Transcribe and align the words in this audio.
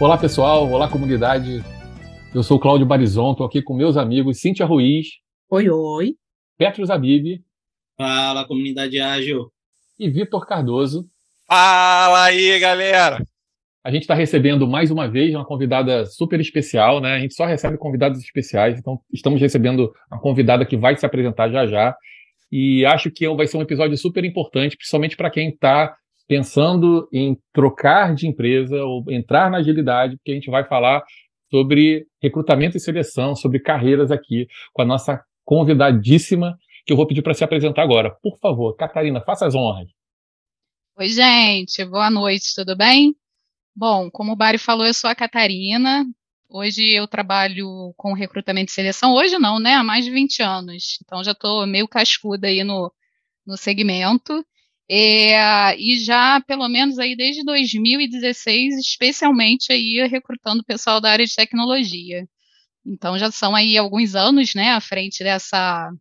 Olá, 0.00 0.16
pessoal. 0.16 0.66
Olá, 0.72 0.88
comunidade. 0.88 1.62
Eu 2.34 2.42
sou 2.42 2.58
Cláudio 2.58 2.86
Barizon, 2.86 3.32
estou 3.32 3.44
aqui 3.44 3.60
com 3.60 3.74
meus 3.74 3.98
amigos 3.98 4.40
Cíntia 4.40 4.64
Ruiz. 4.64 5.08
Oi, 5.50 5.68
oi. 5.68 6.14
Petros 6.56 6.88
Abib. 6.88 7.42
Fala, 7.98 8.46
comunidade 8.46 8.98
ágil. 8.98 9.52
E 9.98 10.08
Vitor 10.08 10.46
Cardoso. 10.46 11.04
Fala 11.46 12.24
aí, 12.24 12.58
galera. 12.58 13.22
A 13.84 13.90
gente 13.90 14.00
está 14.00 14.14
recebendo 14.14 14.66
mais 14.66 14.90
uma 14.90 15.06
vez 15.06 15.34
uma 15.34 15.44
convidada 15.44 16.06
super 16.06 16.40
especial, 16.40 16.98
né? 16.98 17.16
A 17.16 17.20
gente 17.20 17.34
só 17.34 17.44
recebe 17.44 17.76
convidados 17.76 18.20
especiais, 18.20 18.78
então 18.78 18.98
estamos 19.12 19.38
recebendo 19.38 19.92
uma 20.10 20.18
convidada 20.18 20.64
que 20.64 20.78
vai 20.78 20.96
se 20.96 21.04
apresentar 21.04 21.50
já 21.50 21.66
já. 21.66 21.94
E 22.50 22.86
acho 22.86 23.10
que 23.10 23.28
vai 23.34 23.46
ser 23.46 23.58
um 23.58 23.62
episódio 23.62 23.98
super 23.98 24.24
importante, 24.24 24.78
principalmente 24.78 25.14
para 25.14 25.30
quem 25.30 25.50
está 25.50 25.94
pensando 26.30 27.08
em 27.12 27.36
trocar 27.52 28.14
de 28.14 28.28
empresa 28.28 28.84
ou 28.84 29.04
entrar 29.10 29.50
na 29.50 29.58
agilidade, 29.58 30.16
porque 30.16 30.30
a 30.30 30.34
gente 30.34 30.48
vai 30.48 30.64
falar 30.64 31.02
sobre 31.50 32.06
recrutamento 32.22 32.76
e 32.76 32.80
seleção, 32.80 33.34
sobre 33.34 33.58
carreiras 33.58 34.12
aqui, 34.12 34.46
com 34.72 34.80
a 34.80 34.84
nossa 34.84 35.20
convidadíssima, 35.44 36.56
que 36.86 36.92
eu 36.92 36.96
vou 36.96 37.04
pedir 37.04 37.22
para 37.22 37.34
se 37.34 37.42
apresentar 37.42 37.82
agora. 37.82 38.16
Por 38.22 38.38
favor, 38.38 38.76
Catarina, 38.76 39.20
faça 39.20 39.44
as 39.44 39.56
honras. 39.56 39.88
Oi, 40.96 41.08
gente, 41.08 41.84
boa 41.84 42.08
noite, 42.08 42.54
tudo 42.54 42.76
bem? 42.76 43.16
Bom, 43.74 44.08
como 44.08 44.30
o 44.30 44.36
Bari 44.36 44.58
falou, 44.58 44.86
eu 44.86 44.94
sou 44.94 45.10
a 45.10 45.16
Catarina. 45.16 46.06
Hoje 46.48 46.92
eu 46.92 47.08
trabalho 47.08 47.92
com 47.96 48.12
recrutamento 48.12 48.70
e 48.70 48.72
seleção. 48.72 49.14
Hoje 49.14 49.36
não, 49.36 49.58
né? 49.58 49.74
Há 49.74 49.82
mais 49.82 50.04
de 50.04 50.12
20 50.12 50.44
anos. 50.44 50.96
Então 51.04 51.24
já 51.24 51.32
estou 51.32 51.66
meio 51.66 51.88
cascuda 51.88 52.46
aí 52.46 52.62
no, 52.62 52.92
no 53.44 53.56
segmento. 53.56 54.46
É, 54.92 55.76
e 55.78 56.00
já, 56.00 56.40
pelo 56.40 56.68
menos 56.68 56.98
aí 56.98 57.14
desde 57.14 57.44
2016, 57.44 58.76
especialmente 58.76 59.72
aí 59.72 60.04
recrutando 60.08 60.64
pessoal 60.64 61.00
da 61.00 61.12
área 61.12 61.24
de 61.24 61.32
tecnologia. 61.32 62.28
Então 62.84 63.16
já 63.16 63.30
são 63.30 63.54
aí 63.54 63.78
alguns 63.78 64.16
anos, 64.16 64.52
né, 64.52 64.72
à 64.72 64.80
frente 64.80 65.22
dessa, 65.22 65.92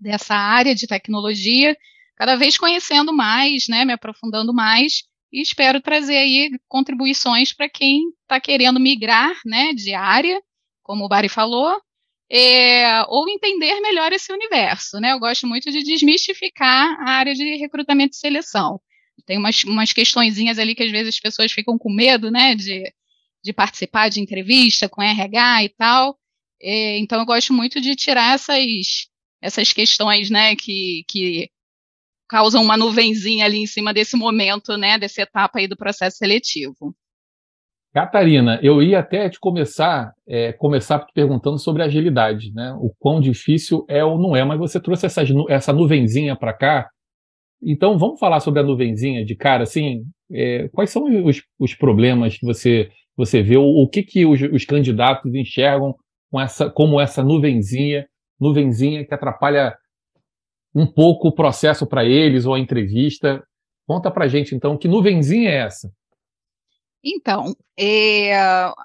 dessa 0.00 0.34
área 0.34 0.74
de 0.74 0.88
tecnologia, 0.88 1.76
cada 2.16 2.34
vez 2.34 2.58
conhecendo 2.58 3.12
mais, 3.12 3.68
né, 3.68 3.84
me 3.84 3.92
aprofundando 3.92 4.52
mais, 4.52 5.04
e 5.32 5.40
espero 5.40 5.80
trazer 5.80 6.16
aí 6.16 6.50
contribuições 6.66 7.52
para 7.52 7.68
quem 7.68 8.08
está 8.22 8.40
querendo 8.40 8.80
migrar, 8.80 9.32
né, 9.46 9.72
de 9.74 9.94
área, 9.94 10.42
como 10.82 11.04
o 11.04 11.08
Bari 11.08 11.28
falou, 11.28 11.80
é, 12.30 13.02
ou 13.08 13.28
entender 13.28 13.80
melhor 13.80 14.12
esse 14.12 14.32
universo, 14.32 15.00
né? 15.00 15.12
Eu 15.12 15.18
gosto 15.18 15.46
muito 15.46 15.70
de 15.70 15.82
desmistificar 15.82 17.00
a 17.00 17.10
área 17.12 17.34
de 17.34 17.56
recrutamento 17.56 18.14
e 18.14 18.18
seleção. 18.18 18.80
Tem 19.26 19.38
umas, 19.38 19.64
umas 19.64 19.92
questõezinhas 19.92 20.58
ali 20.58 20.74
que 20.74 20.82
às 20.82 20.90
vezes 20.90 21.14
as 21.14 21.20
pessoas 21.20 21.52
ficam 21.52 21.78
com 21.78 21.92
medo, 21.92 22.30
né, 22.30 22.54
de, 22.54 22.92
de 23.42 23.52
participar 23.52 24.08
de 24.08 24.20
entrevista 24.20 24.88
com 24.88 25.02
RH 25.02 25.64
e 25.64 25.68
tal. 25.70 26.18
É, 26.60 26.98
então 26.98 27.18
eu 27.18 27.26
gosto 27.26 27.52
muito 27.52 27.80
de 27.80 27.94
tirar 27.96 28.34
essas, 28.34 29.08
essas 29.40 29.72
questões, 29.72 30.30
né, 30.30 30.56
que, 30.56 31.04
que 31.08 31.50
causam 32.28 32.62
uma 32.62 32.76
nuvenzinha 32.76 33.44
ali 33.44 33.58
em 33.58 33.66
cima 33.66 33.92
desse 33.92 34.16
momento, 34.16 34.76
né, 34.76 34.98
dessa 34.98 35.22
etapa 35.22 35.58
aí 35.58 35.66
do 35.68 35.76
processo 35.76 36.18
seletivo. 36.18 36.94
Catarina, 37.98 38.60
eu 38.62 38.80
ia 38.80 39.00
até 39.00 39.28
te 39.28 39.40
começar, 39.40 40.12
é, 40.24 40.52
começar 40.52 41.04
perguntando 41.12 41.58
sobre 41.58 41.82
agilidade, 41.82 42.52
né? 42.54 42.72
O 42.80 42.94
quão 42.96 43.20
difícil 43.20 43.84
é 43.88 44.04
ou 44.04 44.16
não 44.16 44.36
é, 44.36 44.44
mas 44.44 44.56
você 44.56 44.80
trouxe 44.80 45.06
essa, 45.06 45.22
essa 45.48 45.72
nuvenzinha 45.72 46.36
para 46.36 46.52
cá. 46.52 46.88
Então, 47.60 47.98
vamos 47.98 48.20
falar 48.20 48.38
sobre 48.38 48.60
a 48.60 48.62
nuvenzinha 48.62 49.24
de 49.24 49.34
cara, 49.34 49.64
assim, 49.64 50.04
é, 50.30 50.68
quais 50.68 50.90
são 50.90 51.06
os, 51.26 51.42
os, 51.58 51.74
problemas 51.74 52.38
que 52.38 52.46
você, 52.46 52.88
você 53.16 53.42
vê, 53.42 53.56
o, 53.56 53.64
o 53.64 53.88
que, 53.88 54.04
que 54.04 54.24
os, 54.24 54.40
os, 54.42 54.64
candidatos 54.64 55.34
enxergam 55.34 55.92
com 56.30 56.40
essa, 56.40 56.70
como 56.70 57.00
essa 57.00 57.24
nuvenzinha, 57.24 58.06
nuvenzinha 58.40 59.04
que 59.04 59.12
atrapalha 59.12 59.74
um 60.72 60.86
pouco 60.86 61.26
o 61.26 61.34
processo 61.34 61.84
para 61.84 62.04
eles 62.04 62.46
ou 62.46 62.54
a 62.54 62.60
entrevista. 62.60 63.42
Conta 63.88 64.08
para 64.08 64.28
gente, 64.28 64.54
então, 64.54 64.78
que 64.78 64.86
nuvenzinha 64.86 65.50
é 65.50 65.56
essa? 65.64 65.90
Então, 67.04 67.54
é, 67.78 68.32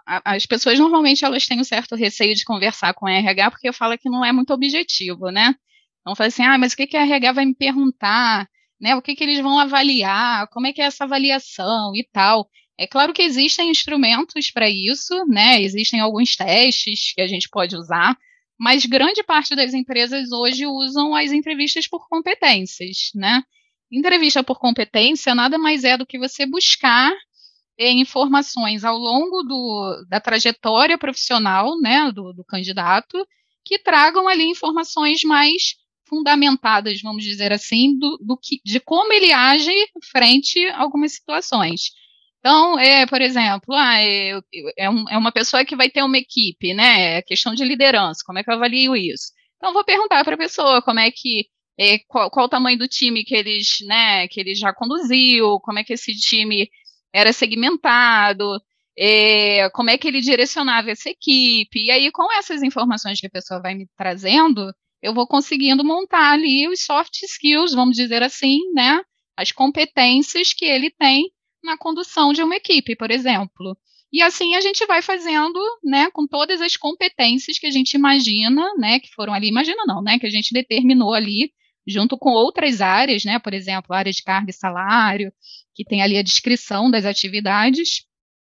as 0.06 0.46
pessoas 0.46 0.78
normalmente 0.78 1.26
elas 1.26 1.48
têm 1.48 1.60
um 1.60 1.64
certo 1.64 1.96
receio 1.96 2.36
de 2.36 2.46
conversar 2.46 2.94
com 2.94 3.08
RH 3.08 3.52
porque 3.52 3.68
eu 3.68 3.74
falo 3.74 3.98
que 3.98 4.10
não 4.10 4.24
é 4.24 4.32
muito 4.32 4.54
objetivo, 4.54 5.30
né? 5.32 5.56
Então, 6.02 6.16
fala 6.16 6.28
assim, 6.28 6.44
ah, 6.44 6.58
mas 6.58 6.74
o 6.74 6.78
que, 6.78 6.88
que 6.88 6.98
a 6.98 7.04
RH 7.04 7.32
vai 7.32 7.46
me 7.46 7.56
perguntar? 7.56 8.48
Né? 8.80 8.96
O 8.96 9.02
que, 9.02 9.16
que 9.16 9.24
eles 9.24 9.40
vão 9.40 9.58
avaliar? 9.58 10.48
Como 10.50 10.68
é 10.68 10.74
que 10.74 10.82
é 10.82 10.86
essa 10.86 11.06
avaliação 11.06 11.96
e 11.96 12.08
tal? 12.12 12.50
É 12.78 12.86
claro 12.88 13.14
que 13.14 13.22
existem 13.22 13.70
instrumentos 13.70 14.52
para 14.52 14.70
isso, 14.70 15.26
né? 15.28 15.62
Existem 15.62 16.00
alguns 16.00 16.36
testes 16.36 17.14
que 17.14 17.22
a 17.22 17.28
gente 17.28 17.48
pode 17.50 17.76
usar, 17.76 18.18
mas 18.60 18.86
grande 18.86 19.24
parte 19.24 19.56
das 19.56 19.74
empresas 19.74 20.32
hoje 20.32 20.66
usam 20.66 21.16
as 21.16 21.32
entrevistas 21.32 21.88
por 21.88 22.08
competências, 22.10 23.12
né? 23.16 23.44
Entrevista 23.92 24.44
por 24.44 24.60
competência 24.60 25.36
nada 25.36 25.58
mais 25.58 25.84
é 25.84 25.98
do 25.98 26.06
que 26.06 26.18
você 26.18 26.46
buscar 26.46 27.14
informações 27.78 28.84
ao 28.84 28.98
longo 28.98 29.44
do, 29.44 30.06
da 30.10 30.20
trajetória 30.20 30.98
profissional 30.98 31.80
né, 31.80 32.12
do, 32.12 32.34
do 32.34 32.44
candidato 32.44 33.26
que 33.66 33.80
tragam 33.80 34.28
ali 34.28 34.44
informações 34.44 35.24
mais 35.24 35.76
fundamentadas, 36.06 37.02
vamos 37.02 37.24
dizer 37.24 37.52
assim, 37.52 37.98
do, 37.98 38.18
do 38.22 38.38
que, 38.38 38.60
de 38.64 38.80
como 38.80 39.12
ele 39.14 39.32
age 39.32 39.72
frente 40.12 40.64
a 40.68 40.82
algumas 40.82 41.14
situações. 41.14 41.92
Então, 42.40 42.78
é, 42.78 43.06
por 43.06 43.22
exemplo, 43.22 43.74
ah, 43.74 44.02
é, 44.02 44.40
é, 44.78 44.90
um, 44.90 45.06
é, 45.10 45.18
uma 45.18 45.32
pessoa 45.32 45.64
que 45.64 45.78
vai 45.78 45.90
ter 45.90 46.04
uma 46.04 46.18
equipe, 46.18 46.74
né? 46.74 47.18
É 47.18 47.22
questão 47.22 47.56
de 47.56 47.64
liderança, 47.64 48.22
como 48.26 48.38
é 48.38 48.44
que 48.44 48.50
eu 48.50 48.56
avalio 48.56 48.96
isso? 48.96 49.32
Então, 49.58 49.72
vou 49.72 49.84
perguntar 49.86 50.24
para 50.26 50.36
a 50.36 50.38
pessoa 50.38 50.82
como 50.82 51.00
é 51.00 51.10
que 51.10 51.48
é, 51.80 52.00
qual, 52.08 52.30
qual, 52.30 52.46
o 52.46 52.50
tamanho 52.50 52.78
do 52.78 52.88
time 52.88 53.24
que 53.24 53.34
eles, 53.34 53.78
né, 53.88 54.28
que 54.28 54.40
ele 54.40 54.54
já 54.54 54.74
conduziu, 54.74 55.60
como 55.62 55.80
é 55.80 55.84
que 55.84 55.94
esse 55.94 56.14
time 56.16 56.70
era 57.14 57.32
segmentado, 57.32 58.60
é, 58.98 59.70
como 59.72 59.90
é 59.90 59.98
que 59.98 60.08
ele 60.08 60.22
direcionava 60.22 60.92
essa 60.92 61.10
equipe. 61.10 61.80
E 61.86 61.92
aí, 61.92 62.12
com 62.12 62.32
essas 62.34 62.64
informações 62.64 63.20
que 63.20 63.28
a 63.28 63.32
pessoa 63.32 63.62
vai 63.62 63.76
me 63.76 63.88
trazendo, 63.98 64.74
eu 65.02 65.14
vou 65.14 65.28
conseguindo 65.28 65.84
montar 65.84 66.32
ali 66.32 66.68
os 66.68 66.82
soft 66.84 67.22
skills, 67.24 67.74
vamos 67.74 67.96
dizer 67.96 68.24
assim, 68.24 68.60
né? 68.74 69.02
As 69.38 69.52
competências 69.52 70.54
que 70.54 70.66
ele 70.66 70.90
tem 70.92 71.32
na 71.64 71.78
condução 71.78 72.34
de 72.34 72.44
uma 72.44 72.56
equipe, 72.56 72.96
por 72.96 73.12
exemplo. 73.12 73.78
E 74.12 74.22
assim 74.22 74.54
a 74.54 74.62
gente 74.62 74.86
vai 74.86 75.02
fazendo, 75.02 75.60
né, 75.84 76.10
com 76.12 76.28
todas 76.28 76.62
as 76.62 76.78
competências 76.78 77.58
que 77.58 77.66
a 77.66 77.72
gente 77.72 77.96
imagina, 77.96 78.72
né, 78.78 79.00
que 79.00 79.10
foram 79.10 79.34
ali, 79.34 79.48
imagina 79.48 79.84
não, 79.88 80.04
né, 80.04 80.20
que 80.20 80.28
a 80.28 80.30
gente 80.30 80.54
determinou 80.54 81.14
ali 81.14 81.52
junto 81.88 82.18
com 82.18 82.30
outras 82.32 82.82
áreas, 82.82 83.24
né, 83.24 83.40
por 83.40 83.54
exemplo, 83.54 83.94
a 83.94 83.98
área 83.98 84.12
de 84.12 84.24
carga 84.24 84.50
e 84.50 84.54
salário, 84.54 85.34
que 85.76 85.84
tem 85.84 86.02
ali 86.02 86.18
a 86.18 86.24
descrição 86.24 86.90
das 86.90 87.06
atividades, 87.06 88.06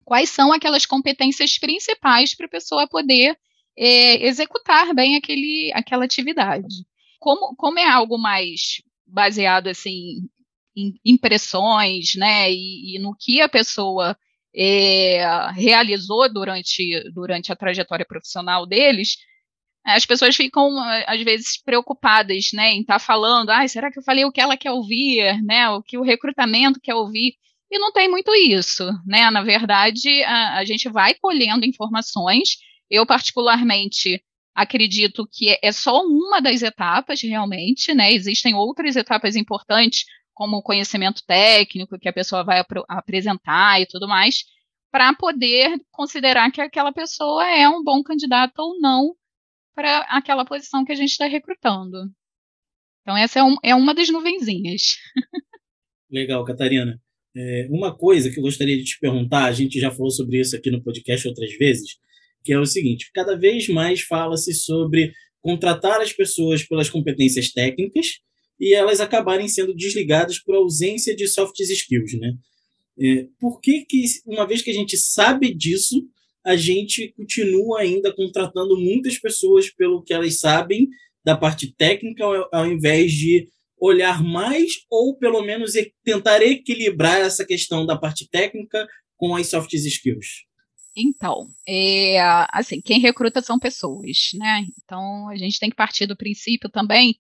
quais 0.06 0.30
são 0.30 0.54
aquelas 0.54 0.86
competências 0.86 1.58
principais 1.58 2.34
para 2.36 2.46
a 2.46 2.50
pessoa 2.50 2.88
poder 2.88 3.38
é, 3.78 4.26
executar 4.26 4.94
bem 4.94 5.16
aquele, 5.16 5.72
aquela 5.74 6.06
atividade. 6.06 6.86
Como, 7.20 7.56
como 7.56 7.80
é 7.80 7.90
algo 7.90 8.18
mais 8.18 8.82
baseado 9.06 9.68
assim 9.68 10.30
em 10.76 10.94
impressões, 11.04 12.14
né, 12.16 12.52
e, 12.52 12.96
e 12.96 13.00
no 13.00 13.16
que 13.16 13.42
a 13.42 13.50
pessoa 13.50 14.16
é, 14.56 15.26
realizou 15.54 16.32
durante, 16.32 17.04
durante 17.12 17.52
a 17.52 17.56
trajetória 17.56 18.06
profissional 18.06 18.66
deles, 18.66 19.18
as 19.96 20.06
pessoas 20.06 20.36
ficam, 20.36 20.78
às 21.08 21.24
vezes, 21.24 21.62
preocupadas, 21.64 22.50
né, 22.54 22.74
em 22.74 22.82
estar 22.82 22.96
tá 22.96 23.00
falando, 23.00 23.50
ah, 23.52 23.66
será 23.68 23.90
que 23.90 23.98
eu 23.98 24.04
falei 24.04 24.26
o 24.26 24.32
que 24.32 24.42
ela 24.42 24.58
quer 24.58 24.72
ouvir, 24.72 25.42
né, 25.44 25.70
o 25.70 25.82
que 25.82 25.98
o 25.98 26.04
recrutamento 26.04 26.80
quer 26.82 26.94
ouvir, 26.94 27.36
e 27.72 27.80
não 27.80 27.92
tem 27.94 28.10
muito 28.10 28.34
isso, 28.36 28.84
né, 29.06 29.30
na 29.32 29.42
verdade, 29.44 30.24
a, 30.24 30.58
a 30.58 30.66
gente 30.66 30.90
vai 30.90 31.14
colhendo 31.16 31.66
informações, 31.66 32.58
eu 32.90 33.06
particularmente 33.06 34.22
acredito 34.54 35.26
que 35.32 35.50
é, 35.50 35.60
é 35.64 35.72
só 35.72 36.02
uma 36.04 36.42
das 36.42 36.62
etapas, 36.64 37.22
realmente, 37.22 37.94
né, 37.94 38.12
existem 38.12 38.56
outras 38.56 38.98
etapas 38.98 39.38
importantes, 39.38 40.04
como 40.34 40.58
o 40.58 40.62
conhecimento 40.62 41.24
técnico 41.26 41.98
que 41.98 42.10
a 42.10 42.14
pessoa 42.14 42.44
vai 42.44 42.60
ap 42.60 42.72
apresentar 42.90 43.82
e 43.82 43.86
tudo 43.86 44.08
mais, 44.08 44.44
para 44.92 45.14
poder 45.14 45.80
considerar 45.92 46.52
que 46.52 46.62
aquela 46.62 46.92
pessoa 46.92 47.48
é 47.48 47.68
um 47.70 47.84
bom 47.84 48.04
candidato 48.04 48.60
ou 48.60 48.80
não 48.80 49.16
para 49.78 50.00
aquela 50.10 50.44
posição 50.44 50.84
que 50.84 50.92
a 50.92 50.96
gente 50.96 51.12
está 51.12 51.28
recrutando. 51.28 51.98
Então, 53.02 53.16
essa 53.16 53.38
é, 53.38 53.44
um, 53.44 53.56
é, 53.64 53.76
uma 53.76 53.94
das 53.94 54.10
nuvenzinhas. 54.10 54.98
Legal, 56.10 56.44
Catarina. 56.44 57.00
É, 57.36 57.68
uma 57.70 57.96
coisa 57.96 58.32
que 58.32 58.40
eu 58.40 58.44
gostaria 58.44 58.76
de 58.76 58.84
te 58.84 59.00
perguntar, 59.00 59.46
a 59.46 59.52
gente 59.52 59.80
já 59.80 59.92
falou 59.92 60.10
sobre 60.10 60.40
isso 60.40 60.56
aqui 60.56 60.72
no 60.72 60.84
podcast 60.84 61.28
outras 61.28 61.56
vezes, 61.58 61.92
que 62.44 62.52
é 62.52 62.60
o 62.60 62.66
seguinte: 62.66 63.12
cada 63.14 63.38
vez 63.38 63.70
mais 63.70 64.02
fala-se 64.02 64.52
sobre 64.56 65.14
contratar 65.42 66.02
as 66.02 66.12
pessoas 66.12 66.64
pelas 66.64 66.90
competências 66.90 67.52
técnicas 67.52 68.20
e 68.60 68.74
elas 68.74 69.00
acabarem 69.00 69.48
sendo 69.48 69.76
desligadas 69.76 70.40
por 70.40 70.56
ausência 70.56 71.16
de 71.16 71.28
soft 71.28 71.60
skills, 71.60 72.14
né? 72.20 72.34
É, 73.00 73.28
por 73.40 73.62
que, 73.62 73.86
que, 73.86 74.06
uma 74.26 74.48
vez 74.48 74.64
que 74.64 74.72
a 74.72 74.74
gente 74.74 74.98
sabe 74.98 75.54
disso, 75.54 76.04
a 76.48 76.56
gente 76.56 77.14
continua 77.18 77.82
ainda 77.82 78.16
contratando 78.16 78.78
muitas 78.80 79.20
pessoas 79.20 79.70
pelo 79.70 80.02
que 80.02 80.14
elas 80.14 80.40
sabem 80.40 80.88
da 81.26 81.36
parte 81.36 81.76
técnica, 81.76 82.24
ao, 82.54 82.66
invés 82.66 83.12
de 83.12 83.50
olhar 83.78 84.24
mais 84.24 84.72
ou 84.90 85.18
pelo 85.18 85.42
menos 85.42 85.74
tentar 86.06 86.42
equilibrar 86.42 87.20
essa 87.20 87.46
questão 87.46 87.86
da 87.86 87.98
parte 87.98 88.30
técnica 88.30 88.88
com 89.18 89.36
as 89.36 89.48
soft 89.50 89.74
skills? 89.74 90.46
Então, 90.96 91.50
é, 91.68 92.18
assim, 92.50 92.80
quem 92.80 93.02
recruta 93.02 93.42
são 93.42 93.60
pessoas, 93.60 94.30
né? 94.36 94.66
Então, 94.82 95.28
a 95.28 95.36
gente 95.36 95.60
tem 95.60 95.70
que 95.70 95.76
partir 95.76 96.06
do 96.06 96.16
princípio 96.16 96.70
também 96.70 97.20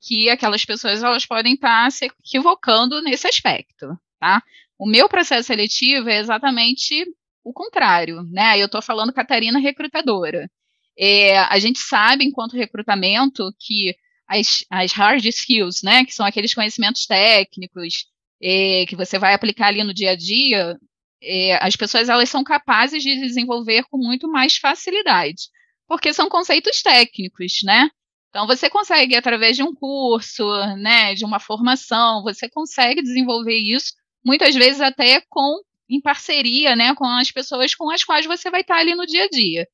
que 0.00 0.28
aquelas 0.28 0.64
pessoas 0.64 1.00
elas 1.00 1.24
podem 1.24 1.54
estar 1.54 1.92
se 1.92 2.06
equivocando 2.06 3.00
nesse 3.02 3.28
aspecto, 3.28 3.96
tá? 4.18 4.42
O 4.76 4.84
meu 4.84 5.08
processo 5.08 5.46
seletivo 5.46 6.08
é 6.08 6.18
exatamente 6.18 7.06
o 7.44 7.52
contrário, 7.52 8.22
né? 8.24 8.60
Eu 8.60 8.66
estou 8.66 8.82
falando 8.82 9.12
Catarina 9.12 9.58
recrutadora. 9.58 10.50
É, 10.98 11.38
a 11.38 11.58
gente 11.58 11.78
sabe, 11.78 12.24
enquanto 12.24 12.56
recrutamento, 12.56 13.52
que 13.60 13.94
as, 14.26 14.64
as 14.70 14.92
hard 14.92 15.24
skills, 15.26 15.82
né, 15.82 16.04
que 16.04 16.14
são 16.14 16.24
aqueles 16.24 16.54
conhecimentos 16.54 17.06
técnicos 17.06 18.06
é, 18.42 18.86
que 18.86 18.96
você 18.96 19.18
vai 19.18 19.34
aplicar 19.34 19.68
ali 19.68 19.84
no 19.84 19.92
dia 19.92 20.12
a 20.12 20.16
dia, 20.16 20.78
é, 21.22 21.56
as 21.64 21.76
pessoas 21.76 22.08
elas 22.08 22.28
são 22.28 22.42
capazes 22.44 23.02
de 23.02 23.20
desenvolver 23.20 23.84
com 23.90 23.98
muito 23.98 24.28
mais 24.28 24.56
facilidade, 24.56 25.48
porque 25.86 26.12
são 26.12 26.28
conceitos 26.28 26.82
técnicos, 26.82 27.60
né? 27.64 27.88
Então 28.30 28.46
você 28.46 28.68
consegue 28.68 29.14
através 29.14 29.56
de 29.56 29.62
um 29.62 29.74
curso, 29.74 30.44
né, 30.76 31.14
de 31.14 31.24
uma 31.24 31.38
formação, 31.38 32.22
você 32.22 32.48
consegue 32.48 33.02
desenvolver 33.02 33.56
isso 33.56 33.92
muitas 34.24 34.54
vezes 34.54 34.80
até 34.80 35.22
com 35.28 35.60
em 35.88 36.00
parceria, 36.00 36.74
né, 36.74 36.94
com 36.94 37.04
as 37.04 37.30
pessoas 37.30 37.74
com 37.74 37.90
as 37.90 38.04
quais 38.04 38.26
você 38.26 38.50
vai 38.50 38.62
estar 38.62 38.76
ali 38.76 38.94
no 38.94 39.06
dia 39.06 39.24
a 39.24 39.28
dia. 39.28 39.66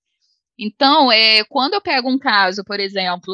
Então, 0.59 1.11
é, 1.11 1.45
quando 1.45 1.75
eu 1.75 1.81
pego 1.81 2.11
um 2.11 2.19
caso, 2.19 2.63
por 2.65 2.79
exemplo, 2.79 3.33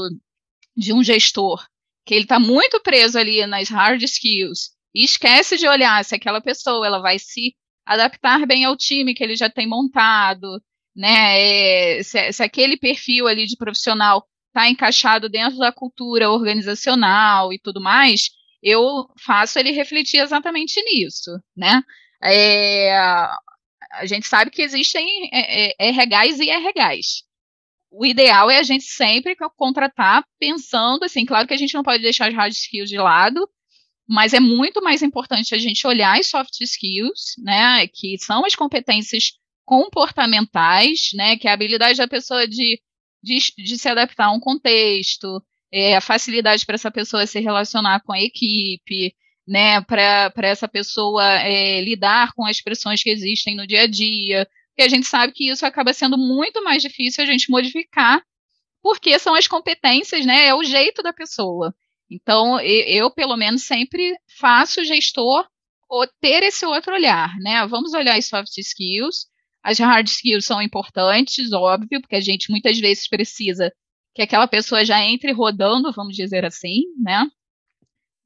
de 0.76 0.92
um 0.92 1.02
gestor 1.02 1.66
que 2.04 2.14
ele 2.14 2.22
está 2.22 2.38
muito 2.38 2.80
preso 2.80 3.18
ali 3.18 3.44
nas 3.46 3.68
hard 3.68 4.00
skills 4.02 4.70
e 4.94 5.04
esquece 5.04 5.56
de 5.56 5.66
olhar 5.66 6.04
se 6.04 6.14
aquela 6.14 6.40
pessoa 6.40 6.86
ela 6.86 7.00
vai 7.00 7.18
se 7.18 7.54
adaptar 7.84 8.46
bem 8.46 8.64
ao 8.64 8.76
time 8.76 9.14
que 9.14 9.24
ele 9.24 9.36
já 9.36 9.50
tem 9.50 9.66
montado, 9.66 10.62
né? 10.94 11.98
É, 11.98 12.02
se, 12.02 12.32
se, 12.32 12.42
aquele 12.42 12.76
perfil 12.76 13.26
ali 13.26 13.46
de 13.46 13.56
profissional 13.56 14.24
está 14.48 14.68
encaixado 14.68 15.28
dentro 15.28 15.58
da 15.58 15.72
cultura 15.72 16.30
organizacional 16.30 17.52
e 17.52 17.58
tudo 17.58 17.80
mais, 17.80 18.30
eu 18.62 18.82
faço 19.24 19.58
ele 19.58 19.70
refletir 19.72 20.20
exatamente 20.20 20.80
nisso, 20.82 21.30
né? 21.56 21.82
É, 22.26 22.96
a 23.92 24.06
gente 24.06 24.26
sabe 24.26 24.50
que 24.50 24.62
existem 24.62 25.06
é, 25.32 25.88
é, 25.88 25.90
RHs 25.90 26.40
e 26.40 26.50
RHs. 26.50 27.24
O 27.90 28.04
ideal 28.04 28.50
é 28.50 28.58
a 28.58 28.62
gente 28.62 28.84
sempre 28.84 29.36
contratar 29.56 30.24
pensando 30.38 31.04
assim, 31.04 31.24
claro 31.24 31.46
que 31.46 31.54
a 31.54 31.56
gente 31.56 31.74
não 31.74 31.82
pode 31.82 32.02
deixar 32.02 32.28
as 32.28 32.34
hard 32.34 32.52
skills 32.52 32.90
de 32.90 32.98
lado, 32.98 33.48
mas 34.08 34.34
é 34.34 34.40
muito 34.40 34.82
mais 34.82 35.02
importante 35.02 35.54
a 35.54 35.58
gente 35.58 35.86
olhar 35.86 36.18
as 36.18 36.28
soft 36.28 36.60
skills, 36.60 37.34
né, 37.38 37.86
que 37.88 38.18
são 38.18 38.44
as 38.44 38.54
competências 38.54 39.32
comportamentais, 39.64 41.10
né, 41.14 41.36
que 41.36 41.48
é 41.48 41.50
a 41.50 41.54
habilidade 41.54 41.98
da 41.98 42.06
pessoa 42.06 42.46
de, 42.46 42.80
de, 43.22 43.38
de 43.56 43.78
se 43.78 43.88
adaptar 43.88 44.26
a 44.26 44.32
um 44.32 44.40
contexto, 44.40 45.42
é, 45.72 45.96
a 45.96 46.00
facilidade 46.00 46.64
para 46.64 46.76
essa 46.76 46.90
pessoa 46.90 47.26
se 47.26 47.40
relacionar 47.40 48.00
com 48.02 48.12
a 48.12 48.20
equipe, 48.20 49.14
né, 49.46 49.80
para 49.82 50.32
essa 50.38 50.66
pessoa 50.66 51.24
é, 51.40 51.80
lidar 51.80 52.32
com 52.34 52.44
as 52.44 52.60
pressões 52.60 53.02
que 53.02 53.10
existem 53.10 53.54
no 53.54 53.66
dia 53.66 53.82
a 53.82 53.86
dia, 53.86 54.48
e 54.76 54.82
a 54.82 54.88
gente 54.88 55.06
sabe 55.06 55.32
que 55.32 55.48
isso 55.48 55.64
acaba 55.64 55.92
sendo 55.92 56.18
muito 56.18 56.62
mais 56.62 56.82
difícil 56.82 57.22
a 57.22 57.26
gente 57.26 57.50
modificar, 57.50 58.22
porque 58.82 59.18
são 59.18 59.34
as 59.34 59.46
competências, 59.46 60.26
né, 60.26 60.46
é 60.46 60.54
o 60.54 60.62
jeito 60.62 61.02
da 61.02 61.12
pessoa. 61.12 61.74
Então, 62.10 62.60
eu, 62.60 63.10
pelo 63.10 63.36
menos, 63.36 63.64
sempre 63.64 64.16
faço 64.38 64.84
gestor 64.84 65.46
ter 66.20 66.42
esse 66.42 66.64
outro 66.64 66.94
olhar, 66.94 67.36
né? 67.38 67.66
Vamos 67.66 67.94
olhar 67.94 68.16
as 68.16 68.26
soft 68.26 68.56
skills. 68.58 69.26
As 69.62 69.78
hard 69.78 70.06
skills 70.06 70.44
são 70.44 70.62
importantes, 70.62 71.52
óbvio, 71.52 72.00
porque 72.00 72.16
a 72.16 72.20
gente 72.20 72.50
muitas 72.50 72.78
vezes 72.78 73.08
precisa 73.08 73.72
que 74.14 74.22
aquela 74.22 74.46
pessoa 74.46 74.84
já 74.84 75.02
entre 75.02 75.32
rodando, 75.32 75.92
vamos 75.92 76.14
dizer 76.14 76.44
assim, 76.44 76.82
né? 77.02 77.28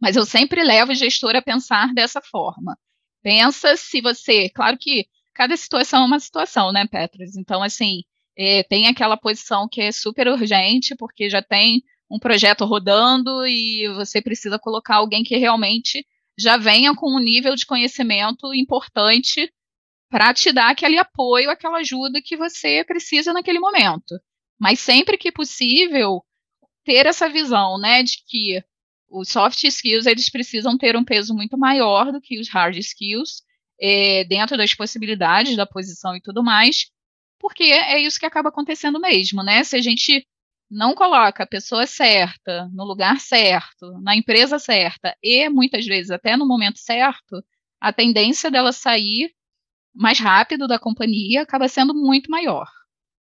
Mas 0.00 0.17
eu 0.17 0.25
sempre 0.25 0.62
levo 0.62 0.93
o 0.93 0.94
gestor 0.94 1.37
a 1.37 1.43
pensar 1.43 1.93
dessa 1.93 2.20
forma. 2.23 2.76
Pensa 3.23 3.76
se 3.76 4.00
você, 4.00 4.49
claro 4.49 4.79
que 4.79 5.06
cada 5.35 5.56
situação 5.56 6.02
é 6.02 6.06
uma 6.06 6.20
situação, 6.20 6.73
né, 6.73 6.87
Petros? 6.87 7.37
Então, 7.37 7.62
assim, 7.62 8.02
é, 8.37 8.62
tem 8.62 8.87
aquela 8.87 9.17
posição 9.17 9.69
que 9.70 9.81
é 9.81 9.93
super 9.93 10.29
urgente, 10.29 10.94
porque 10.97 11.29
já 11.29 11.43
tem 11.43 11.82
um 12.11 12.19
projeto 12.19 12.64
rodando 12.64 13.47
e 13.47 13.87
você 13.94 14.20
precisa 14.20 14.58
colocar 14.58 14.97
alguém 14.97 15.23
que 15.23 15.37
realmente 15.37 16.05
já 16.38 16.56
venha 16.56 16.94
com 16.94 17.14
um 17.14 17.20
nível 17.20 17.55
de 17.55 17.67
conhecimento 17.67 18.52
importante 18.55 19.52
para 20.08 20.35
te 20.35 20.52
dar 20.52 20.70
aquele 20.70 20.99
apoio, 20.99 21.50
aquela 21.50 21.79
ajuda 21.79 22.20
que 22.25 22.37
você 22.37 22.85
precisa 22.85 23.32
naquele 23.32 23.61
momento. 23.61 24.19
Mas 24.58 24.81
sempre 24.81 25.17
que 25.17 25.31
possível, 25.31 26.25
ter 26.85 27.06
essa 27.06 27.29
visão, 27.29 27.79
né, 27.79 28.02
de 28.02 28.17
que 28.26 28.62
os 29.11 29.29
soft 29.29 29.65
skills 29.65 30.07
eles 30.07 30.31
precisam 30.31 30.79
ter 30.79 30.97
um 30.97 31.05
peso 31.05 31.35
muito 31.35 31.59
maior 31.59 32.12
do 32.12 32.21
que 32.21 32.39
os 32.39 32.49
hard 32.49 32.77
skills, 32.77 33.43
é, 33.81 34.25
dentro 34.25 34.57
das 34.57 34.75
possibilidades 34.75 35.57
da 35.57 35.67
posição 35.67 36.15
e 36.15 36.21
tudo 36.21 36.43
mais, 36.43 36.87
porque 37.39 37.65
é 37.65 37.99
isso 37.99 38.21
que 38.21 38.27
acaba 38.27 38.51
acontecendo 38.51 39.01
mesmo, 39.01 39.43
né? 39.43 39.65
Se 39.65 39.77
a 39.77 39.81
gente 39.81 40.27
não 40.71 40.95
coloca 40.95 41.43
a 41.43 41.47
pessoa 41.47 41.87
certa 41.87 42.69
no 42.73 42.85
lugar 42.85 43.19
certo, 43.19 43.91
na 44.03 44.15
empresa 44.15 44.59
certa 44.59 45.17
e 45.23 45.49
muitas 45.49 45.85
vezes 45.85 46.11
até 46.11 46.37
no 46.37 46.47
momento 46.47 46.79
certo, 46.79 47.43
a 47.81 47.93
tendência 47.93 48.51
dela 48.51 48.73
sair 48.73 49.33
mais 49.93 50.21
rápido 50.21 50.69
da 50.69 50.79
companhia 50.79 51.43
acaba 51.43 51.67
sendo 51.67 51.95
muito 51.95 52.31
maior. 52.31 52.69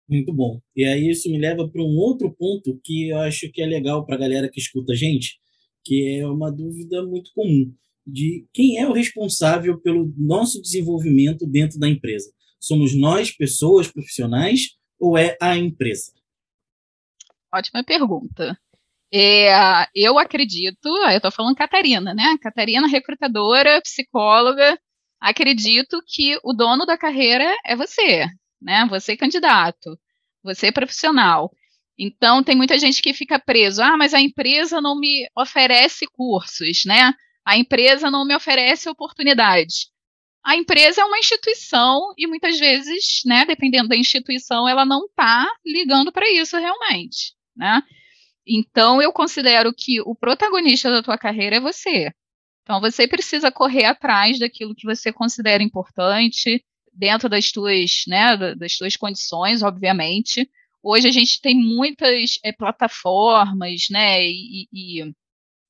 Muito 0.07 0.33
bom. 0.33 0.59
E 0.75 0.85
aí 0.85 1.09
isso 1.09 1.29
me 1.31 1.39
leva 1.39 1.67
para 1.67 1.81
um 1.81 1.95
outro 1.97 2.31
ponto 2.35 2.79
que 2.83 3.09
eu 3.09 3.19
acho 3.19 3.49
que 3.51 3.61
é 3.61 3.65
legal 3.65 4.05
para 4.05 4.15
a 4.15 4.19
galera 4.19 4.49
que 4.49 4.59
escuta 4.59 4.91
a 4.91 4.95
gente, 4.95 5.39
que 5.83 6.19
é 6.19 6.27
uma 6.27 6.51
dúvida 6.51 7.03
muito 7.05 7.31
comum 7.33 7.73
de 8.05 8.45
quem 8.53 8.77
é 8.77 8.87
o 8.87 8.93
responsável 8.93 9.79
pelo 9.79 10.13
nosso 10.17 10.61
desenvolvimento 10.61 11.47
dentro 11.47 11.79
da 11.79 11.87
empresa. 11.87 12.31
Somos 12.59 12.95
nós, 12.95 13.31
pessoas 13.31 13.87
profissionais, 13.87 14.77
ou 14.99 15.17
é 15.17 15.37
a 15.41 15.57
empresa? 15.57 16.11
Ótima 17.53 17.83
pergunta. 17.83 18.57
É, 19.13 19.87
eu 19.93 20.17
acredito, 20.17 20.87
eu 20.87 21.17
estou 21.17 21.31
falando 21.31 21.55
Catarina, 21.55 22.13
né? 22.13 22.35
Catarina, 22.41 22.87
recrutadora, 22.87 23.81
psicóloga, 23.81 24.77
acredito 25.19 26.01
que 26.07 26.37
o 26.43 26.51
dono 26.53 26.85
da 26.85 26.97
carreira 26.97 27.45
é 27.63 27.75
você, 27.75 28.25
né? 28.61 28.87
Você 28.89 29.15
candidato, 29.15 29.99
você 30.43 30.71
profissional. 30.71 31.51
Então 31.97 32.43
tem 32.43 32.55
muita 32.55 32.77
gente 32.77 33.01
que 33.01 33.13
fica 33.13 33.39
preso, 33.39 33.81
ah, 33.81 33.97
mas 33.97 34.13
a 34.13 34.21
empresa 34.21 34.81
não 34.81 34.99
me 34.99 35.27
oferece 35.37 36.05
cursos, 36.07 36.83
né? 36.85 37.13
A 37.45 37.57
empresa 37.57 38.09
não 38.09 38.25
me 38.25 38.35
oferece 38.35 38.89
oportunidade 38.89 39.93
a 40.43 40.57
empresa 40.57 41.01
é 41.01 41.05
uma 41.05 41.17
instituição 41.17 42.13
e 42.17 42.27
muitas 42.27 42.59
vezes, 42.59 43.21
né, 43.25 43.45
dependendo 43.45 43.87
da 43.87 43.95
instituição, 43.95 44.67
ela 44.67 44.85
não 44.85 45.05
está 45.05 45.47
ligando 45.65 46.11
para 46.11 46.29
isso 46.29 46.57
realmente, 46.57 47.33
né? 47.55 47.81
Então 48.45 49.01
eu 49.01 49.13
considero 49.13 49.73
que 49.73 50.01
o 50.01 50.13
protagonista 50.13 50.91
da 50.91 51.01
tua 51.01 51.17
carreira 51.17 51.55
é 51.55 51.61
você. 51.61 52.11
Então 52.61 52.81
você 52.81 53.07
precisa 53.07 53.51
correr 53.51 53.85
atrás 53.85 54.37
daquilo 54.37 54.75
que 54.75 54.85
você 54.85 55.13
considera 55.13 55.63
importante 55.63 56.63
dentro 56.91 57.29
das 57.29 57.49
tuas, 57.51 58.03
né, 58.05 58.35
das 58.55 58.75
tuas 58.75 58.97
condições, 58.97 59.63
obviamente. 59.63 60.49
Hoje 60.83 61.07
a 61.07 61.11
gente 61.11 61.39
tem 61.41 61.55
muitas 61.55 62.37
é, 62.43 62.51
plataformas, 62.51 63.87
né, 63.89 64.27
e, 64.27 64.67
e 64.73 65.13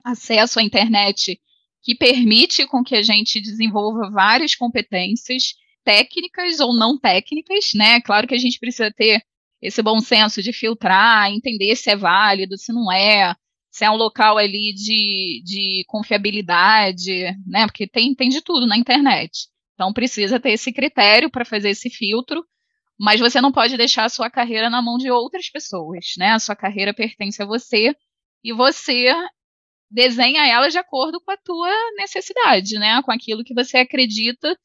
acesso 0.03 0.60
à 0.60 0.63
internet 0.63 1.39
que 1.84 1.93
permite 1.96 2.65
com 2.65 2.84
que 2.84 2.96
a 2.96 3.03
gente 3.03 3.39
desenvolva 3.39 4.10
várias 4.10 4.55
competências 4.55 5.53
técnicas 5.84 6.60
ou 6.60 6.74
não 6.74 6.98
técnicas, 6.98 7.72
né? 7.75 8.01
Claro 8.01 8.27
que 8.27 8.34
a 8.34 8.39
gente 8.39 8.58
precisa 8.58 8.91
ter 8.91 9.22
esse 9.62 9.82
bom 9.82 10.00
senso 10.00 10.41
de 10.41 10.53
filtrar, 10.53 11.29
entender 11.29 11.75
se 11.75 11.89
é 11.89 11.96
válido, 11.96 12.58
se 12.58 12.72
não 12.74 12.91
é, 12.91 13.36
se 13.70 13.84
é 13.86 13.91
um 13.91 13.96
local 13.96 14.38
ali 14.38 14.74
de, 14.74 15.41
de 15.43 15.84
confiabilidade, 15.88 17.36
né? 17.46 17.65
Porque 17.65 17.88
tem, 17.88 18.15
tem 18.15 18.29
de 18.29 18.41
tudo 18.41 18.65
na 18.65 18.77
internet. 18.77 19.48
Então 19.74 19.91
precisa 19.91 20.39
ter 20.39 20.51
esse 20.51 20.72
critério 20.72 21.29
para 21.29 21.46
fazer 21.46 21.72
esse 21.72 21.89
filtro, 21.89 22.46
mas 23.00 23.19
você 23.19 23.41
não 23.41 23.51
pode 23.51 23.75
deixar 23.77 24.05
a 24.05 24.09
sua 24.09 24.29
carreira 24.29 24.69
na 24.69 24.81
mão 24.81 24.97
de 24.97 25.09
outras 25.09 25.50
pessoas, 25.50 26.13
né? 26.17 26.31
A 26.31 26.39
sua 26.39 26.55
carreira 26.55 26.93
pertence 26.93 27.41
a 27.41 27.45
você 27.45 27.95
e 28.43 28.53
você 28.53 29.13
desenha 29.89 30.47
ela 30.47 30.69
de 30.69 30.77
acordo 30.77 31.19
com 31.21 31.31
a 31.31 31.38
tua 31.38 31.71
necessidade, 31.95 32.75
né? 32.75 33.01
Com 33.03 33.12
aquilo 33.12 33.43
que 33.43 33.53
você 33.53 33.77
acredita 33.77 34.57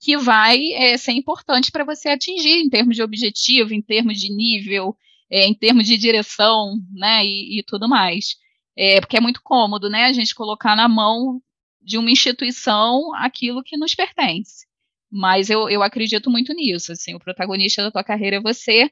que 0.00 0.16
vai 0.16 0.72
é, 0.72 0.96
ser 0.96 1.12
importante 1.12 1.70
para 1.70 1.84
você 1.84 2.08
atingir 2.08 2.62
em 2.62 2.70
termos 2.70 2.96
de 2.96 3.02
objetivo, 3.02 3.74
em 3.74 3.82
termos 3.82 4.18
de 4.18 4.34
nível, 4.34 4.96
é, 5.30 5.46
em 5.46 5.54
termos 5.54 5.86
de 5.86 5.98
direção, 5.98 6.74
né, 6.90 7.24
e, 7.24 7.60
e 7.60 7.62
tudo 7.62 7.88
mais. 7.88 8.36
É, 8.76 9.00
porque 9.00 9.18
é 9.18 9.20
muito 9.20 9.42
cômodo, 9.42 9.90
né, 9.90 10.06
a 10.06 10.12
gente 10.12 10.34
colocar 10.34 10.74
na 10.74 10.88
mão 10.88 11.40
de 11.82 11.98
uma 11.98 12.10
instituição 12.10 13.14
aquilo 13.14 13.62
que 13.62 13.76
nos 13.76 13.94
pertence. 13.94 14.66
Mas 15.10 15.50
eu, 15.50 15.68
eu 15.68 15.82
acredito 15.82 16.30
muito 16.30 16.54
nisso, 16.54 16.92
assim, 16.92 17.14
o 17.14 17.18
protagonista 17.18 17.82
da 17.82 17.90
tua 17.90 18.04
carreira 18.04 18.36
é 18.36 18.40
você, 18.40 18.90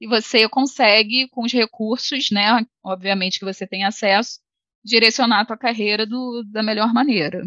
e 0.00 0.06
você 0.06 0.48
consegue, 0.48 1.28
com 1.30 1.44
os 1.44 1.52
recursos, 1.52 2.30
né, 2.30 2.64
obviamente 2.84 3.38
que 3.38 3.44
você 3.44 3.66
tem 3.66 3.84
acesso, 3.84 4.38
direcionar 4.84 5.40
a 5.40 5.44
tua 5.44 5.56
carreira 5.56 6.06
do, 6.06 6.44
da 6.52 6.62
melhor 6.62 6.92
maneira. 6.92 7.42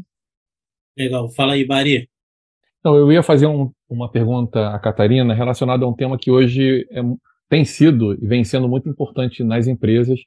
Legal. 0.97 1.29
Fala 1.31 1.53
aí, 1.53 1.65
Bari. 1.65 2.09
Então, 2.79 2.95
eu 2.95 3.11
ia 3.11 3.23
fazer 3.23 3.47
um, 3.47 3.71
uma 3.89 4.11
pergunta 4.11 4.69
à 4.69 4.79
Catarina 4.79 5.33
relacionada 5.33 5.85
a 5.85 5.87
um 5.87 5.93
tema 5.93 6.17
que 6.17 6.29
hoje 6.29 6.87
é, 6.91 7.01
tem 7.47 7.63
sido 7.63 8.13
e 8.13 8.27
vem 8.27 8.43
sendo 8.43 8.67
muito 8.67 8.89
importante 8.89 9.43
nas 9.43 9.67
empresas, 9.67 10.19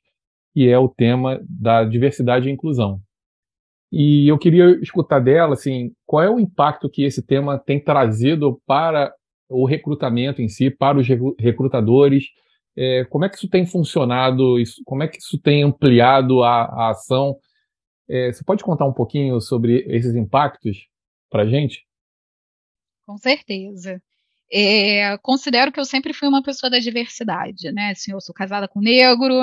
que 0.55 0.69
é 0.69 0.79
o 0.79 0.89
tema 0.89 1.41
da 1.49 1.85
diversidade 1.85 2.49
e 2.49 2.53
inclusão. 2.53 3.01
E 3.93 4.27
eu 4.27 4.39
queria 4.39 4.71
escutar 4.81 5.21
dela, 5.21 5.53
assim, 5.53 5.93
qual 6.07 6.23
é 6.23 6.31
o 6.31 6.41
impacto 6.41 6.89
que 6.89 7.05
esse 7.05 7.23
tema 7.23 7.59
tem 7.59 7.79
trazido 7.79 8.59
para 8.67 9.15
o 9.51 9.67
recrutamento 9.67 10.41
em 10.41 10.49
si, 10.49 10.71
para 10.71 10.99
os 10.99 11.07
recrutadores, 11.39 12.25
é, 12.75 13.05
como 13.05 13.27
é 13.27 13.29
que 13.29 13.37
isso 13.37 13.49
tem 13.49 13.67
funcionado, 13.67 14.59
isso, 14.59 14.81
como 14.87 15.03
é 15.03 15.09
que 15.09 15.19
isso 15.19 15.39
tem 15.39 15.63
ampliado 15.63 16.43
a, 16.43 16.65
a 16.65 16.91
ação? 16.91 17.37
É, 18.09 18.33
você 18.33 18.43
pode 18.43 18.65
contar 18.65 18.87
um 18.87 18.95
pouquinho 18.95 19.39
sobre 19.41 19.85
esses 19.89 20.15
impactos 20.15 20.89
para 21.31 21.43
a 21.43 21.47
gente? 21.47 21.87
Com 23.07 23.19
certeza. 23.19 24.03
É, 24.51 25.17
considero 25.19 25.71
que 25.71 25.81
eu 25.81 25.85
sempre 25.85 26.13
fui 26.13 26.29
uma 26.29 26.43
pessoa 26.43 26.71
da 26.71 26.79
diversidade, 26.79 27.71
né? 27.73 27.91
Assim, 27.91 28.13
eu 28.13 28.21
sou 28.21 28.35
casada 28.35 28.69
com 28.69 28.81
negro, 28.81 29.35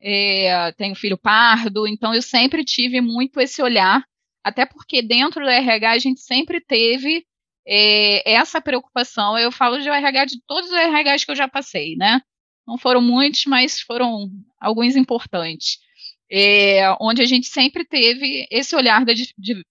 é, 0.00 0.72
tenho 0.72 0.94
filho 0.94 1.18
pardo, 1.18 1.86
então 1.86 2.14
eu 2.14 2.22
sempre 2.22 2.64
tive 2.64 3.00
muito 3.00 3.40
esse 3.40 3.62
olhar, 3.62 4.04
até 4.42 4.64
porque 4.64 5.02
dentro 5.02 5.44
do 5.44 5.50
RH 5.50 5.90
a 5.90 5.98
gente 5.98 6.20
sempre 6.20 6.60
teve 6.60 7.26
é, 7.66 8.32
essa 8.32 8.60
preocupação. 8.60 9.38
Eu 9.38 9.52
falo 9.52 9.78
de 9.78 9.88
RH 9.88 10.24
de 10.24 10.42
todos 10.46 10.70
os 10.70 10.76
RHs 10.76 11.24
que 11.24 11.30
eu 11.30 11.36
já 11.36 11.46
passei, 11.46 11.96
né? 11.96 12.20
Não 12.66 12.78
foram 12.78 13.02
muitos, 13.02 13.44
mas 13.46 13.80
foram 13.80 14.30
alguns 14.60 14.96
importantes. 14.96 15.78
É, 16.30 16.94
onde 17.00 17.22
a 17.22 17.26
gente 17.26 17.46
sempre 17.46 17.84
teve 17.86 18.46
esse 18.50 18.76
olhar 18.76 19.04
da 19.04 19.12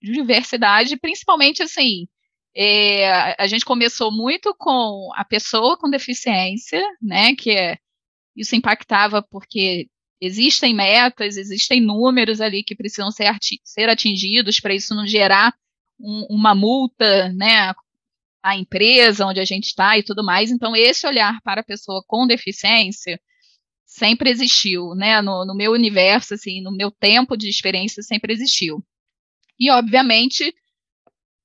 diversidade, 0.01 0.97
principalmente 0.97 1.61
assim. 1.63 2.07
É, 2.55 3.35
a 3.39 3.45
gente 3.47 3.63
começou 3.63 4.11
muito 4.11 4.55
com 4.57 5.11
a 5.15 5.23
pessoa 5.23 5.77
com 5.77 5.89
deficiência, 5.89 6.83
né? 7.01 7.35
Que 7.35 7.51
é, 7.51 7.77
isso 8.35 8.55
impactava 8.55 9.21
porque 9.21 9.87
existem 10.21 10.73
metas, 10.73 11.37
existem 11.37 11.81
números 11.81 12.41
ali 12.41 12.63
que 12.63 12.75
precisam 12.75 13.11
ser, 13.11 13.35
ser 13.63 13.89
atingidos 13.89 14.59
para 14.59 14.73
isso 14.73 14.95
não 14.95 15.05
gerar 15.05 15.53
um, 15.99 16.25
uma 16.29 16.55
multa, 16.55 17.31
né, 17.33 17.73
a 18.41 18.55
empresa 18.55 19.25
onde 19.25 19.39
a 19.39 19.45
gente 19.45 19.65
está 19.65 19.97
e 19.97 20.03
tudo 20.03 20.23
mais. 20.23 20.51
Então, 20.51 20.75
esse 20.75 21.05
olhar 21.05 21.41
para 21.41 21.61
a 21.61 21.65
pessoa 21.65 22.03
com 22.07 22.25
deficiência 22.25 23.19
sempre 23.85 24.29
existiu, 24.29 24.93
né, 24.95 25.21
no, 25.21 25.45
no 25.45 25.55
meu 25.55 25.71
universo, 25.71 26.33
assim, 26.33 26.61
no 26.61 26.71
meu 26.71 26.91
tempo 26.91 27.35
de 27.35 27.49
experiência 27.49 28.03
sempre 28.03 28.33
existiu. 28.33 28.83
E, 29.59 29.71
obviamente, 29.71 30.53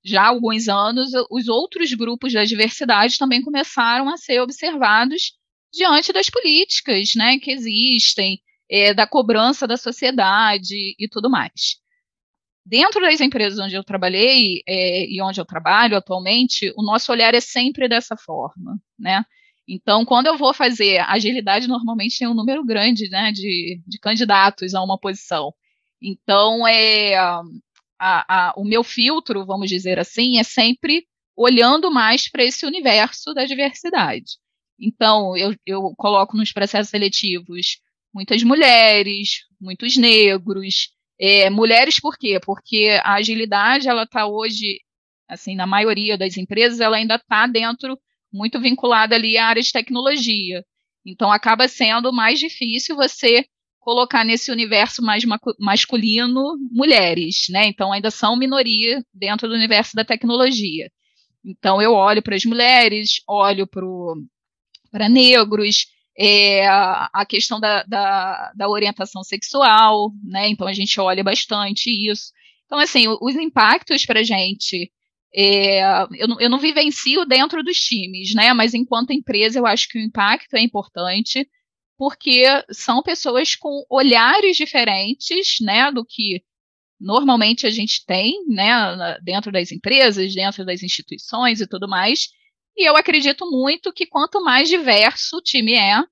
já 0.05 0.23
há 0.23 0.29
alguns 0.29 0.69
anos, 0.69 1.11
os 1.31 1.49
outros 1.49 1.93
grupos 1.95 2.33
da 2.33 2.45
diversidade 2.45 3.19
também 3.19 3.41
começaram 3.41 4.09
a 4.09 4.17
ser 4.17 4.41
observados 4.41 5.33
diante 5.73 6.13
das 6.13 6.29
políticas 6.29 7.15
né, 7.15 7.39
que 7.39 7.51
existem, 7.51 8.41
é, 8.73 8.95
da 8.95 9.07
cobrança 9.07 9.67
da 9.67 9.77
sociedade 9.77 10.95
e 10.99 11.07
tudo 11.07 11.29
mais. 11.29 11.77
Dentro 12.65 13.03
das 13.03 13.21
empresas 13.21 13.59
onde 13.59 13.75
eu 13.75 13.85
trabalhei 13.85 14.63
é, 14.67 15.05
e 15.07 15.21
onde 15.21 15.39
eu 15.39 15.45
trabalho 15.45 15.95
atualmente, 15.97 16.73
o 16.75 16.83
nosso 16.83 17.13
olhar 17.13 17.35
é 17.35 17.41
sempre 17.41 17.87
dessa 17.87 18.17
forma, 18.17 18.81
né? 18.99 19.25
Então, 19.69 20.05
quando 20.07 20.27
eu 20.27 20.39
vou 20.39 20.55
fazer 20.55 20.99
agilidade, 21.01 21.69
normalmente 21.69 22.19
tem 22.19 22.27
um 22.27 22.35
número 22.35 22.65
grande 22.65 23.09
né, 23.11 23.31
de, 23.31 23.81
de 23.87 23.99
candidatos 23.99 24.75
a 24.75 24.83
uma 24.83 24.99
posição. 24.99 25.53
Então, 26.01 26.67
é, 26.67 27.15
a, 27.17 27.43
a, 28.01 28.55
o 28.57 28.65
meu 28.65 28.83
filtro, 28.83 29.45
vamos 29.45 29.69
dizer 29.69 29.99
assim, 29.99 30.39
é 30.39 30.43
sempre 30.43 31.07
olhando 31.37 31.91
mais 31.91 32.29
para 32.29 32.43
esse 32.43 32.67
universo 32.67 33.35
da 33.35 33.45
diversidade. 33.45 34.39
Então, 34.81 35.37
eu, 35.37 35.55
eu 35.65 35.95
coloco 35.97 36.37
nos 36.37 36.53
processos 36.53 36.91
seletivos 36.91 37.79
muitas 38.13 38.43
mulheres, 38.43 39.45
muitos 39.61 39.97
negros. 39.97 40.91
É, 41.19 41.49
mulheres 41.51 42.01
por 42.01 42.17
quê? 42.19 42.41
Porque 42.45 42.99
a 43.03 43.15
agilidade, 43.15 43.89
ela 43.89 44.03
está 44.05 44.27
hoje, 44.27 44.81
assim, 45.29 45.55
na 45.55 45.67
maioria 45.67 46.19
das 46.19 46.37
empresas, 46.37 46.81
ela 46.81 46.97
ainda 46.97 47.17
está 47.17 47.47
dentro, 47.47 47.99
muito 48.33 48.61
vinculada 48.61 49.15
ali 49.15 49.37
à 49.37 49.47
área 49.47 49.63
de 49.63 49.73
tecnologia. 49.73 50.65
Então, 51.05 51.31
acaba 51.33 51.69
sendo 51.69 52.13
mais 52.13 52.39
difícil 52.39 52.97
você 52.97 53.45
colocar 53.81 54.25
nesse 54.25 54.51
universo 54.53 55.03
mais 55.03 55.25
masculino 55.59 56.57
mulheres, 56.71 57.47
né? 57.51 57.67
Então, 57.67 57.93
ainda 57.93 58.11
são 58.11 58.37
minoria 58.37 59.05
dentro 59.13 59.49
do 59.49 59.55
universo 59.55 59.97
da 59.97 60.05
tecnologia. 60.05 60.89
Então, 61.45 61.83
eu 61.83 61.93
olho 61.93 62.23
para 62.23 62.37
as 62.37 62.45
mulheres, 62.45 63.21
olho 63.29 63.67
para 63.67 65.09
negros, 65.09 65.87
é, 66.19 66.67
a 66.67 67.25
questão 67.27 67.59
da, 67.59 67.83
da, 67.85 68.53
da, 68.55 68.69
orientação 68.69 69.23
sexual, 69.23 70.13
né? 70.23 70.49
Então 70.49 70.67
a 70.67 70.73
gente 70.73 71.01
olha 71.01 71.25
bastante 71.25 71.91
isso. 71.91 72.33
Então, 72.67 72.79
assim, 72.79 73.07
os 73.21 73.35
impactos 73.35 74.05
para 74.07 74.21
a 74.21 74.23
gente, 74.23 74.91
é, 75.35 75.83
eu, 76.19 76.29
não, 76.29 76.41
eu 76.41 76.51
não 76.51 76.59
vivencio 76.59 77.25
dentro 77.25 77.63
dos 77.63 77.79
times, 77.79 78.35
né? 78.35 78.53
Mas 78.53 78.75
enquanto 78.75 79.13
empresa, 79.13 79.59
eu 79.59 79.67
acho 79.67 79.89
que 79.89 79.99
o 79.99 80.03
impacto 80.03 80.55
é 80.55 80.61
importante, 80.61 81.49
porque 81.97 82.45
são 82.71 83.03
pessoas 83.03 83.55
com 83.55 83.85
olhares 83.91 84.57
diferentes, 84.57 85.61
né? 85.61 85.91
Do 85.91 86.05
que 86.05 86.43
normalmente 87.01 87.67
a 87.67 87.71
gente 87.71 88.05
tem, 88.05 88.45
né? 88.49 89.19
Dentro 89.23 89.51
das 89.51 89.73
empresas, 89.73 90.35
dentro 90.35 90.65
das 90.65 90.83
instituições 90.83 91.61
e 91.61 91.67
tudo 91.67 91.89
mais. 91.89 92.29
E 92.77 92.89
eu 92.89 92.97
acredito 92.97 93.51
muito 93.51 93.93
que 93.93 94.07
quanto 94.07 94.43
mais 94.43 94.69
diverso 94.69 95.37
o 95.37 95.43
time 95.43 95.75
é, 95.75 96.03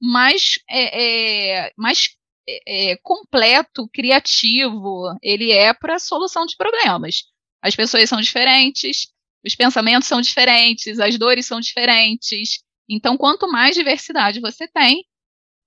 mais, 0.00 0.58
é, 0.68 1.66
é 1.66 1.72
mais 1.76 2.16
é, 2.48 2.92
é, 2.92 2.96
completo, 3.02 3.88
criativo 3.92 5.16
ele 5.22 5.50
é 5.50 5.74
para 5.74 5.96
a 5.96 5.98
solução 5.98 6.46
de 6.46 6.56
problemas. 6.56 7.24
As 7.60 7.74
pessoas 7.74 8.08
são 8.08 8.20
diferentes, 8.20 9.08
os 9.44 9.54
pensamentos 9.54 10.08
são 10.08 10.20
diferentes, 10.20 11.00
as 11.00 11.18
dores 11.18 11.46
são 11.46 11.60
diferentes. 11.60 12.60
Então, 12.88 13.16
quanto 13.16 13.50
mais 13.50 13.74
diversidade 13.74 14.40
você 14.40 14.68
tem, 14.68 15.04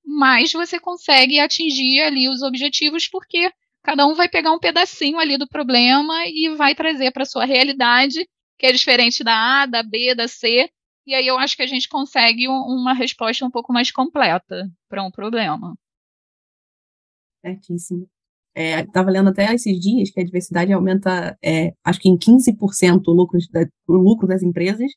mais 0.05 0.53
você 0.53 0.79
consegue 0.79 1.39
atingir 1.39 2.01
ali 2.01 2.29
os 2.29 2.41
objetivos, 2.41 3.08
porque 3.08 3.51
cada 3.84 4.05
um 4.08 4.15
vai 4.15 4.29
pegar 4.29 4.51
um 4.53 4.60
pedacinho 4.60 5.19
ali 5.19 5.38
do 5.38 5.48
problema 5.48 6.25
e 6.27 6.55
vai 6.55 6.74
trazer 6.75 7.12
para 7.12 7.25
sua 7.25 7.46
realidade 7.46 8.27
que 8.59 8.65
é 8.65 8.73
diferente 8.73 9.23
da 9.23 9.63
A, 9.63 9.65
da 9.65 9.81
B, 9.81 10.13
da 10.13 10.27
C, 10.27 10.69
e 11.07 11.15
aí 11.15 11.25
eu 11.25 11.39
acho 11.39 11.55
que 11.55 11.63
a 11.63 11.67
gente 11.67 11.87
consegue 11.87 12.47
um, 12.47 12.51
uma 12.51 12.93
resposta 12.93 13.45
um 13.45 13.49
pouco 13.49 13.71
mais 13.71 13.89
completa 13.89 14.69
para 14.87 15.01
um 15.01 15.09
problema. 15.09 15.75
Certíssimo. 17.41 18.07
Estava 18.53 19.09
é, 19.09 19.13
lendo 19.13 19.29
até 19.29 19.53
esses 19.53 19.79
dias 19.79 20.11
que 20.11 20.19
a 20.19 20.25
diversidade 20.25 20.73
aumenta, 20.73 21.37
é, 21.41 21.73
acho 21.83 21.99
que 22.01 22.09
em 22.09 22.17
15% 22.17 23.07
o 23.07 23.11
lucro, 23.11 23.39
da, 23.51 23.65
o 23.87 23.93
lucro 23.93 24.27
das 24.27 24.43
empresas 24.43 24.91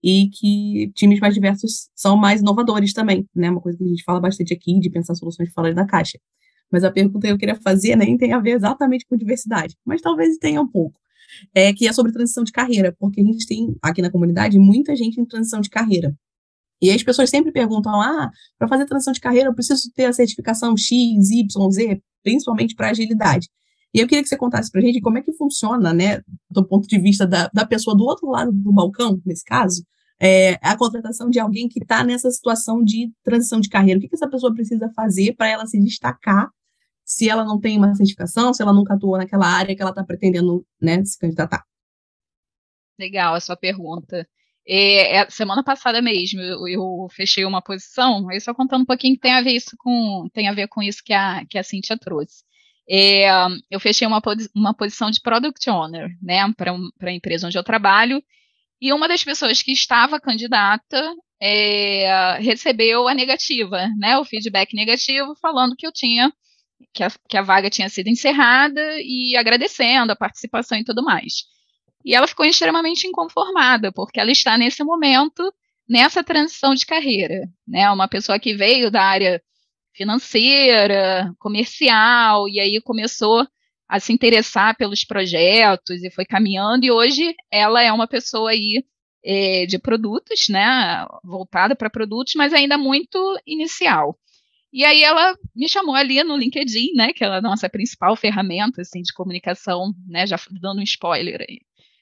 e 0.00 0.28
que 0.28 0.92
times 0.94 1.18
mais 1.18 1.34
diversos 1.34 1.90
são 1.96 2.16
mais 2.16 2.40
inovadores 2.40 2.92
também, 2.92 3.26
né? 3.34 3.50
Uma 3.50 3.60
coisa 3.60 3.76
que 3.76 3.84
a 3.84 3.88
gente 3.88 4.04
fala 4.04 4.20
bastante 4.20 4.54
aqui, 4.54 4.78
de 4.78 4.88
pensar 4.88 5.16
soluções 5.16 5.52
fora 5.52 5.74
da 5.74 5.84
caixa. 5.84 6.18
Mas 6.70 6.84
a 6.84 6.92
pergunta 6.92 7.26
que 7.26 7.32
eu 7.32 7.38
queria 7.38 7.56
fazer 7.56 7.96
nem 7.96 8.16
tem 8.16 8.32
a 8.32 8.38
ver 8.38 8.52
exatamente 8.52 9.04
com 9.06 9.16
diversidade, 9.16 9.74
mas 9.84 10.00
talvez 10.00 10.38
tenha 10.38 10.62
um 10.62 10.68
pouco 10.68 11.00
é, 11.54 11.72
que 11.72 11.86
é 11.86 11.92
sobre 11.92 12.12
transição 12.12 12.44
de 12.44 12.52
carreira, 12.52 12.94
porque 12.98 13.20
a 13.20 13.24
gente 13.24 13.46
tem 13.46 13.76
aqui 13.82 14.02
na 14.02 14.10
comunidade 14.10 14.58
muita 14.58 14.94
gente 14.96 15.20
em 15.20 15.24
transição 15.24 15.60
de 15.60 15.70
carreira. 15.70 16.14
E 16.80 16.90
as 16.90 17.02
pessoas 17.02 17.30
sempre 17.30 17.52
perguntam: 17.52 18.00
ah, 18.00 18.30
para 18.58 18.68
fazer 18.68 18.86
transição 18.86 19.12
de 19.12 19.20
carreira 19.20 19.48
eu 19.48 19.54
preciso 19.54 19.90
ter 19.94 20.04
a 20.04 20.12
certificação 20.12 20.76
X, 20.76 21.30
Y, 21.30 21.70
Z, 21.70 22.02
principalmente 22.22 22.74
para 22.74 22.90
agilidade. 22.90 23.48
E 23.94 24.00
eu 24.00 24.06
queria 24.06 24.22
que 24.22 24.28
você 24.28 24.36
contasse 24.36 24.70
para 24.70 24.80
a 24.80 24.84
gente 24.84 25.00
como 25.00 25.18
é 25.18 25.22
que 25.22 25.32
funciona, 25.32 25.94
né, 25.94 26.20
do 26.50 26.64
ponto 26.66 26.86
de 26.86 26.98
vista 26.98 27.26
da, 27.26 27.48
da 27.52 27.66
pessoa 27.66 27.96
do 27.96 28.04
outro 28.04 28.28
lado 28.28 28.52
do 28.52 28.72
balcão, 28.72 29.20
nesse 29.24 29.42
caso, 29.44 29.82
é, 30.20 30.58
a 30.62 30.76
contratação 30.76 31.30
de 31.30 31.38
alguém 31.38 31.68
que 31.68 31.80
está 31.80 32.04
nessa 32.04 32.30
situação 32.30 32.82
de 32.84 33.10
transição 33.24 33.60
de 33.60 33.68
carreira. 33.68 33.98
O 33.98 34.02
que, 34.02 34.08
que 34.08 34.14
essa 34.14 34.28
pessoa 34.28 34.52
precisa 34.52 34.90
fazer 34.94 35.34
para 35.36 35.48
ela 35.48 35.66
se 35.66 35.80
destacar 35.80 36.50
se 37.08 37.26
ela 37.26 37.42
não 37.42 37.58
tem 37.58 37.78
uma 37.78 37.94
certificação, 37.94 38.52
se 38.52 38.62
ela 38.62 38.72
nunca 38.72 38.92
atuou 38.92 39.16
naquela 39.16 39.46
área 39.46 39.74
que 39.74 39.80
ela 39.80 39.92
está 39.92 40.04
pretendendo 40.04 40.62
né, 40.78 41.02
se 41.02 41.18
candidatar. 41.18 41.64
Legal 43.00 43.34
a 43.34 43.40
sua 43.40 43.56
pergunta. 43.56 44.28
É, 44.66 45.16
é, 45.16 45.30
semana 45.30 45.64
passada 45.64 46.02
mesmo 46.02 46.42
eu, 46.42 46.68
eu, 46.68 47.08
fechei 47.10 47.46
uma 47.46 47.62
posição, 47.62 48.28
aí 48.28 48.38
só 48.38 48.52
contando 48.52 48.82
um 48.82 48.86
pouquinho 48.86 49.14
que 49.14 49.22
tem 49.22 49.32
a 49.32 49.40
ver 49.40 49.52
isso 49.52 49.74
com 49.78 50.28
tem 50.34 50.48
a 50.48 50.52
ver 50.52 50.68
com 50.68 50.82
isso 50.82 51.02
que 51.02 51.14
a 51.14 51.46
que 51.48 51.56
a 51.56 51.62
Cintia 51.62 51.96
trouxe. 51.96 52.44
É, 52.90 53.26
eu 53.70 53.80
fechei 53.80 54.06
uma, 54.06 54.20
uma 54.54 54.74
posição 54.74 55.10
de 55.10 55.22
product 55.22 55.68
owner, 55.70 56.10
né, 56.22 56.40
para 56.54 56.74
a 57.10 57.12
empresa 57.12 57.46
onde 57.46 57.56
eu 57.56 57.64
trabalho, 57.64 58.22
e 58.80 58.92
uma 58.92 59.08
das 59.08 59.24
pessoas 59.24 59.62
que 59.62 59.72
estava 59.72 60.20
candidata 60.20 61.02
é, 61.40 62.38
recebeu 62.40 63.08
a 63.08 63.14
negativa, 63.14 63.88
né, 63.98 64.18
o 64.18 64.24
feedback 64.24 64.74
negativo, 64.74 65.34
falando 65.40 65.76
que 65.76 65.86
eu 65.86 65.92
tinha 65.92 66.30
que 66.92 67.02
a, 67.02 67.10
que 67.28 67.36
a 67.36 67.42
vaga 67.42 67.70
tinha 67.70 67.88
sido 67.88 68.08
encerrada 68.08 68.80
e 69.00 69.36
agradecendo 69.36 70.12
a 70.12 70.16
participação 70.16 70.78
e 70.78 70.84
tudo 70.84 71.02
mais. 71.02 71.44
E 72.04 72.14
ela 72.14 72.26
ficou 72.26 72.46
extremamente 72.46 73.06
inconformada, 73.06 73.92
porque 73.92 74.20
ela 74.20 74.30
está 74.30 74.56
nesse 74.56 74.82
momento 74.84 75.52
nessa 75.88 76.22
transição 76.22 76.74
de 76.74 76.84
carreira, 76.84 77.48
né? 77.66 77.90
Uma 77.90 78.08
pessoa 78.08 78.38
que 78.38 78.54
veio 78.54 78.90
da 78.90 79.02
área 79.02 79.42
financeira, 79.94 81.34
comercial, 81.38 82.48
e 82.48 82.60
aí 82.60 82.80
começou 82.80 83.46
a 83.88 83.98
se 83.98 84.12
interessar 84.12 84.76
pelos 84.76 85.02
projetos 85.04 86.04
e 86.04 86.10
foi 86.10 86.24
caminhando, 86.26 86.84
e 86.84 86.90
hoje 86.90 87.34
ela 87.50 87.82
é 87.82 87.90
uma 87.90 88.06
pessoa 88.06 88.50
aí 88.50 88.84
é, 89.24 89.66
de 89.66 89.78
produtos, 89.78 90.48
né? 90.48 91.06
Voltada 91.24 91.74
para 91.74 91.90
produtos, 91.90 92.34
mas 92.36 92.52
ainda 92.52 92.76
muito 92.78 93.18
inicial. 93.46 94.18
E 94.72 94.84
aí 94.84 95.02
ela 95.02 95.36
me 95.54 95.68
chamou 95.68 95.94
ali 95.94 96.22
no 96.22 96.36
LinkedIn, 96.36 96.92
né? 96.94 97.12
Que 97.12 97.24
é 97.24 97.28
a 97.28 97.40
nossa 97.40 97.68
principal 97.68 98.14
ferramenta 98.16 98.82
assim, 98.82 99.02
de 99.02 99.12
comunicação, 99.12 99.92
né? 100.06 100.26
Já 100.26 100.38
dando 100.60 100.80
um 100.80 100.82
spoiler 100.82 101.40
aí 101.48 101.58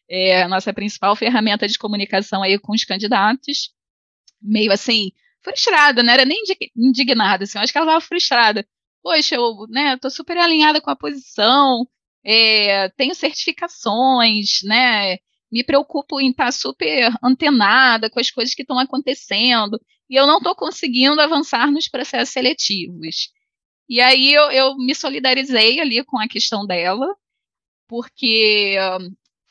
é 0.09 0.43
a 0.43 0.49
nossa 0.49 0.73
principal 0.73 1.15
ferramenta 1.17 1.67
de 1.67 1.79
comunicação 1.79 2.43
aí 2.43 2.59
com 2.59 2.73
os 2.73 2.85
candidatos, 2.85 3.71
meio 4.41 4.73
assim, 4.73 5.11
frustrada, 5.43 6.03
não 6.03 6.13
era 6.13 6.25
nem 6.25 6.43
indignada, 6.77 7.45
assim, 7.45 7.59
acho 7.59 7.73
que 7.73 7.79
ela 7.79 7.87
estava 7.87 8.01
frustrada. 8.01 8.67
Poxa, 9.03 9.37
eu 9.37 9.67
né, 9.69 9.97
tô 9.99 10.11
super 10.11 10.37
alinhada 10.39 10.81
com 10.81 10.91
a 10.91 10.97
posição, 10.97 11.87
é, 12.25 12.89
tenho 12.91 13.15
certificações, 13.15 14.61
né, 14.65 15.19
me 15.51 15.65
preocupo 15.65 16.21
em 16.21 16.31
estar 16.31 16.47
tá 16.47 16.53
super 16.53 17.13
antenada 17.23 18.11
com 18.11 18.21
as 18.21 18.31
coisas 18.31 18.55
que 18.55 18.63
estão 18.63 18.79
acontecendo, 18.79 19.81
e 20.09 20.17
eu 20.17 20.27
não 20.27 20.39
estou 20.39 20.55
conseguindo 20.55 21.21
avançar 21.21 21.71
nos 21.71 21.89
processos 21.89 22.33
seletivos. 22.33 23.31
E 23.89 24.01
aí 24.01 24.33
eu, 24.33 24.51
eu 24.51 24.77
me 24.77 24.95
solidarizei 24.95 25.81
ali 25.81 26.05
com 26.05 26.19
a 26.19 26.29
questão 26.29 26.67
dela, 26.67 27.07
porque 27.89 28.77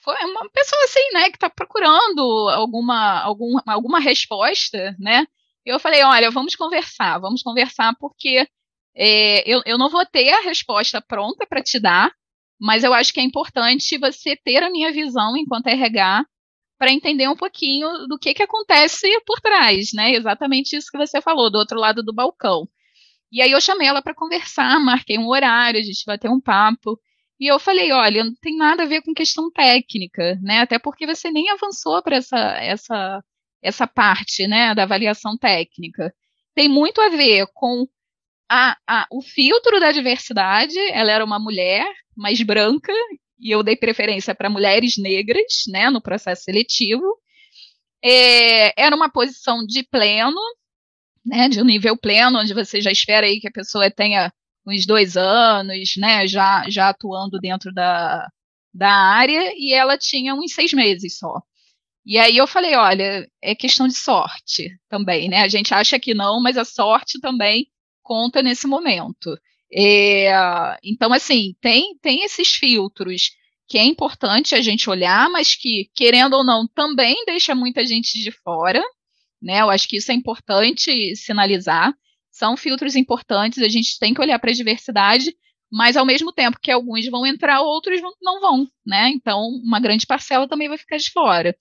foi 0.03 0.15
uma 0.25 0.49
pessoa 0.51 0.83
assim, 0.83 1.11
né, 1.13 1.29
que 1.29 1.37
está 1.37 1.49
procurando 1.49 2.21
alguma, 2.49 3.21
algum, 3.21 3.57
alguma 3.65 3.99
resposta, 3.99 4.95
né? 4.99 5.25
Eu 5.65 5.79
falei, 5.79 6.03
olha, 6.03 6.29
vamos 6.29 6.55
conversar, 6.55 7.17
vamos 7.17 7.41
conversar 7.41 7.95
porque 7.99 8.47
é, 8.95 9.49
eu, 9.49 9.61
eu 9.65 9.77
não 9.77 9.89
vou 9.89 10.05
ter 10.05 10.29
a 10.31 10.41
resposta 10.41 11.01
pronta 11.01 11.45
para 11.47 11.63
te 11.63 11.79
dar, 11.79 12.11
mas 12.59 12.83
eu 12.83 12.93
acho 12.93 13.13
que 13.13 13.19
é 13.19 13.23
importante 13.23 13.97
você 13.97 14.35
ter 14.35 14.63
a 14.63 14.69
minha 14.69 14.91
visão 14.91 15.35
enquanto 15.35 15.67
RH 15.67 16.25
para 16.77 16.91
entender 16.91 17.27
um 17.27 17.35
pouquinho 17.35 18.07
do 18.07 18.17
que, 18.17 18.33
que 18.33 18.43
acontece 18.43 19.07
por 19.25 19.39
trás, 19.39 19.91
né? 19.93 20.13
Exatamente 20.13 20.75
isso 20.75 20.91
que 20.91 20.97
você 20.97 21.21
falou, 21.21 21.49
do 21.49 21.57
outro 21.57 21.79
lado 21.79 22.03
do 22.03 22.13
balcão. 22.13 22.67
E 23.31 23.41
aí 23.41 23.51
eu 23.51 23.61
chamei 23.61 23.87
ela 23.87 24.01
para 24.01 24.13
conversar, 24.13 24.79
marquei 24.79 25.17
um 25.17 25.27
horário, 25.27 25.79
a 25.79 25.83
gente 25.83 26.05
bater 26.05 26.29
um 26.29 26.39
papo. 26.39 26.99
E 27.39 27.51
eu 27.51 27.59
falei, 27.59 27.91
olha, 27.91 28.23
não 28.23 28.33
tem 28.35 28.55
nada 28.57 28.83
a 28.83 28.85
ver 28.85 29.01
com 29.01 29.13
questão 29.13 29.51
técnica, 29.51 30.39
né? 30.41 30.61
Até 30.61 30.79
porque 30.79 31.05
você 31.05 31.29
nem 31.31 31.49
avançou 31.49 32.01
para 32.01 32.17
essa, 32.17 32.37
essa, 32.37 33.23
essa 33.61 33.87
parte, 33.87 34.47
né, 34.47 34.73
da 34.73 34.83
avaliação 34.83 35.37
técnica. 35.37 36.13
Tem 36.53 36.69
muito 36.69 37.01
a 37.01 37.09
ver 37.09 37.47
com 37.53 37.85
a, 38.49 38.77
a, 38.87 39.07
o 39.11 39.21
filtro 39.21 39.79
da 39.79 39.91
diversidade. 39.91 40.77
Ela 40.91 41.11
era 41.11 41.25
uma 41.25 41.39
mulher 41.39 41.85
mais 42.15 42.41
branca 42.41 42.93
e 43.39 43.51
eu 43.51 43.63
dei 43.63 43.75
preferência 43.75 44.33
para 44.33 44.49
mulheres 44.49 44.97
negras, 44.97 45.63
né, 45.67 45.89
no 45.89 46.01
processo 46.01 46.43
seletivo. 46.43 47.03
É, 48.03 48.79
era 48.81 48.95
uma 48.95 49.09
posição 49.09 49.65
de 49.65 49.83
pleno, 49.83 50.39
né, 51.25 51.49
de 51.49 51.61
um 51.61 51.65
nível 51.65 51.97
pleno, 51.97 52.39
onde 52.39 52.53
você 52.53 52.81
já 52.81 52.91
espera 52.91 53.25
aí 53.27 53.39
que 53.39 53.47
a 53.47 53.51
pessoa 53.51 53.89
tenha 53.91 54.31
uns 54.65 54.85
dois 54.85 55.17
anos, 55.17 55.95
né, 55.97 56.27
já, 56.27 56.69
já 56.69 56.89
atuando 56.89 57.39
dentro 57.39 57.73
da, 57.73 58.27
da 58.73 58.89
área, 58.91 59.53
e 59.55 59.73
ela 59.73 59.97
tinha 59.97 60.33
uns 60.35 60.53
seis 60.53 60.73
meses 60.73 61.17
só. 61.17 61.41
E 62.05 62.17
aí 62.19 62.37
eu 62.37 62.47
falei, 62.47 62.75
olha, 62.75 63.27
é 63.41 63.55
questão 63.55 63.87
de 63.87 63.95
sorte 63.95 64.69
também, 64.89 65.27
né? 65.27 65.41
A 65.41 65.47
gente 65.47 65.73
acha 65.73 65.99
que 65.99 66.13
não, 66.13 66.41
mas 66.41 66.57
a 66.57 66.63
sorte 66.63 67.19
também 67.19 67.67
conta 68.05 68.41
nesse 68.43 68.67
momento. 68.67 69.35
É, 69.73 70.31
então, 70.83 71.11
assim, 71.11 71.55
tem, 71.59 71.97
tem 72.01 72.23
esses 72.23 72.53
filtros 72.53 73.31
que 73.67 73.79
é 73.79 73.83
importante 73.83 74.53
a 74.53 74.61
gente 74.61 74.89
olhar, 74.89 75.27
mas 75.29 75.55
que, 75.55 75.89
querendo 75.95 76.35
ou 76.35 76.43
não, 76.45 76.67
também 76.67 77.25
deixa 77.25 77.55
muita 77.55 77.83
gente 77.83 78.19
de 78.19 78.31
fora, 78.31 78.81
né? 79.41 79.61
Eu 79.61 79.71
acho 79.71 79.87
que 79.87 79.97
isso 79.97 80.11
é 80.11 80.15
importante 80.15 81.15
sinalizar 81.15 81.91
são 82.35 82.57
filtros 82.57 82.97
importantes, 82.97 83.63
a 83.63 83.69
gente 83.69 83.97
tem 83.97 84.13
que 84.13 84.19
olhar 84.19 84.37
para 84.39 84.51
a 84.51 84.53
diversidade, 84.53 85.33
mas 85.71 85.95
ao 85.95 86.05
mesmo 86.05 86.33
tempo 86.33 86.59
que 86.61 86.69
alguns 86.69 87.07
vão 87.07 87.25
entrar, 87.25 87.61
outros 87.61 88.01
não 88.21 88.41
vão, 88.41 88.67
né? 88.85 89.09
Então, 89.09 89.47
uma 89.63 89.79
grande 89.79 90.05
parcela 90.05 90.45
também 90.45 90.67
vai 90.67 90.77
ficar 90.77 90.97
de 90.97 91.09
fora. 91.11 91.55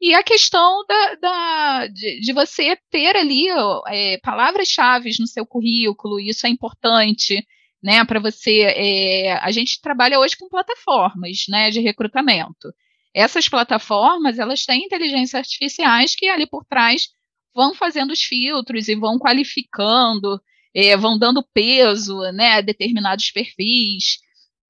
E 0.00 0.12
a 0.14 0.22
questão 0.22 0.84
da, 0.86 1.14
da 1.14 1.86
de, 1.86 2.20
de, 2.20 2.32
você 2.32 2.76
ter 2.90 3.16
ali 3.16 3.46
é, 3.88 4.18
palavras-chave 4.22 5.10
no 5.18 5.26
seu 5.26 5.46
currículo, 5.46 6.20
isso 6.20 6.46
é 6.46 6.50
importante, 6.50 7.44
né? 7.82 8.04
Para 8.04 8.20
você. 8.20 8.62
É, 8.62 9.32
a 9.38 9.50
gente 9.50 9.80
trabalha 9.80 10.18
hoje 10.18 10.36
com 10.36 10.48
plataformas 10.48 11.44
né, 11.48 11.70
de 11.70 11.80
recrutamento. 11.80 12.72
Essas 13.14 13.48
plataformas, 13.48 14.38
elas 14.38 14.64
têm 14.64 14.84
inteligências 14.84 15.34
artificiais 15.34 16.16
que 16.16 16.28
ali 16.28 16.46
por 16.46 16.64
trás 16.64 17.08
vão 17.54 17.72
fazendo 17.72 18.10
os 18.12 18.22
filtros 18.22 18.88
e 18.88 18.96
vão 18.96 19.18
qualificando, 19.18 20.40
é, 20.74 20.96
vão 20.96 21.16
dando 21.16 21.46
peso 21.54 22.18
né, 22.32 22.54
a 22.54 22.60
determinados 22.60 23.30
perfis, 23.30 24.18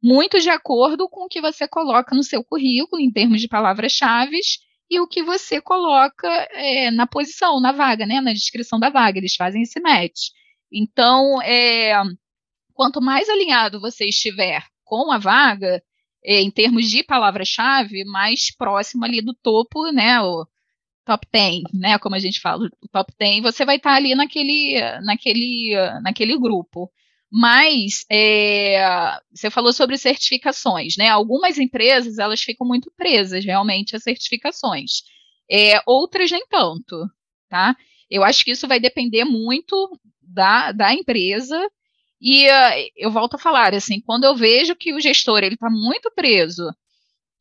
muito 0.02 0.38
de 0.38 0.50
acordo 0.50 1.08
com 1.08 1.24
o 1.24 1.28
que 1.28 1.40
você 1.40 1.66
coloca 1.66 2.14
no 2.14 2.22
seu 2.22 2.44
currículo, 2.44 3.00
em 3.00 3.10
termos 3.10 3.40
de 3.40 3.48
palavras-chave, 3.48 4.38
e 4.90 5.00
o 5.00 5.06
que 5.06 5.22
você 5.22 5.60
coloca 5.60 6.28
é, 6.52 6.90
na 6.90 7.06
posição, 7.06 7.60
na 7.60 7.72
vaga, 7.72 8.06
né, 8.06 8.20
na 8.20 8.32
descrição 8.32 8.78
da 8.78 8.90
vaga, 8.90 9.18
eles 9.18 9.34
fazem 9.36 9.62
esse 9.62 9.80
match. 9.80 10.30
Então, 10.72 11.40
é, 11.42 11.94
quanto 12.74 13.00
mais 13.00 13.28
alinhado 13.28 13.80
você 13.80 14.06
estiver 14.08 14.64
com 14.84 15.10
a 15.12 15.18
vaga, 15.18 15.82
é, 16.24 16.40
em 16.40 16.50
termos 16.50 16.90
de 16.90 17.02
palavra-chave, 17.02 18.04
mais 18.04 18.54
próximo 18.56 19.04
ali 19.04 19.22
do 19.22 19.34
topo, 19.34 19.90
né, 19.92 20.20
o, 20.20 20.46
top 21.04 21.26
10, 21.30 21.62
né, 21.74 21.98
como 21.98 22.14
a 22.14 22.18
gente 22.18 22.40
fala, 22.40 22.66
o 22.82 22.88
top 22.88 23.12
10, 23.18 23.42
você 23.42 23.64
vai 23.64 23.76
estar 23.76 23.90
tá 23.90 23.96
ali 23.96 24.14
naquele, 24.14 24.80
naquele, 25.02 25.74
naquele 26.02 26.38
grupo. 26.38 26.90
Mas 27.36 28.06
é, 28.08 29.18
você 29.34 29.50
falou 29.50 29.72
sobre 29.72 29.98
certificações, 29.98 30.96
né? 30.96 31.08
Algumas 31.08 31.58
empresas 31.58 32.18
elas 32.18 32.40
ficam 32.40 32.64
muito 32.64 32.92
presas 32.96 33.44
realmente 33.44 33.96
a 33.96 33.98
certificações, 33.98 35.02
é, 35.50 35.82
outras 35.84 36.30
nem 36.30 36.46
tanto, 36.46 37.10
tá? 37.48 37.76
Eu 38.08 38.22
acho 38.22 38.44
que 38.44 38.52
isso 38.52 38.68
vai 38.68 38.78
depender 38.78 39.24
muito 39.24 39.98
da, 40.22 40.70
da 40.70 40.94
empresa 40.94 41.60
e 42.20 42.46
uh, 42.46 42.90
eu 42.96 43.10
volto 43.10 43.34
a 43.34 43.38
falar 43.38 43.74
assim, 43.74 44.00
quando 44.00 44.22
eu 44.22 44.36
vejo 44.36 44.76
que 44.76 44.94
o 44.94 45.00
gestor 45.00 45.42
ele 45.42 45.54
está 45.56 45.68
muito 45.68 46.12
preso 46.14 46.68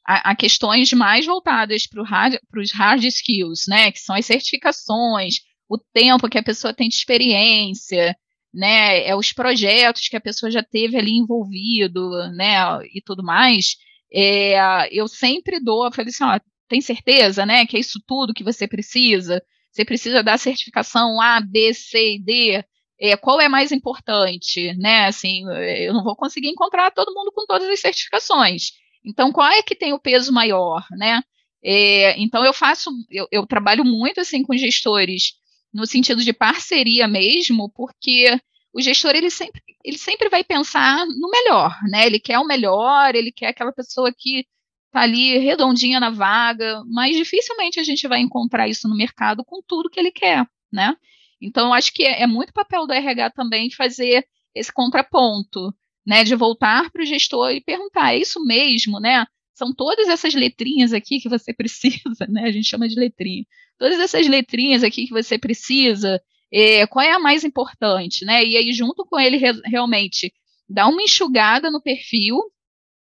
a, 0.03 0.31
a 0.31 0.35
questões 0.35 0.91
mais 0.91 1.23
voltadas 1.23 1.85
para 1.85 2.03
hard, 2.03 2.39
os 2.57 2.71
hard 2.71 3.03
skills, 3.03 3.65
né, 3.67 3.91
que 3.91 3.99
são 3.99 4.15
as 4.15 4.25
certificações, 4.25 5.35
o 5.69 5.77
tempo 5.77 6.27
que 6.27 6.39
a 6.39 6.43
pessoa 6.43 6.73
tem 6.73 6.89
de 6.89 6.95
experiência, 6.95 8.17
né, 8.53 9.05
é 9.07 9.15
os 9.15 9.33
projetos 9.33 10.07
que 10.07 10.15
a 10.15 10.21
pessoa 10.21 10.51
já 10.51 10.63
teve 10.63 10.97
ali 10.97 11.11
envolvido, 11.11 12.09
né, 12.33 12.55
e 12.93 13.01
tudo 13.01 13.23
mais, 13.23 13.75
é, 14.13 14.87
eu 14.91 15.07
sempre 15.07 15.59
dou, 15.59 15.85
eu 15.85 15.91
falei 15.91 16.09
assim, 16.09 16.23
ó, 16.23 16.39
tem 16.67 16.81
certeza, 16.81 17.45
né, 17.45 17.65
que 17.65 17.77
é 17.77 17.79
isso 17.79 17.99
tudo 18.05 18.33
que 18.33 18.43
você 18.43 18.67
precisa? 18.67 19.41
Você 19.71 19.83
precisa 19.83 20.21
da 20.23 20.37
certificação 20.37 21.19
A, 21.21 21.41
B, 21.41 21.73
C 21.73 22.15
e 22.15 22.19
D, 22.23 22.63
é, 22.99 23.17
qual 23.17 23.41
é 23.41 23.49
mais 23.49 23.71
importante, 23.71 24.73
né, 24.75 25.07
assim, 25.07 25.43
eu 25.85 25.93
não 25.93 26.03
vou 26.03 26.15
conseguir 26.15 26.49
encontrar 26.49 26.91
todo 26.91 27.13
mundo 27.13 27.31
com 27.31 27.45
todas 27.45 27.67
as 27.69 27.79
certificações, 27.79 28.71
então, 29.05 29.31
qual 29.31 29.47
é 29.51 29.61
que 29.61 29.75
tem 29.75 29.93
o 29.93 29.99
peso 29.99 30.31
maior, 30.31 30.85
né? 30.91 31.21
É, 31.63 32.19
então, 32.19 32.43
eu 32.45 32.53
faço, 32.53 32.89
eu, 33.09 33.27
eu, 33.31 33.45
trabalho 33.45 33.83
muito 33.83 34.19
assim 34.19 34.43
com 34.43 34.55
gestores 34.55 35.33
no 35.73 35.85
sentido 35.85 36.23
de 36.23 36.33
parceria 36.33 37.07
mesmo, 37.07 37.69
porque 37.73 38.39
o 38.73 38.81
gestor 38.81 39.15
ele 39.15 39.29
sempre, 39.29 39.61
ele 39.83 39.97
sempre 39.97 40.29
vai 40.29 40.43
pensar 40.43 41.05
no 41.05 41.29
melhor, 41.29 41.77
né? 41.89 42.05
Ele 42.05 42.19
quer 42.19 42.39
o 42.39 42.45
melhor, 42.45 43.15
ele 43.15 43.31
quer 43.31 43.47
aquela 43.47 43.71
pessoa 43.71 44.13
que 44.15 44.45
tá 44.91 45.01
ali 45.01 45.37
redondinha 45.39 45.99
na 45.99 46.09
vaga, 46.09 46.83
mas 46.87 47.15
dificilmente 47.15 47.79
a 47.79 47.83
gente 47.83 48.07
vai 48.07 48.19
encontrar 48.19 48.67
isso 48.67 48.87
no 48.87 48.95
mercado 48.95 49.43
com 49.43 49.61
tudo 49.67 49.89
que 49.89 49.99
ele 49.99 50.11
quer, 50.11 50.45
né? 50.71 50.95
Então, 51.41 51.73
acho 51.73 51.91
que 51.93 52.03
é, 52.03 52.21
é 52.23 52.27
muito 52.27 52.53
papel 52.53 52.87
do 52.87 52.93
RH 52.93 53.31
também 53.31 53.69
fazer 53.71 54.25
esse 54.55 54.71
contraponto, 54.71 55.73
né? 56.05 56.23
De 56.23 56.35
voltar 56.35 56.89
para 56.91 57.01
o 57.01 57.05
gestor 57.05 57.51
e 57.51 57.61
perguntar, 57.61 58.13
é 58.13 58.19
isso 58.19 58.43
mesmo, 58.45 58.99
né? 58.99 59.25
São 59.63 59.73
todas 59.73 60.09
essas 60.09 60.33
letrinhas 60.33 60.91
aqui 60.91 61.21
que 61.21 61.29
você 61.29 61.53
precisa, 61.55 62.27
né? 62.27 62.43
A 62.43 62.51
gente 62.51 62.67
chama 62.67 62.87
de 62.87 62.99
letrinha. 62.99 63.45
Todas 63.77 63.97
essas 63.97 64.27
letrinhas 64.27 64.83
aqui 64.83 65.07
que 65.07 65.13
você 65.13 65.37
precisa, 65.37 66.21
é, 66.51 66.85
qual 66.85 67.05
é 67.05 67.13
a 67.13 67.19
mais 67.19 67.45
importante, 67.45 68.25
né? 68.25 68.43
E 68.43 68.57
aí, 68.57 68.73
junto 68.73 69.05
com 69.05 69.17
ele, 69.17 69.37
re 69.37 69.53
realmente, 69.65 70.33
dar 70.67 70.87
uma 70.87 71.01
enxugada 71.01 71.71
no 71.71 71.81
perfil 71.81 72.39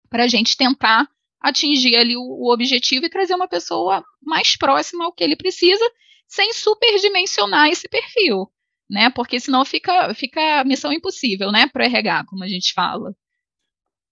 para 0.09 0.25
a 0.25 0.29
gente 0.29 0.57
tentar 0.57 1.09
atingir 1.41 1.97
ali 1.97 2.17
o, 2.17 2.23
o 2.23 2.53
objetivo 2.53 3.05
e 3.05 3.11
trazer 3.11 3.35
uma 3.35 3.49
pessoa 3.49 4.05
mais 4.23 4.57
próxima 4.57 5.05
ao 5.05 5.13
que 5.13 5.25
ele 5.25 5.37
precisa, 5.37 5.85
sem 6.29 6.53
superdimensionar 6.53 7.69
esse 7.69 7.89
perfil, 7.89 8.49
né? 8.89 9.11
Porque 9.11 9.41
senão 9.41 9.65
fica, 9.65 10.15
fica 10.15 10.63
missão 10.65 10.93
impossível, 10.93 11.51
né? 11.51 11.67
Para 11.67 11.87
RH, 11.87 12.27
como 12.27 12.45
a 12.45 12.49
gente 12.49 12.73
fala. 12.73 13.13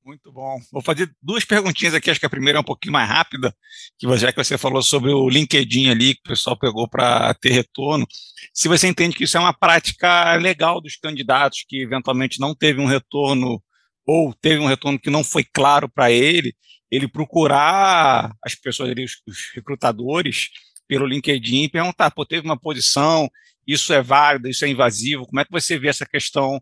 Muito 0.05 0.33
bom. 0.33 0.59
Vou 0.73 0.83
fazer 0.83 1.15
duas 1.23 1.45
perguntinhas 1.45 1.95
aqui, 1.95 2.11
acho 2.11 2.19
que 2.19 2.27
a 2.27 2.31
primeira 2.31 2.59
é 2.59 2.61
um 2.61 2.65
pouquinho 2.65 2.93
mais 2.93 3.09
rápida, 3.09 3.55
que 3.97 4.07
que 4.33 4.45
você 4.45 4.59
falou 4.59 4.83
sobre 4.83 5.13
o 5.13 5.29
LinkedIn 5.29 5.91
ali, 5.91 6.15
que 6.15 6.21
o 6.27 6.31
pessoal 6.31 6.59
pegou 6.59 6.89
para 6.89 7.33
ter 7.35 7.53
retorno. 7.53 8.05
Se 8.53 8.67
você 8.67 8.89
entende 8.89 9.17
que 9.17 9.23
isso 9.23 9.37
é 9.37 9.41
uma 9.41 9.53
prática 9.53 10.35
legal 10.35 10.81
dos 10.81 10.97
candidatos 10.97 11.65
que 11.69 11.83
eventualmente 11.83 12.41
não 12.41 12.53
teve 12.53 12.81
um 12.81 12.87
retorno 12.87 13.63
ou 14.05 14.35
teve 14.35 14.61
um 14.61 14.67
retorno 14.67 14.99
que 14.99 15.09
não 15.09 15.23
foi 15.23 15.45
claro 15.45 15.89
para 15.89 16.11
ele, 16.11 16.53
ele 16.91 17.07
procurar 17.07 18.35
as 18.45 18.57
pessoas 18.57 18.91
ali, 18.91 19.05
os, 19.05 19.23
os 19.25 19.53
recrutadores, 19.55 20.49
pelo 20.89 21.07
LinkedIn 21.07 21.63
e 21.63 21.69
perguntar, 21.69 22.11
pô, 22.11 22.27
teve 22.27 22.45
uma 22.45 22.59
posição, 22.59 23.31
isso 23.67 23.93
é 23.93 24.03
válido, 24.03 24.49
isso 24.49 24.65
é 24.65 24.69
invasivo, 24.69 25.27
como 25.27 25.41
é 25.41 25.45
que 25.45 25.53
você 25.53 25.79
vê 25.79 25.89
essa 25.89 26.05
questão 26.05 26.61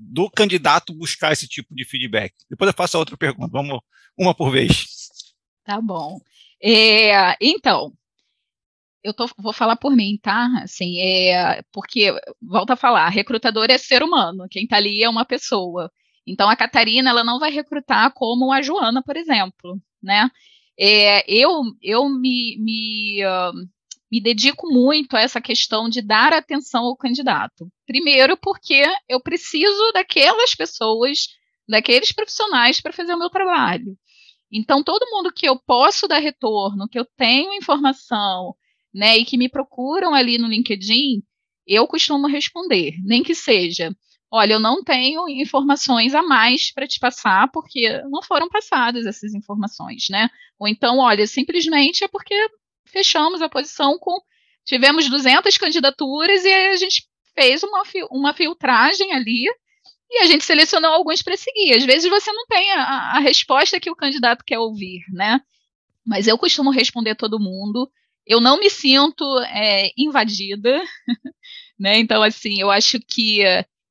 do 0.00 0.30
candidato 0.30 0.94
buscar 0.94 1.32
esse 1.32 1.46
tipo 1.46 1.74
de 1.74 1.84
feedback? 1.84 2.34
Depois 2.48 2.68
eu 2.68 2.74
faço 2.74 2.96
a 2.96 3.00
outra 3.00 3.16
pergunta, 3.16 3.50
vamos 3.52 3.78
uma 4.16 4.34
por 4.34 4.50
vez. 4.50 4.86
Tá 5.64 5.80
bom. 5.80 6.18
É, 6.62 7.36
então, 7.40 7.92
eu 9.02 9.14
tô, 9.14 9.28
vou 9.38 9.52
falar 9.52 9.76
por 9.76 9.94
mim, 9.94 10.18
tá? 10.22 10.48
Assim, 10.62 11.00
é, 11.00 11.62
porque, 11.72 12.12
volta 12.40 12.74
a 12.74 12.76
falar, 12.76 13.08
recrutador 13.08 13.66
é 13.70 13.78
ser 13.78 14.02
humano, 14.02 14.46
quem 14.50 14.64
está 14.64 14.76
ali 14.76 15.02
é 15.02 15.08
uma 15.08 15.24
pessoa. 15.24 15.90
Então, 16.26 16.48
a 16.48 16.56
Catarina, 16.56 17.10
ela 17.10 17.24
não 17.24 17.38
vai 17.38 17.50
recrutar 17.50 18.12
como 18.14 18.52
a 18.52 18.62
Joana, 18.62 19.02
por 19.02 19.16
exemplo, 19.16 19.80
né? 20.02 20.30
É, 20.78 21.24
eu 21.30 21.62
eu 21.82 22.08
me, 22.08 22.56
me, 22.58 23.24
uh, 23.24 23.52
me 24.10 24.20
dedico 24.20 24.68
muito 24.68 25.16
a 25.16 25.20
essa 25.20 25.40
questão 25.40 25.88
de 25.88 26.02
dar 26.02 26.32
atenção 26.32 26.84
ao 26.84 26.96
candidato. 26.96 27.68
Primeiro, 27.86 28.36
porque 28.36 28.84
eu 29.08 29.20
preciso 29.20 29.92
daquelas 29.92 30.54
pessoas, 30.54 31.28
daqueles 31.68 32.12
profissionais 32.12 32.80
para 32.80 32.92
fazer 32.92 33.14
o 33.14 33.18
meu 33.18 33.30
trabalho. 33.30 33.96
Então, 34.52 34.82
todo 34.82 35.08
mundo 35.10 35.32
que 35.32 35.46
eu 35.46 35.58
posso 35.64 36.08
dar 36.08 36.18
retorno, 36.18 36.88
que 36.88 36.98
eu 36.98 37.06
tenho 37.16 37.54
informação, 37.54 38.54
né, 38.92 39.16
e 39.16 39.24
que 39.24 39.38
me 39.38 39.48
procuram 39.48 40.12
ali 40.12 40.38
no 40.38 40.48
LinkedIn, 40.48 41.22
eu 41.66 41.86
costumo 41.86 42.26
responder, 42.26 42.94
nem 43.04 43.22
que 43.22 43.34
seja 43.34 43.94
olha, 44.30 44.54
eu 44.54 44.60
não 44.60 44.82
tenho 44.84 45.28
informações 45.28 46.14
a 46.14 46.22
mais 46.22 46.72
para 46.72 46.86
te 46.86 47.00
passar, 47.00 47.50
porque 47.50 48.00
não 48.08 48.22
foram 48.22 48.48
passadas 48.48 49.04
essas 49.04 49.34
informações, 49.34 50.06
né? 50.08 50.28
Ou 50.58 50.68
então, 50.68 50.98
olha, 50.98 51.26
simplesmente 51.26 52.04
é 52.04 52.08
porque 52.08 52.34
fechamos 52.90 53.42
a 53.42 53.48
posição 53.48 53.98
com. 53.98 54.20
Tivemos 54.64 55.08
200 55.08 55.56
candidaturas 55.56 56.44
e 56.44 56.52
a 56.52 56.76
gente 56.76 57.04
fez 57.34 57.62
uma, 57.62 57.82
uma 58.10 58.34
filtragem 58.34 59.12
ali 59.12 59.46
e 60.10 60.18
a 60.22 60.26
gente 60.26 60.44
selecionou 60.44 60.90
alguns 60.90 61.22
para 61.22 61.36
seguir. 61.36 61.74
Às 61.74 61.84
vezes 61.84 62.10
você 62.10 62.32
não 62.32 62.46
tem 62.46 62.72
a, 62.72 63.16
a 63.16 63.20
resposta 63.20 63.80
que 63.80 63.90
o 63.90 63.96
candidato 63.96 64.44
quer 64.44 64.58
ouvir, 64.58 65.00
né? 65.12 65.40
Mas 66.04 66.26
eu 66.26 66.36
costumo 66.36 66.70
responder 66.70 67.14
todo 67.14 67.40
mundo. 67.40 67.90
Eu 68.26 68.40
não 68.40 68.58
me 68.58 68.68
sinto 68.68 69.24
é, 69.40 69.90
invadida, 69.96 70.82
né? 71.78 71.98
Então, 71.98 72.22
assim, 72.22 72.60
eu 72.60 72.70
acho 72.70 72.98
que 73.00 73.42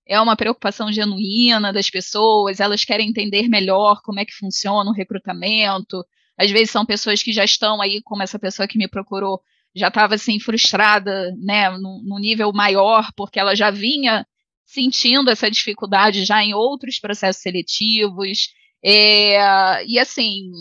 é 0.05 0.19
uma 0.19 0.35
preocupação 0.35 0.91
genuína 0.91 1.71
das 1.71 1.89
pessoas, 1.89 2.59
elas 2.59 2.83
querem 2.83 3.09
entender 3.09 3.47
melhor 3.47 4.01
como 4.03 4.19
é 4.19 4.25
que 4.25 4.33
funciona 4.33 4.89
o 4.89 4.93
recrutamento. 4.93 6.03
Às 6.39 6.51
vezes 6.51 6.71
são 6.71 6.85
pessoas 6.85 7.21
que 7.21 7.33
já 7.33 7.43
estão 7.43 7.81
aí, 7.81 8.01
como 8.03 8.23
essa 8.23 8.39
pessoa 8.39 8.67
que 8.67 8.77
me 8.77 8.87
procurou, 8.87 9.41
já 9.75 9.89
estava 9.89 10.15
assim 10.15 10.39
frustrada, 10.39 11.35
né, 11.37 11.69
no, 11.69 12.19
nível 12.19 12.51
maior, 12.53 13.11
porque 13.15 13.39
ela 13.39 13.55
já 13.55 13.69
vinha 13.69 14.25
sentindo 14.65 15.29
essa 15.29 15.49
dificuldade 15.49 16.25
já 16.25 16.43
em 16.43 16.53
outros 16.53 16.99
processos 16.99 17.41
seletivos. 17.41 18.49
É, 18.83 19.85
e 19.85 19.99
assim, 19.99 20.51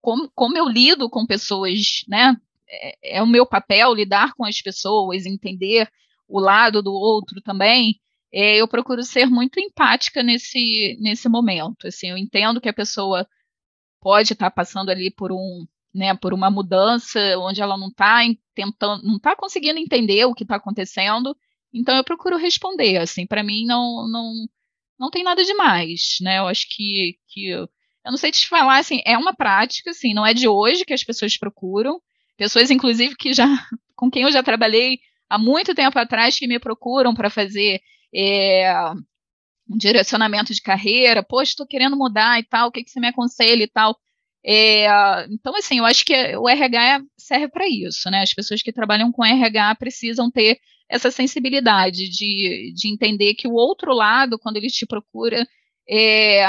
como, 0.00 0.30
como 0.34 0.56
eu 0.58 0.68
lido 0.68 1.08
com 1.08 1.26
pessoas, 1.26 2.02
né, 2.08 2.36
é, 2.68 3.18
é 3.18 3.22
o 3.22 3.26
meu 3.26 3.46
papel 3.46 3.94
lidar 3.94 4.34
com 4.34 4.44
as 4.44 4.60
pessoas, 4.60 5.26
entender 5.26 5.88
o 6.28 6.40
lado 6.40 6.82
do 6.82 6.92
outro 6.92 7.40
também 7.40 8.00
é, 8.32 8.56
eu 8.56 8.68
procuro 8.68 9.02
ser 9.02 9.26
muito 9.26 9.58
empática 9.58 10.22
nesse, 10.22 10.96
nesse 11.00 11.28
momento. 11.28 11.86
Assim, 11.86 12.08
eu 12.08 12.16
entendo 12.16 12.60
que 12.60 12.68
a 12.68 12.72
pessoa 12.72 13.26
pode 14.00 14.32
estar 14.32 14.50
tá 14.50 14.50
passando 14.50 14.90
ali 14.90 15.10
por 15.10 15.32
um, 15.32 15.66
né, 15.94 16.14
por 16.14 16.32
uma 16.32 16.50
mudança 16.50 17.20
onde 17.38 17.60
ela 17.60 17.76
não 17.76 17.88
está 17.88 18.20
tentando, 18.54 19.02
não 19.02 19.16
está 19.16 19.36
conseguindo 19.36 19.78
entender 19.78 20.24
o 20.24 20.34
que 20.34 20.44
está 20.44 20.56
acontecendo. 20.56 21.36
Então 21.72 21.96
eu 21.96 22.04
procuro 22.04 22.36
responder. 22.36 22.98
Assim, 22.98 23.26
para 23.26 23.42
mim 23.42 23.64
não, 23.66 24.08
não, 24.08 24.34
não 24.98 25.10
tem 25.10 25.22
nada 25.22 25.44
demais, 25.44 26.18
né? 26.20 26.38
Eu 26.38 26.46
acho 26.46 26.66
que, 26.68 27.18
que 27.28 27.48
eu 27.48 27.68
não 28.06 28.16
sei 28.16 28.30
te 28.30 28.48
falar, 28.48 28.78
assim, 28.78 29.00
é 29.04 29.16
uma 29.16 29.34
prática, 29.34 29.90
assim, 29.90 30.14
não 30.14 30.26
é 30.26 30.32
de 30.32 30.48
hoje 30.48 30.84
que 30.84 30.94
as 30.94 31.04
pessoas 31.04 31.36
procuram. 31.36 32.00
Pessoas, 32.36 32.70
inclusive, 32.70 33.14
que 33.16 33.34
já 33.34 33.46
com 33.94 34.10
quem 34.10 34.22
eu 34.22 34.32
já 34.32 34.42
trabalhei 34.42 34.98
há 35.28 35.38
muito 35.38 35.74
tempo 35.74 35.98
atrás 35.98 36.38
que 36.38 36.46
me 36.46 36.58
procuram 36.58 37.14
para 37.14 37.30
fazer 37.30 37.80
é, 38.14 38.72
um 39.70 39.76
direcionamento 39.76 40.52
de 40.52 40.60
carreira, 40.60 41.22
poxa, 41.22 41.52
estou 41.52 41.66
querendo 41.66 41.96
mudar 41.96 42.40
e 42.40 42.44
tal, 42.44 42.68
o 42.68 42.72
que, 42.72 42.82
que 42.82 42.90
você 42.90 43.00
me 43.00 43.08
aconselha 43.08 43.62
e 43.62 43.68
tal. 43.68 43.96
É, 44.44 44.86
então, 45.30 45.54
assim, 45.56 45.78
eu 45.78 45.84
acho 45.84 46.04
que 46.04 46.14
o 46.36 46.48
RH 46.48 47.02
serve 47.16 47.48
para 47.48 47.68
isso, 47.68 48.10
né? 48.10 48.22
As 48.22 48.34
pessoas 48.34 48.62
que 48.62 48.72
trabalham 48.72 49.12
com 49.12 49.24
RH 49.24 49.74
precisam 49.76 50.30
ter 50.30 50.58
essa 50.88 51.10
sensibilidade 51.10 52.08
de, 52.08 52.72
de 52.74 52.92
entender 52.92 53.34
que 53.34 53.46
o 53.46 53.52
outro 53.52 53.94
lado, 53.94 54.38
quando 54.38 54.56
ele 54.56 54.68
te 54.68 54.86
procura, 54.86 55.46
é, 55.88 56.40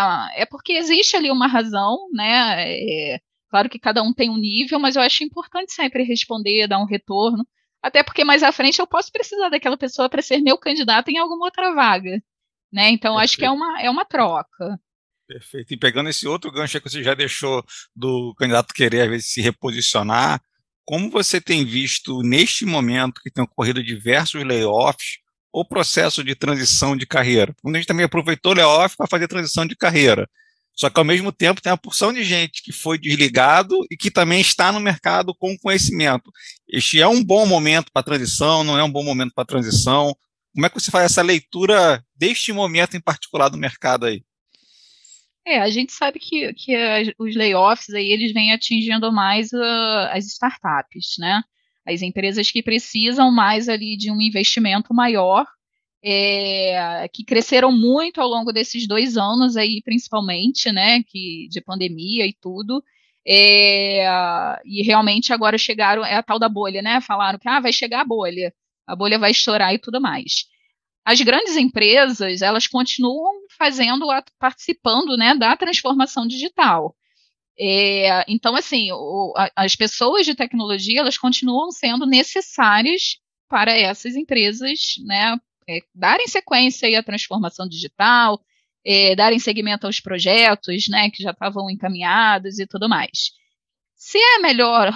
é 0.41 0.45
porque 0.49 0.73
existe 0.73 1.15
ali 1.15 1.29
uma 1.29 1.47
razão, 1.47 1.97
né? 2.13 2.73
É, 2.73 3.19
claro 3.49 3.69
que 3.69 3.79
cada 3.79 4.01
um 4.01 4.13
tem 4.13 4.29
um 4.29 4.37
nível, 4.37 4.79
mas 4.79 4.95
eu 4.95 5.01
acho 5.01 5.23
importante 5.23 5.73
sempre 5.73 6.03
responder, 6.03 6.67
dar 6.67 6.79
um 6.79 6.85
retorno. 6.85 7.45
Até 7.81 8.03
porque 8.03 8.23
mais 8.23 8.43
à 8.43 8.51
frente 8.51 8.79
eu 8.79 8.87
posso 8.87 9.11
precisar 9.11 9.49
daquela 9.49 9.77
pessoa 9.77 10.09
para 10.09 10.21
ser 10.21 10.39
meu 10.41 10.57
candidato 10.57 11.09
em 11.09 11.17
alguma 11.17 11.45
outra 11.45 11.73
vaga. 11.73 12.21
Né? 12.71 12.89
Então, 12.89 13.15
Perfeito. 13.15 13.23
acho 13.23 13.37
que 13.37 13.45
é 13.45 13.51
uma, 13.51 13.81
é 13.81 13.89
uma 13.89 14.05
troca. 14.05 14.79
Perfeito. 15.27 15.73
E 15.73 15.77
pegando 15.77 16.09
esse 16.09 16.27
outro 16.27 16.51
gancho 16.51 16.79
que 16.79 16.89
você 16.89 17.03
já 17.03 17.13
deixou 17.13 17.63
do 17.95 18.33
candidato 18.37 18.73
querer, 18.73 19.03
às 19.03 19.09
vezes, 19.09 19.31
se 19.31 19.41
reposicionar, 19.41 20.41
como 20.85 21.09
você 21.09 21.39
tem 21.39 21.63
visto 21.63 22.21
neste 22.21 22.65
momento 22.65 23.21
que 23.21 23.31
tem 23.31 23.43
ocorrido 23.43 23.83
diversos 23.83 24.43
layoffs 24.43 25.19
ou 25.51 25.65
processo 25.65 26.23
de 26.23 26.35
transição 26.35 26.97
de 26.97 27.05
carreira? 27.05 27.55
Quando 27.61 27.75
a 27.75 27.79
gente 27.79 27.87
também 27.87 28.05
aproveitou 28.05 28.51
o 28.51 28.55
layoff 28.55 28.97
para 28.97 29.07
fazer 29.07 29.27
transição 29.27 29.65
de 29.65 29.75
carreira. 29.75 30.29
Só 30.73 30.89
que 30.89 30.99
ao 30.99 31.05
mesmo 31.05 31.31
tempo 31.31 31.61
tem 31.61 31.71
uma 31.71 31.77
porção 31.77 32.11
de 32.11 32.23
gente 32.23 32.63
que 32.63 32.71
foi 32.71 32.97
desligado 32.97 33.75
e 33.89 33.97
que 33.97 34.09
também 34.09 34.41
está 34.41 34.71
no 34.71 34.79
mercado 34.79 35.33
com 35.35 35.57
conhecimento. 35.57 36.31
Este 36.67 37.01
é 37.01 37.07
um 37.07 37.23
bom 37.23 37.45
momento 37.45 37.91
para 37.93 38.03
transição, 38.03 38.63
não 38.63 38.77
é 38.77 38.83
um 38.83 38.91
bom 38.91 39.03
momento 39.03 39.33
para 39.33 39.45
transição. 39.45 40.15
Como 40.53 40.65
é 40.65 40.69
que 40.69 40.79
você 40.79 40.91
faz 40.91 41.05
essa 41.05 41.21
leitura 41.21 42.03
deste 42.15 42.51
momento 42.51 42.95
em 42.95 43.01
particular 43.01 43.49
do 43.49 43.57
mercado 43.57 44.05
aí? 44.05 44.23
É, 45.45 45.59
a 45.59 45.69
gente 45.69 45.91
sabe 45.91 46.19
que, 46.19 46.53
que 46.53 46.75
os 47.17 47.35
layoffs 47.35 47.89
aí 47.89 48.11
eles 48.11 48.31
vêm 48.31 48.53
atingindo 48.53 49.11
mais 49.11 49.51
uh, 49.51 50.09
as 50.11 50.25
startups, 50.25 51.15
né? 51.17 51.41
As 51.87 52.01
empresas 52.01 52.51
que 52.51 52.61
precisam 52.61 53.31
mais 53.31 53.67
ali 53.67 53.97
de 53.97 54.11
um 54.11 54.21
investimento 54.21 54.93
maior 54.93 55.47
é, 56.03 57.07
que 57.13 57.23
cresceram 57.23 57.71
muito 57.71 58.19
ao 58.19 58.27
longo 58.27 58.51
desses 58.51 58.87
dois 58.87 59.17
anos 59.17 59.55
aí, 59.55 59.81
principalmente, 59.83 60.71
né, 60.71 61.03
que, 61.03 61.47
de 61.49 61.61
pandemia 61.61 62.25
e 62.25 62.33
tudo, 62.33 62.83
é, 63.25 64.03
e 64.65 64.81
realmente 64.81 65.31
agora 65.31 65.57
chegaram, 65.57 66.03
é 66.03 66.15
a 66.15 66.23
tal 66.23 66.39
da 66.39 66.49
bolha, 66.49 66.81
né, 66.81 66.99
falaram 67.01 67.37
que, 67.37 67.47
ah, 67.47 67.59
vai 67.59 67.71
chegar 67.71 68.01
a 68.01 68.05
bolha, 68.05 68.53
a 68.91 68.95
bolha 68.95 69.17
vai 69.17 69.31
estourar 69.31 69.73
e 69.73 69.79
tudo 69.79 70.01
mais. 70.01 70.45
As 71.05 71.19
grandes 71.21 71.55
empresas, 71.55 72.41
elas 72.41 72.67
continuam 72.67 73.45
fazendo, 73.57 74.05
participando, 74.37 75.17
né, 75.17 75.33
da 75.33 75.55
transformação 75.55 76.27
digital. 76.27 76.95
É, 77.57 78.23
então, 78.27 78.55
assim, 78.55 78.91
o, 78.91 79.33
a, 79.35 79.49
as 79.55 79.75
pessoas 79.75 80.25
de 80.25 80.35
tecnologia, 80.35 80.99
elas 80.99 81.17
continuam 81.17 81.71
sendo 81.71 82.05
necessárias 82.05 83.17
para 83.47 83.71
essas 83.71 84.15
empresas, 84.15 84.95
né, 85.05 85.37
é, 85.67 85.79
darem 85.93 86.27
sequência 86.27 86.99
à 86.99 87.03
transformação 87.03 87.67
digital, 87.67 88.39
é, 88.85 89.15
darem 89.15 89.39
seguimento 89.39 89.87
aos 89.87 89.99
projetos, 89.99 90.87
né, 90.89 91.09
que 91.09 91.23
já 91.23 91.31
estavam 91.31 91.69
encaminhados 91.69 92.59
e 92.59 92.67
tudo 92.67 92.89
mais. 92.89 93.31
Se 93.95 94.17
é 94.17 94.39
melhor, 94.39 94.91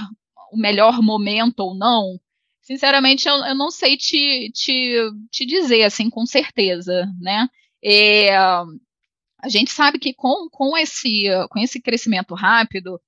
o 0.52 0.58
melhor 0.58 1.02
momento 1.02 1.60
ou 1.62 1.76
não, 1.76 2.20
sinceramente, 2.66 3.28
eu, 3.28 3.36
eu 3.36 3.56
não 3.56 3.70
sei 3.72 3.96
te, 3.96 4.52
te, 4.52 5.12
te, 5.32 5.46
dizer, 5.46 5.84
assim, 5.84 6.10
com 6.10 6.26
certeza, 6.26 7.06
né, 7.22 7.48
é, 7.84 8.36
a 8.36 8.66
gente 9.48 9.72
sabe 9.72 10.00
que 10.00 10.14
com, 10.14 10.50
com, 10.50 10.76
esse, 10.76 11.26
com 11.52 11.60
esse 11.60 11.80
crescimento 11.80 12.34
rápido, 12.34 13.00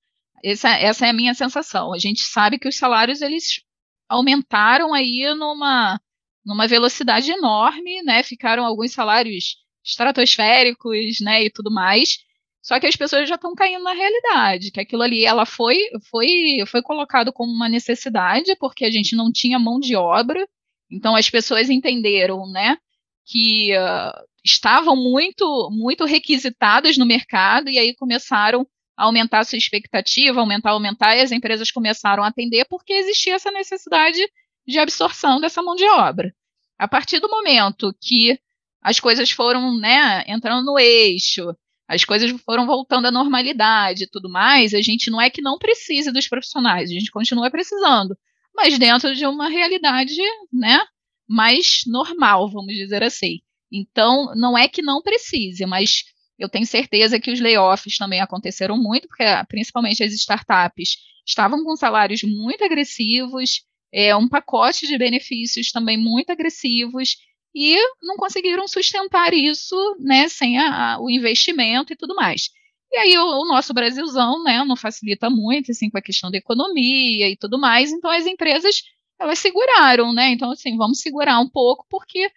essa, 0.44 0.70
essa 0.70 1.08
é 1.08 1.10
a 1.10 1.14
minha 1.14 1.34
sensação, 1.34 1.92
a 1.94 1.98
gente 1.98 2.24
sabe 2.24 2.60
que 2.60 2.68
os 2.68 2.78
salários, 2.78 3.22
eles 3.22 3.62
aumentaram 4.08 4.94
aí 4.94 5.34
numa, 5.36 6.00
numa 6.46 6.68
velocidade 6.68 7.32
enorme, 7.32 8.04
né, 8.04 8.22
ficaram 8.22 8.64
alguns 8.64 8.92
salários 8.94 9.58
estratosféricos, 9.84 11.20
né, 11.22 11.46
e 11.46 11.50
tudo 11.50 11.72
mais. 11.72 12.20
Só 12.68 12.82
que 12.82 12.86
as 12.86 12.98
pessoas 12.98 13.30
já 13.30 13.36
estão 13.36 13.56
caindo 13.56 13.82
na 13.82 13.94
realidade, 13.94 14.72
que 14.72 14.82
aquilo 14.82 15.02
ali 15.02 15.24
ela 15.24 15.46
foi 15.46 15.78
foi 16.10 16.66
foi 16.68 16.82
colocado 16.82 17.32
como 17.32 17.50
uma 17.50 17.70
necessidade 17.70 18.58
porque 18.58 18.84
a 18.84 18.92
gente 18.92 19.16
não 19.16 19.32
tinha 19.32 19.58
mão 19.58 19.80
de 19.80 19.96
obra. 19.96 20.46
Então 20.92 21.16
as 21.16 21.30
pessoas 21.30 21.70
entenderam, 21.70 22.46
né, 22.46 22.78
que 23.26 23.72
uh, 23.78 24.12
estavam 24.44 24.98
muito 24.98 25.70
muito 25.72 26.04
requisitadas 26.04 26.98
no 26.98 27.06
mercado 27.06 27.70
e 27.70 27.80
aí 27.80 27.96
começaram 27.96 28.68
a 28.98 29.06
aumentar 29.06 29.40
a 29.40 29.44
sua 29.46 29.58
expectativa, 29.58 30.42
aumentar, 30.42 30.72
aumentar, 30.72 31.16
e 31.16 31.22
as 31.22 31.32
empresas 31.32 31.72
começaram 31.72 32.22
a 32.22 32.28
atender 32.28 32.66
porque 32.70 32.92
existia 32.92 33.36
essa 33.36 33.52
necessidade 33.52 34.20
de 34.68 34.78
absorção 34.78 35.40
dessa 35.40 35.64
mão 35.64 35.76
de 35.76 35.86
obra. 35.86 36.34
A 36.78 36.88
partir 36.88 37.22
do 37.22 37.30
momento 37.30 37.96
que 38.02 38.38
as 38.82 39.00
coisas 39.00 39.32
foram 39.32 39.78
né, 39.78 40.26
entrando 40.28 40.66
no 40.66 40.78
eixo, 40.78 41.56
as 41.88 42.04
coisas 42.04 42.30
foram 42.42 42.66
voltando 42.66 43.08
à 43.08 43.12
normalidade 43.12 44.04
e 44.04 44.10
tudo 44.10 44.30
mais, 44.30 44.74
a 44.74 44.82
gente 44.82 45.10
não 45.10 45.22
é 45.22 45.30
que 45.30 45.42
não 45.42 45.58
precise 45.58 46.12
dos 46.12 46.28
profissionais, 46.28 46.90
a 46.90 46.94
gente 46.94 47.12
continua 47.12 47.50
precisando, 47.50 48.18
mas 48.54 48.78
dentro 48.78 49.16
de 49.16 49.26
uma 49.26 49.48
realidade 49.48 50.16
né, 50.52 50.80
mais 51.28 51.82
normal, 51.86 52.50
vamos 52.50 52.74
dizer 52.74 53.04
assim. 53.04 53.40
Então, 53.72 54.34
não 54.36 54.58
é 54.58 54.68
que 54.68 54.82
não 54.82 55.02
precise, 55.02 55.66
mas 55.66 56.04
eu 56.38 56.48
tenho 56.48 56.66
certeza 56.66 57.20
que 57.20 57.32
os 57.32 57.40
layoffs 57.40 57.98
também 57.98 58.22
aconteceram 58.22 58.78
muito, 58.78 59.08
porque 59.08 59.24
principalmente 59.48 60.04
as 60.04 60.14
startups 60.14 60.98
estavam 61.26 61.64
com 61.64 61.76
salários 61.76 62.22
muito 62.24 62.64
agressivos, 62.64 63.62
é, 63.92 64.16
um 64.16 64.28
pacote 64.28 64.88
de 64.88 64.98
benefícios 64.98 65.72
também 65.72 65.98
muito 65.98 66.30
agressivos, 66.30 67.18
e 67.54 67.78
não 68.02 68.16
conseguiram 68.18 68.68
sustentar 68.68 69.34
isso, 69.34 69.76
né, 70.00 70.28
sem 70.28 70.58
a, 70.60 70.94
a, 70.94 71.02
o 71.02 71.10
investimento 71.10 71.94
e 71.94 71.96
tudo 71.96 72.16
mais. 72.16 72.50
E 72.92 72.98
aí 72.98 73.18
o, 73.18 73.24
o, 73.24 73.48
nosso 73.48 73.74
Brasilzão, 73.74 74.44
né, 74.44 74.64
não 74.64 74.76
facilita 74.76 75.30
muito, 75.30 75.72
assim, 75.72 75.90
com 75.90 75.98
a 75.98 76.02
questão 76.02 76.32
da 76.32 76.38
economia 76.38 77.30
e 77.30 77.36
tudo 77.38 77.60
mais, 77.60 77.92
então 77.92 78.10
as 78.10 78.26
empresas, 78.26 78.82
elas 79.20 79.40
seguraram, 79.40 80.14
né, 80.14 80.30
então 80.32 80.52
assim, 80.52 80.78
vamos 80.78 81.00
segurar 81.00 81.40
um 81.40 81.50
pouco, 81.50 81.86
porque 81.90 82.32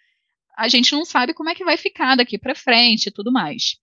a 0.57 0.67
gente 0.67 0.91
não 0.93 1.05
sabe 1.05 1.33
como 1.33 1.49
é 1.49 1.55
que 1.55 1.63
vai 1.63 1.77
ficar 1.77 2.15
daqui 2.15 2.37
para 2.37 2.55
frente 2.55 3.07
e 3.07 3.11
tudo 3.11 3.31
mais. 3.31 3.77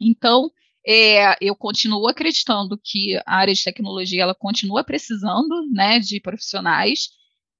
Então, 0.00 0.50
é, 0.86 1.36
eu 1.40 1.56
continuo 1.56 2.06
acreditando 2.08 2.78
que 2.82 3.16
a 3.26 3.36
área 3.36 3.52
de 3.52 3.64
tecnologia, 3.64 4.22
ela 4.22 4.34
continua 4.34 4.84
precisando, 4.84 5.66
né, 5.72 5.98
de 5.98 6.20
profissionais, 6.20 7.08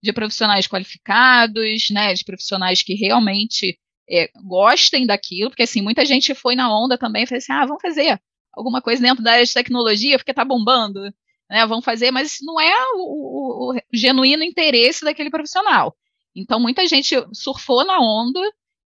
de 0.07 0.13
profissionais 0.13 0.67
qualificados, 0.67 1.91
né, 1.91 2.15
de 2.15 2.25
profissionais 2.25 2.83
que 2.83 2.95
realmente 2.95 3.79
é, 4.09 4.31
gostem 4.45 5.05
daquilo, 5.05 5.51
porque 5.51 5.65
assim, 5.65 5.83
muita 5.83 6.05
gente 6.05 6.35
foi 6.35 6.55
na 6.55 6.73
onda 6.73 6.97
também 6.97 7.25
e 7.25 7.27
falou 7.27 7.39
assim, 7.39 7.53
ah, 7.53 7.67
vamos 7.67 7.83
fazer 7.83 8.21
alguma 8.53 8.81
coisa 8.81 9.03
dentro 9.03 9.23
da 9.23 9.33
área 9.33 9.45
de 9.45 9.53
tecnologia, 9.53 10.17
porque 10.17 10.31
está 10.31 10.45
bombando, 10.45 11.03
né, 11.51 11.67
vamos 11.67 11.85
fazer, 11.85 12.11
mas 12.11 12.39
não 12.41 12.61
é 12.61 12.73
o, 12.95 12.99
o, 12.99 13.75
o, 13.75 13.81
genuíno 13.93 14.43
interesse 14.43 15.05
daquele 15.05 15.31
profissional. 15.31 15.95
Então, 16.35 16.61
muita 16.61 16.87
gente 16.87 17.15
surfou 17.33 17.85
na 17.85 17.99
onda 18.01 18.41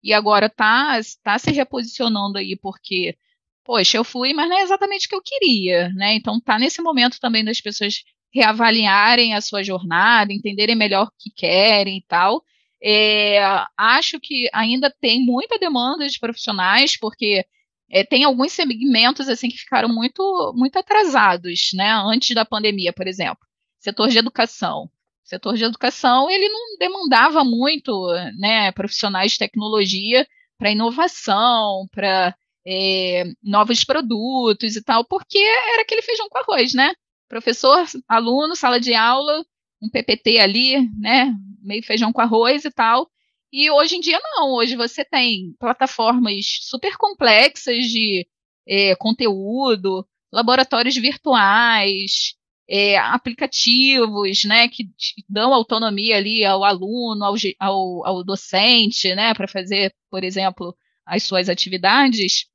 e 0.04 0.14
agora 0.14 0.46
está 0.46 1.00
tá 1.24 1.40
se 1.40 1.52
reposicionando 1.52 2.38
aí, 2.38 2.56
porque, 2.56 3.18
poxa, 3.64 3.98
eu 3.98 4.04
fui, 4.04 4.34
mas 4.34 4.50
não 4.50 4.58
é 4.58 4.62
exatamente 4.62 5.08
o 5.08 5.10
que 5.10 5.16
eu 5.16 5.22
queria, 5.22 5.90
né, 5.90 6.14
então 6.14 6.38
está 6.38 6.58
nesse 6.60 6.82
momento 6.82 7.20
também 7.20 7.44
das 7.44 7.60
pessoas 7.60 8.04
reavaliarem 8.38 9.34
a 9.34 9.42
sua 9.42 9.64
jornada, 9.64 10.32
entenderem 10.32 10.76
melhor 10.76 11.08
o 11.08 11.12
que 11.18 11.32
querem 11.32 11.98
e 11.98 12.04
tal. 12.08 12.44
É, 12.82 13.40
acho 13.76 14.20
que 14.20 14.48
ainda 14.54 14.94
tem 15.02 15.26
muita 15.26 15.58
demanda 15.58 16.08
de 16.08 16.20
profissionais, 16.20 16.98
porque 16.98 17.44
é, 17.90 18.04
tem 18.04 18.24
alguns 18.24 18.52
segmentos 18.52 19.28
assim 19.28 19.50
que 19.50 19.58
ficaram 19.58 19.90
muito, 19.90 20.54
muito 20.56 20.78
atrasados, 20.78 21.72
né? 21.74 21.92
Antes 22.06 22.36
da 22.36 22.46
pandemia, 22.46 22.94
por 22.94 23.08
exemplo, 23.08 23.40
setor 23.80 24.10
de 24.10 24.20
educação. 24.20 24.84
O 25.26 25.30
setor 25.30 25.56
de 25.58 25.64
educação 25.64 26.30
ele 26.30 26.48
não 26.50 26.78
demandava 26.78 27.44
muito, 27.44 27.92
né? 28.38 28.72
Profissionais 28.74 29.34
de 29.34 29.40
tecnologia 29.40 30.28
para 30.58 30.72
inovação, 30.72 31.88
para 31.92 32.36
é, 32.66 33.24
novos 33.42 33.84
produtos 33.84 34.76
e 34.76 34.84
tal, 34.84 35.06
porque 35.06 35.38
era 35.38 35.82
aquele 35.82 36.02
feijão 36.02 36.28
com 36.30 36.38
arroz, 36.38 36.74
né? 36.74 36.94
Professor, 37.28 37.86
aluno, 38.08 38.56
sala 38.56 38.80
de 38.80 38.94
aula, 38.94 39.46
um 39.82 39.90
PPT 39.90 40.40
ali, 40.40 40.90
né, 41.00 41.34
meio 41.62 41.84
feijão 41.84 42.12
com 42.12 42.22
arroz 42.22 42.66
e 42.66 42.72
tal. 42.72 43.10
E 43.52 43.72
hoje 43.72 43.96
em 43.96 44.00
dia 44.02 44.20
não, 44.22 44.54
hoje 44.54 44.76
você 44.76 45.06
tem 45.06 45.56
plataformas 45.60 46.60
super 46.62 46.98
complexas 46.98 47.86
de 47.86 48.28
é, 48.68 48.96
conteúdo, 48.96 50.06
laboratórios 50.32 50.96
virtuais, 50.96 52.36
é, 52.70 52.98
aplicativos, 52.98 54.44
né, 54.44 54.68
que 54.68 54.90
dão 55.30 55.54
autonomia 55.54 56.18
ali 56.18 56.44
ao 56.44 56.64
aluno, 56.64 57.24
ao, 57.24 57.36
ao, 57.60 58.06
ao 58.06 58.24
docente, 58.24 59.16
né, 59.16 59.34
para 59.34 59.48
fazer, 59.48 59.96
por 60.10 60.24
exemplo, 60.24 60.76
as 61.06 61.24
suas 61.24 61.48
atividades. 61.48 62.46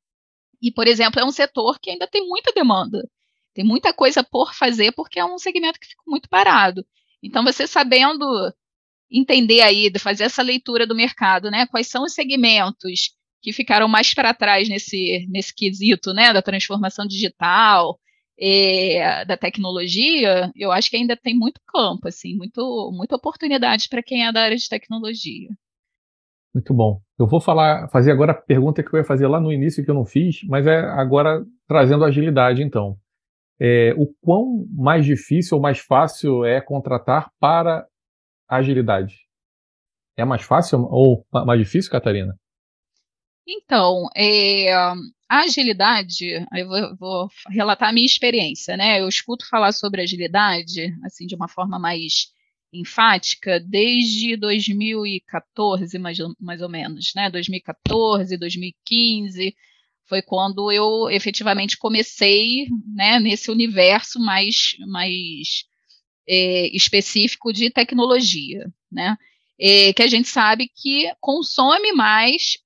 E, 0.61 0.70
por 0.70 0.87
exemplo, 0.87 1.20
é 1.20 1.24
um 1.24 1.32
setor 1.32 1.78
que 1.80 1.90
ainda 1.90 2.06
tem 2.06 2.28
muita 2.28 2.52
demanda. 2.52 3.08
Tem 3.54 3.64
muita 3.64 3.92
coisa 3.92 4.24
por 4.24 4.54
fazer 4.54 4.92
porque 4.92 5.18
é 5.18 5.24
um 5.24 5.38
segmento 5.38 5.78
que 5.78 5.88
fica 5.88 6.02
muito 6.06 6.28
parado. 6.28 6.84
Então, 7.22 7.44
você 7.44 7.66
sabendo 7.66 8.24
entender 9.10 9.60
aí, 9.60 9.90
fazer 9.98 10.24
essa 10.24 10.42
leitura 10.42 10.86
do 10.86 10.94
mercado, 10.94 11.50
né? 11.50 11.66
Quais 11.66 11.88
são 11.88 12.04
os 12.04 12.14
segmentos 12.14 13.14
que 13.42 13.52
ficaram 13.52 13.88
mais 13.88 14.14
para 14.14 14.32
trás 14.32 14.68
nesse, 14.68 15.26
nesse 15.28 15.54
quesito, 15.54 16.14
né? 16.14 16.32
Da 16.32 16.40
transformação 16.40 17.06
digital, 17.06 17.98
é, 18.38 19.24
da 19.24 19.36
tecnologia, 19.36 20.50
eu 20.56 20.72
acho 20.72 20.90
que 20.90 20.96
ainda 20.96 21.16
tem 21.16 21.36
muito 21.36 21.60
campo, 21.66 22.08
assim, 22.08 22.36
muito, 22.36 22.90
muita 22.92 23.14
oportunidade 23.16 23.88
para 23.88 24.02
quem 24.02 24.26
é 24.26 24.32
da 24.32 24.42
área 24.42 24.56
de 24.56 24.68
tecnologia. 24.68 25.48
Muito 26.54 26.74
bom. 26.74 27.00
Eu 27.18 27.26
vou 27.26 27.40
falar, 27.40 27.88
fazer 27.88 28.10
agora 28.10 28.32
a 28.32 28.34
pergunta 28.34 28.82
que 28.82 28.92
eu 28.92 28.98
ia 28.98 29.04
fazer 29.04 29.26
lá 29.26 29.40
no 29.40 29.52
início 29.52 29.84
que 29.84 29.90
eu 29.90 29.94
não 29.94 30.04
fiz, 30.04 30.42
mas 30.44 30.66
é 30.66 30.80
agora 30.80 31.44
trazendo 31.68 32.04
agilidade, 32.04 32.62
então 32.62 32.96
é, 33.64 33.94
o 33.96 34.12
quão 34.20 34.66
mais 34.72 35.07
difícil 35.07 35.57
ou 35.57 35.62
mais 35.62 35.79
fácil 35.79 36.44
é 36.44 36.61
contratar 36.61 37.31
para 37.38 37.87
agilidade? 38.48 39.20
É 40.16 40.25
mais 40.25 40.42
fácil 40.42 40.81
ou 40.90 41.25
mais 41.33 41.61
difícil, 41.61 41.88
Catarina? 41.88 42.37
Então, 43.46 44.09
é, 44.16 44.72
a 44.75 45.44
agilidade, 45.44 46.44
eu 46.53 46.66
vou, 46.66 46.96
vou, 46.96 47.29
relatar 47.51 47.90
a 47.90 47.92
minha 47.92 48.05
experiência, 48.05 48.77
né? 48.77 49.01
Eu 49.01 49.09
escuto 49.09 49.48
falar 49.48 49.70
sobre 49.70 50.03
agilidade, 50.03 50.92
assim, 51.05 51.25
de 51.25 51.37
uma 51.37 51.46
forma 51.46 51.79
mais 51.79 52.33
enfática, 52.72 53.61
desde 53.61 54.37
2014, 54.37 55.98
mais, 56.01 56.18
mais 56.40 56.61
ou 56.61 56.68
menos, 56.68 57.12
né? 57.14 57.31
2014, 57.31 58.37
2015, 58.37 59.55
foi 60.06 60.22
quando 60.22 60.70
eu 60.70 61.08
efetivamente 61.10 61.78
comecei 61.78 62.66
né, 62.94 63.18
nesse 63.18 63.50
universo 63.50 64.20
mais, 64.20 64.76
mais 64.86 65.64
é, 66.28 66.74
específico 66.76 67.52
de 67.52 67.70
tecnologia, 67.70 68.66
né? 68.90 69.16
É, 69.58 69.92
que 69.92 70.02
a 70.02 70.06
gente 70.08 70.28
sabe 70.28 70.68
que 70.74 71.10
consome 71.20 71.92
mais 71.92 72.58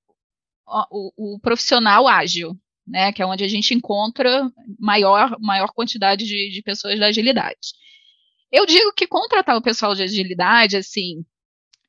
o, 0.90 1.34
o, 1.34 1.40
profissional 1.40 2.08
ágil, 2.08 2.56
né? 2.86 3.12
Que 3.12 3.22
é 3.22 3.26
onde 3.26 3.44
a 3.44 3.48
gente 3.48 3.74
encontra 3.74 4.50
maior, 4.78 5.36
maior 5.40 5.72
quantidade 5.72 6.24
de, 6.24 6.50
de 6.50 6.62
pessoas 6.62 6.98
da 6.98 7.06
agilidade. 7.06 7.74
Eu 8.50 8.64
digo 8.64 8.92
que 8.92 9.06
contratar 9.06 9.56
o 9.56 9.62
pessoal 9.62 9.94
de 9.94 10.02
agilidade, 10.02 10.76
assim, 10.76 11.24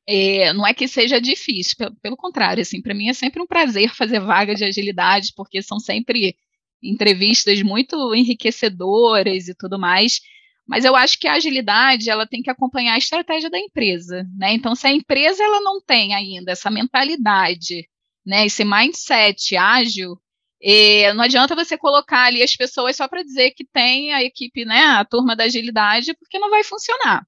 é, 0.07 0.53
não 0.53 0.65
é 0.65 0.73
que 0.73 0.87
seja 0.87 1.19
difícil, 1.19 1.75
pelo, 1.77 1.95
pelo 1.97 2.17
contrário, 2.17 2.61
assim, 2.61 2.81
para 2.81 2.93
mim 2.93 3.09
é 3.09 3.13
sempre 3.13 3.41
um 3.41 3.47
prazer 3.47 3.93
fazer 3.93 4.19
vaga 4.21 4.55
de 4.55 4.63
agilidade, 4.63 5.33
porque 5.35 5.61
são 5.61 5.79
sempre 5.79 6.35
entrevistas 6.81 7.61
muito 7.61 8.15
enriquecedoras 8.15 9.47
e 9.49 9.55
tudo 9.55 9.77
mais. 9.77 10.21
Mas 10.65 10.85
eu 10.85 10.95
acho 10.95 11.19
que 11.19 11.27
a 11.27 11.33
agilidade 11.33 12.09
ela 12.09 12.27
tem 12.27 12.41
que 12.41 12.49
acompanhar 12.49 12.93
a 12.93 12.97
estratégia 12.97 13.49
da 13.49 13.59
empresa, 13.59 14.25
né? 14.37 14.53
Então, 14.53 14.75
se 14.75 14.87
a 14.87 14.91
empresa 14.91 15.43
ela 15.43 15.61
não 15.61 15.81
tem 15.81 16.13
ainda 16.13 16.51
essa 16.51 16.69
mentalidade, 16.69 17.87
né, 18.25 18.45
esse 18.45 18.65
mindset 18.65 19.55
ágil, 19.55 20.17
e 20.61 21.11
não 21.13 21.23
adianta 21.23 21.55
você 21.55 21.77
colocar 21.77 22.25
ali 22.25 22.43
as 22.43 22.55
pessoas 22.55 22.95
só 22.97 23.07
para 23.07 23.23
dizer 23.23 23.51
que 23.51 23.65
tem 23.65 24.13
a 24.13 24.23
equipe, 24.23 24.65
né, 24.65 24.81
a 24.85 25.05
turma 25.05 25.35
da 25.35 25.45
agilidade, 25.45 26.13
porque 26.15 26.39
não 26.39 26.49
vai 26.49 26.63
funcionar. 26.63 27.25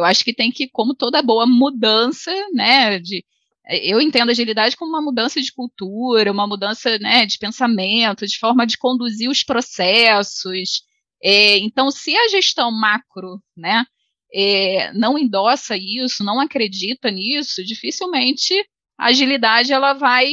Eu 0.00 0.04
acho 0.04 0.24
que 0.24 0.34
tem 0.34 0.50
que, 0.50 0.68
como 0.68 0.94
toda 0.94 1.22
boa 1.22 1.46
mudança, 1.46 2.32
né, 2.52 2.98
de, 2.98 3.24
eu 3.68 4.00
entendo 4.00 4.30
agilidade 4.30 4.76
como 4.76 4.90
uma 4.90 5.02
mudança 5.02 5.40
de 5.40 5.52
cultura, 5.52 6.32
uma 6.32 6.46
mudança, 6.46 6.98
né, 6.98 7.26
de 7.26 7.38
pensamento, 7.38 8.26
de 8.26 8.38
forma 8.38 8.66
de 8.66 8.78
conduzir 8.78 9.30
os 9.30 9.44
processos. 9.44 10.82
É, 11.22 11.58
então, 11.58 11.90
se 11.90 12.16
a 12.16 12.28
gestão 12.28 12.70
macro, 12.72 13.40
né, 13.56 13.84
é, 14.32 14.92
não 14.94 15.18
endossa 15.18 15.76
isso, 15.76 16.24
não 16.24 16.40
acredita 16.40 17.10
nisso, 17.10 17.64
dificilmente 17.64 18.54
a 18.98 19.06
agilidade 19.06 19.72
ela 19.72 19.92
vai 19.94 20.30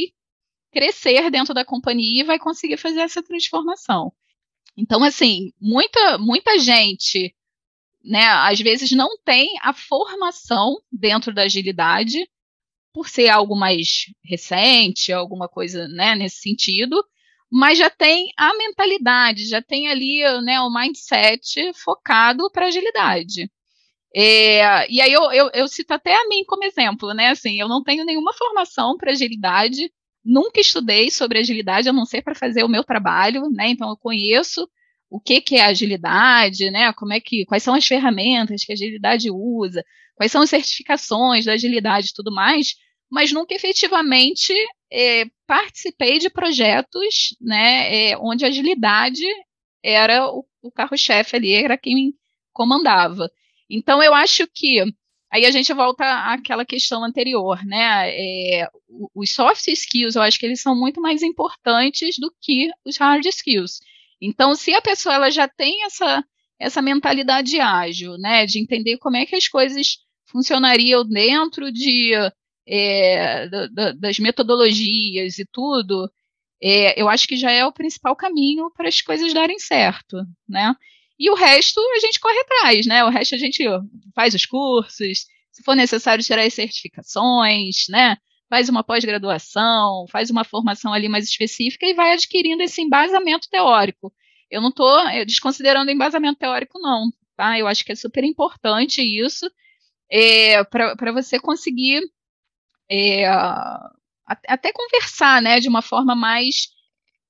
crescer 0.72 1.30
dentro 1.30 1.54
da 1.54 1.64
companhia 1.64 2.22
e 2.22 2.26
vai 2.26 2.38
conseguir 2.38 2.76
fazer 2.76 3.00
essa 3.00 3.22
transformação. 3.22 4.12
Então, 4.76 5.02
assim, 5.02 5.52
muita, 5.60 6.18
muita 6.18 6.58
gente, 6.58 7.34
né, 8.08 8.26
às 8.26 8.58
vezes 8.60 8.90
não 8.92 9.18
tem 9.24 9.50
a 9.62 9.72
formação 9.72 10.76
dentro 10.90 11.32
da 11.32 11.42
agilidade, 11.42 12.28
por 12.92 13.08
ser 13.08 13.28
algo 13.28 13.54
mais 13.54 14.06
recente, 14.24 15.12
alguma 15.12 15.48
coisa, 15.48 15.86
né, 15.88 16.14
nesse 16.14 16.38
sentido, 16.38 17.04
mas 17.50 17.78
já 17.78 17.90
tem 17.90 18.30
a 18.36 18.54
mentalidade, 18.56 19.48
já 19.48 19.62
tem 19.62 19.88
ali, 19.88 20.22
né, 20.42 20.60
o 20.60 20.72
mindset 20.72 21.72
focado 21.74 22.50
para 22.50 22.66
agilidade. 22.66 23.50
É, 24.14 24.90
e 24.90 25.00
aí 25.00 25.12
eu, 25.12 25.30
eu, 25.32 25.50
eu, 25.54 25.68
cito 25.68 25.92
até 25.92 26.14
a 26.14 26.28
mim 26.28 26.42
como 26.46 26.64
exemplo, 26.64 27.12
né? 27.12 27.28
Assim, 27.28 27.60
eu 27.60 27.68
não 27.68 27.82
tenho 27.82 28.06
nenhuma 28.06 28.32
formação 28.32 28.96
para 28.96 29.12
agilidade, 29.12 29.92
Nunca 30.30 30.60
estudei 30.60 31.10
sobre 31.10 31.38
agilidade, 31.38 31.88
a 31.88 31.92
não 31.92 32.04
ser 32.04 32.20
para 32.20 32.34
fazer 32.34 32.62
o 32.62 32.68
meu 32.68 32.84
trabalho, 32.84 33.48
né? 33.48 33.70
Então 33.70 33.88
eu 33.88 33.96
conheço 33.96 34.68
o 35.10 35.20
que, 35.20 35.40
que 35.40 35.56
é 35.56 35.62
agilidade, 35.64 36.70
né? 36.70 36.92
Como 36.92 37.12
é 37.12 37.20
que, 37.20 37.44
quais 37.46 37.62
são 37.62 37.74
as 37.74 37.86
ferramentas 37.86 38.64
que 38.64 38.72
a 38.72 38.74
agilidade 38.74 39.30
usa, 39.30 39.84
quais 40.14 40.32
são 40.32 40.42
as 40.42 40.50
certificações 40.50 41.44
da 41.44 41.52
agilidade 41.52 42.08
e 42.08 42.14
tudo 42.14 42.32
mais, 42.32 42.74
mas 43.10 43.32
nunca 43.32 43.54
efetivamente 43.54 44.52
é, 44.92 45.24
participei 45.46 46.18
de 46.18 46.30
projetos, 46.30 47.36
né? 47.40 48.10
É, 48.10 48.18
onde 48.18 48.44
a 48.44 48.48
agilidade 48.48 49.22
era 49.82 50.26
o, 50.30 50.44
o 50.62 50.70
carro-chefe 50.72 51.36
ali, 51.36 51.54
era 51.54 51.78
quem 51.78 52.14
comandava. 52.52 53.30
Então 53.70 54.02
eu 54.02 54.14
acho 54.14 54.46
que 54.54 54.84
Aí 55.30 55.44
a 55.44 55.50
gente 55.50 55.72
volta 55.74 56.04
àquela 56.32 56.64
questão 56.64 57.04
anterior, 57.04 57.62
né? 57.64 58.10
É, 58.10 58.66
os 59.14 59.30
soft 59.30 59.68
skills, 59.68 60.16
eu 60.16 60.22
acho 60.22 60.38
que 60.38 60.46
eles 60.46 60.60
são 60.62 60.74
muito 60.74 61.00
mais 61.02 61.22
importantes 61.22 62.16
do 62.18 62.34
que 62.40 62.70
os 62.84 62.96
hard 62.96 63.24
skills. 63.26 63.80
Então, 64.20 64.54
se 64.54 64.74
a 64.74 64.82
pessoa 64.82 65.14
ela 65.14 65.30
já 65.30 65.48
tem 65.48 65.84
essa, 65.84 66.24
essa 66.58 66.82
mentalidade 66.82 67.60
ágil, 67.60 68.18
né, 68.18 68.46
de 68.46 68.58
entender 68.60 68.98
como 68.98 69.16
é 69.16 69.24
que 69.26 69.36
as 69.36 69.48
coisas 69.48 69.98
funcionariam 70.26 71.04
dentro 71.06 71.72
de, 71.72 72.12
é, 72.66 73.48
das 73.98 74.18
metodologias 74.18 75.38
e 75.38 75.46
tudo, 75.50 76.10
é, 76.62 77.00
eu 77.00 77.08
acho 77.08 77.26
que 77.28 77.36
já 77.36 77.50
é 77.50 77.64
o 77.64 77.72
principal 77.72 78.16
caminho 78.16 78.70
para 78.76 78.88
as 78.88 79.00
coisas 79.00 79.32
darem 79.32 79.58
certo, 79.58 80.16
né? 80.48 80.74
E 81.18 81.30
o 81.30 81.34
resto 81.34 81.80
a 81.96 82.00
gente 82.00 82.20
corre 82.20 82.38
atrás, 82.40 82.86
né? 82.86 83.04
O 83.04 83.08
resto 83.08 83.34
a 83.34 83.38
gente 83.38 83.64
faz 84.14 84.34
os 84.34 84.44
cursos, 84.46 85.26
se 85.50 85.62
for 85.64 85.74
necessário 85.74 86.22
tirar 86.22 86.42
as 86.42 86.54
certificações, 86.54 87.86
né? 87.88 88.16
Faz 88.48 88.68
uma 88.68 88.82
pós-graduação, 88.82 90.06
faz 90.10 90.30
uma 90.30 90.44
formação 90.44 90.92
ali 90.92 91.08
mais 91.08 91.24
específica 91.26 91.86
e 91.86 91.94
vai 91.94 92.12
adquirindo 92.12 92.62
esse 92.62 92.80
embasamento 92.80 93.48
teórico. 93.50 94.12
Eu 94.50 94.60
não 94.60 94.70
estou 94.70 94.96
desconsiderando 95.26 95.90
embasamento 95.90 96.38
teórico, 96.38 96.78
não, 96.78 97.10
tá? 97.36 97.58
Eu 97.58 97.66
acho 97.66 97.84
que 97.84 97.92
é 97.92 97.94
super 97.94 98.24
importante 98.24 99.02
isso 99.02 99.50
é, 100.10 100.64
para 100.64 101.12
você 101.12 101.38
conseguir 101.38 102.00
é, 102.90 103.26
até 104.46 104.72
conversar, 104.72 105.42
né, 105.42 105.60
de 105.60 105.68
uma 105.68 105.82
forma 105.82 106.14
mais 106.14 106.68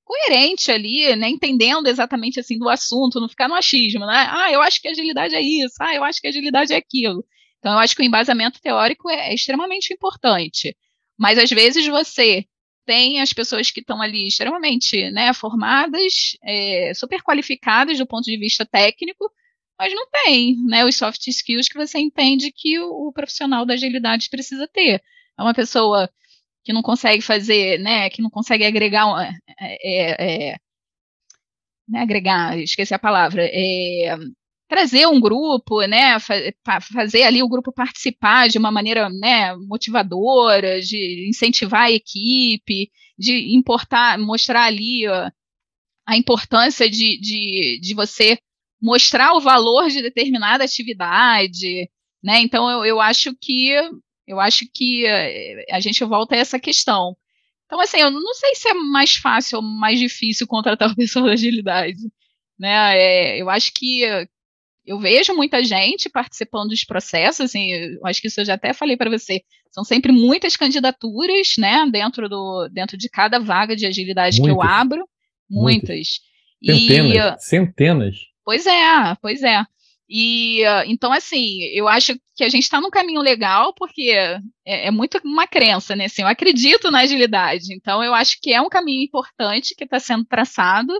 coerente 0.04 0.70
ali, 0.70 1.14
né, 1.16 1.28
entendendo 1.28 1.86
exatamente 1.86 2.40
assim 2.40 2.58
do 2.58 2.68
assunto, 2.68 3.20
não 3.20 3.28
ficar 3.28 3.48
no 3.48 3.54
achismo, 3.54 4.06
né? 4.06 4.26
Ah, 4.30 4.50
eu 4.52 4.62
acho 4.62 4.80
que 4.80 4.88
agilidade 4.88 5.34
é 5.34 5.40
isso, 5.40 5.74
ah, 5.80 5.94
eu 5.94 6.02
acho 6.02 6.20
que 6.20 6.28
agilidade 6.28 6.72
é 6.72 6.76
aquilo. 6.76 7.24
Então, 7.58 7.72
eu 7.72 7.78
acho 7.78 7.94
que 7.94 8.02
o 8.02 8.04
embasamento 8.04 8.60
teórico 8.60 9.10
é, 9.10 9.30
é 9.30 9.34
extremamente 9.34 9.92
importante. 9.92 10.76
Mas 11.18 11.38
às 11.38 11.50
vezes 11.50 11.86
você 11.86 12.46
tem 12.86 13.20
as 13.20 13.32
pessoas 13.32 13.70
que 13.70 13.80
estão 13.80 14.00
ali 14.00 14.26
extremamente 14.26 15.10
né, 15.10 15.34
formadas, 15.34 16.38
é, 16.42 16.92
super 16.94 17.22
qualificadas 17.22 17.98
do 17.98 18.06
ponto 18.06 18.24
de 18.24 18.38
vista 18.38 18.64
técnico, 18.64 19.30
mas 19.78 19.92
não 19.94 20.06
tem 20.10 20.56
né, 20.66 20.84
os 20.84 20.96
soft 20.96 21.26
skills 21.26 21.68
que 21.68 21.76
você 21.76 21.98
entende 21.98 22.50
que 22.50 22.78
o, 22.80 23.08
o 23.08 23.12
profissional 23.12 23.66
da 23.66 23.74
agilidade 23.74 24.30
precisa 24.30 24.66
ter. 24.66 25.02
É 25.38 25.42
uma 25.42 25.52
pessoa 25.54 26.08
que 26.64 26.72
não 26.72 26.82
consegue 26.82 27.22
fazer, 27.22 27.78
né, 27.78 28.08
que 28.10 28.22
não 28.22 28.30
consegue 28.30 28.64
agregar, 28.64 29.06
é, 29.60 30.52
é, 30.52 30.56
né, 31.88 32.00
agregar, 32.00 32.58
esqueci 32.58 32.94
a 32.94 32.98
palavra, 32.98 33.42
é, 33.44 34.16
trazer 34.68 35.06
um 35.06 35.18
grupo, 35.18 35.80
né, 35.86 36.18
fazer 36.92 37.22
ali 37.22 37.42
o 37.42 37.48
grupo 37.48 37.72
participar 37.72 38.48
de 38.48 38.58
uma 38.58 38.70
maneira, 38.70 39.08
né, 39.08 39.56
motivadora, 39.56 40.80
de 40.80 41.26
incentivar 41.28 41.84
a 41.84 41.90
equipe, 41.90 42.90
de 43.18 43.56
importar, 43.56 44.18
mostrar 44.18 44.64
ali 44.64 45.08
ó, 45.08 45.30
a 46.06 46.16
importância 46.16 46.88
de, 46.88 47.18
de, 47.18 47.80
de 47.80 47.94
você 47.94 48.38
mostrar 48.80 49.32
o 49.34 49.40
valor 49.40 49.88
de 49.88 50.02
determinada 50.02 50.64
atividade, 50.64 51.88
né, 52.22 52.40
então 52.40 52.70
eu, 52.70 52.84
eu 52.84 53.00
acho 53.00 53.34
que 53.40 53.72
eu 54.26 54.38
acho 54.38 54.66
que 54.72 55.06
eh, 55.06 55.64
a 55.70 55.80
gente 55.80 56.04
volta 56.04 56.34
a 56.34 56.38
essa 56.38 56.60
questão. 56.60 57.16
Então, 57.64 57.80
assim, 57.80 57.98
eu 57.98 58.10
não 58.10 58.34
sei 58.34 58.54
se 58.54 58.68
é 58.68 58.74
mais 58.74 59.16
fácil 59.16 59.56
ou 59.58 59.62
mais 59.62 59.98
difícil 59.98 60.46
contratar 60.48 60.88
uma 60.88 60.96
pessoa 60.96 61.26
da 61.26 61.32
agilidade. 61.32 61.98
Né? 62.58 62.98
É, 62.98 63.38
eu 63.40 63.48
acho 63.50 63.72
que 63.72 64.04
eu 64.88 64.98
vejo 64.98 65.34
muita 65.34 65.62
gente 65.62 66.08
participando 66.08 66.70
dos 66.70 66.82
processos, 66.82 67.42
assim, 67.42 67.70
eu 67.70 68.06
acho 68.06 68.22
que 68.22 68.28
isso 68.28 68.40
eu 68.40 68.44
já 68.46 68.54
até 68.54 68.72
falei 68.72 68.96
para 68.96 69.10
você. 69.10 69.42
São 69.70 69.84
sempre 69.84 70.10
muitas 70.10 70.56
candidaturas, 70.56 71.54
né, 71.58 71.86
dentro, 71.92 72.26
do, 72.26 72.68
dentro 72.72 72.96
de 72.96 73.08
cada 73.10 73.38
vaga 73.38 73.76
de 73.76 73.86
agilidade 73.86 74.40
muitas, 74.40 74.56
que 74.56 74.60
eu 74.60 74.62
abro. 74.62 75.06
Muitas. 75.48 76.18
muitas. 76.62 76.88
Centenas, 76.88 77.34
e, 77.36 77.44
centenas. 77.46 78.16
Pois 78.42 78.66
é, 78.66 79.14
pois 79.20 79.42
é. 79.42 79.62
E 80.08 80.62
então, 80.86 81.12
assim, 81.12 81.62
eu 81.74 81.86
acho 81.86 82.18
que 82.34 82.42
a 82.42 82.48
gente 82.48 82.62
está 82.62 82.80
num 82.80 82.88
caminho 82.88 83.20
legal, 83.20 83.74
porque 83.74 84.10
é, 84.10 84.40
é, 84.86 84.90
muito 84.90 85.20
uma 85.22 85.46
crença, 85.46 85.94
né? 85.94 86.06
Assim, 86.06 86.22
eu 86.22 86.28
acredito 86.28 86.90
na 86.90 87.00
agilidade, 87.00 87.74
então 87.74 88.02
eu 88.02 88.14
acho 88.14 88.38
que 88.40 88.54
é 88.54 88.60
um 88.60 88.70
caminho 88.70 89.04
importante 89.04 89.74
que 89.76 89.84
está 89.84 90.00
sendo 90.00 90.24
traçado 90.24 90.94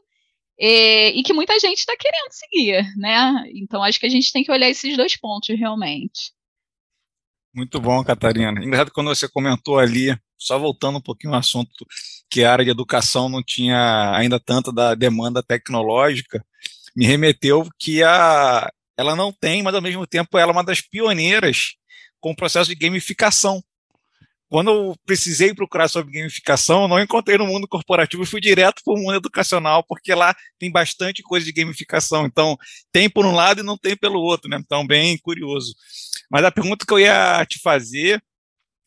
é, 0.58 1.10
e 1.10 1.22
que 1.22 1.32
muita 1.32 1.58
gente 1.58 1.78
está 1.78 1.96
querendo 1.96 2.32
seguir, 2.32 2.96
né? 2.96 3.44
Então 3.54 3.82
acho 3.82 4.00
que 4.00 4.06
a 4.06 4.10
gente 4.10 4.32
tem 4.32 4.42
que 4.42 4.50
olhar 4.50 4.68
esses 4.68 4.96
dois 4.96 5.16
pontos 5.16 5.56
realmente. 5.58 6.32
Muito 7.54 7.80
bom, 7.80 8.02
Catarina. 8.04 8.50
Engraçado 8.62 8.92
quando 8.92 9.08
você 9.08 9.28
comentou 9.28 9.78
ali, 9.78 10.16
só 10.36 10.58
voltando 10.58 10.98
um 10.98 11.02
pouquinho 11.02 11.32
ao 11.32 11.40
assunto, 11.40 11.86
que 12.30 12.44
a 12.44 12.52
área 12.52 12.64
de 12.64 12.70
educação 12.70 13.28
não 13.28 13.42
tinha 13.42 14.12
ainda 14.14 14.38
tanta 14.38 14.72
da 14.72 14.94
demanda 14.94 15.42
tecnológica, 15.42 16.44
me 16.94 17.06
remeteu 17.06 17.68
que 17.78 18.02
a, 18.02 18.70
ela 18.96 19.14
não 19.14 19.32
tem, 19.32 19.62
mas 19.62 19.74
ao 19.74 19.82
mesmo 19.82 20.06
tempo 20.06 20.36
ela 20.36 20.50
é 20.50 20.54
uma 20.54 20.64
das 20.64 20.80
pioneiras 20.80 21.74
com 22.20 22.32
o 22.32 22.36
processo 22.36 22.68
de 22.68 22.76
gamificação. 22.76 23.62
Quando 24.48 24.70
eu 24.70 24.96
precisei 25.04 25.54
procurar 25.54 25.88
sobre 25.88 26.14
gamificação, 26.14 26.88
não 26.88 26.98
encontrei 26.98 27.36
no 27.36 27.46
mundo 27.46 27.68
corporativo 27.68 28.24
fui 28.24 28.40
direto 28.40 28.82
para 28.82 28.94
o 28.94 28.96
mundo 28.96 29.16
educacional, 29.16 29.84
porque 29.86 30.14
lá 30.14 30.34
tem 30.58 30.70
bastante 30.70 31.22
coisa 31.22 31.44
de 31.44 31.52
gamificação. 31.52 32.24
Então, 32.24 32.56
tem 32.90 33.10
por 33.10 33.26
um 33.26 33.32
lado 33.32 33.60
e 33.60 33.64
não 33.64 33.76
tem 33.76 33.94
pelo 33.94 34.20
outro, 34.20 34.48
né? 34.48 34.56
Então, 34.58 34.86
bem 34.86 35.18
curioso. 35.18 35.74
Mas 36.30 36.44
a 36.44 36.50
pergunta 36.50 36.86
que 36.86 36.92
eu 36.92 36.98
ia 36.98 37.44
te 37.44 37.60
fazer 37.60 38.22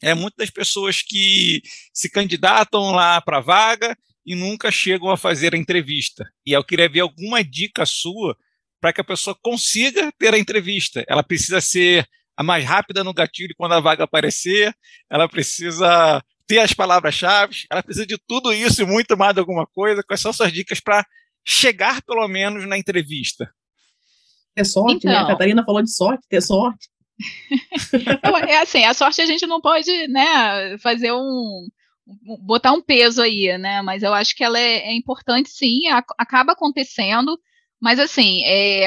é 0.02 0.16
muitas 0.16 0.50
pessoas 0.50 1.04
que 1.04 1.62
se 1.94 2.10
candidatam 2.10 2.92
lá 2.92 3.22
para 3.22 3.38
a 3.38 3.42
vaga 3.42 3.96
e 4.26 4.34
nunca 4.36 4.72
chegam 4.72 5.10
a 5.12 5.18
fazer 5.18 5.54
a 5.54 5.58
entrevista. 5.58 6.28
E 6.44 6.54
eu 6.54 6.64
queria 6.64 6.90
ver 6.90 7.02
alguma 7.02 7.44
dica 7.44 7.86
sua 7.86 8.36
para 8.80 8.92
que 8.92 9.02
a 9.02 9.04
pessoa 9.04 9.38
consiga 9.44 10.12
ter 10.18 10.34
a 10.34 10.40
entrevista. 10.40 11.04
Ela 11.08 11.22
precisa 11.22 11.62
ser 11.62 12.08
a 12.36 12.44
mais 12.44 12.66
rápida 12.66 13.04
no 13.04 13.14
gatilho 13.14 13.56
quando 13.58 13.74
a 13.74 13.80
vaga 13.80 14.04
aparecer, 14.04 14.74
ela 15.10 15.28
precisa 15.28 16.24
ter 16.48 16.60
as 16.60 16.74
palavras-chave, 16.74 17.66
ela 17.70 17.84
precisa 17.84 18.06
de 18.06 18.18
tudo 18.18 18.52
isso 18.52 18.82
e 18.82 18.86
muito 18.86 19.18
mais 19.18 19.34
de 19.34 19.40
alguma 19.40 19.66
coisa. 19.66 20.04
Quais 20.04 20.20
são 20.20 20.34
suas 20.34 20.52
dicas 20.52 20.80
para 20.80 21.06
chegar 21.46 22.02
pelo 22.02 22.28
menos 22.28 22.68
na 22.68 22.78
entrevista? 22.78 23.50
Ter 24.54 24.66
sorte, 24.66 24.98
então, 24.98 25.12
né? 25.12 25.20
A. 25.20 25.28
Catarina 25.28 25.64
falou 25.64 25.82
de 25.82 25.94
sorte, 25.94 26.28
ter 26.28 26.42
sorte. 26.42 26.90
é 28.50 28.58
assim, 28.58 28.84
a 28.84 28.94
sorte 28.94 29.22
a 29.22 29.26
gente 29.26 29.46
não 29.46 29.62
pode, 29.62 30.08
né, 30.08 30.78
fazer 30.80 31.12
um 31.12 31.68
botar 32.40 32.74
um 32.74 32.82
peso 32.82 33.22
aí, 33.22 33.58
né? 33.58 33.82
Mas 33.82 34.04
eu 34.04 34.14
acho 34.14 34.36
que 34.36 34.44
ela 34.44 34.60
é, 34.60 34.90
é 34.90 34.94
importante, 34.94 35.50
sim, 35.50 35.88
a, 35.88 36.04
acaba 36.18 36.54
acontecendo. 36.54 37.40
Mas 37.82 38.00
assim, 38.00 38.44
é, 38.44 38.86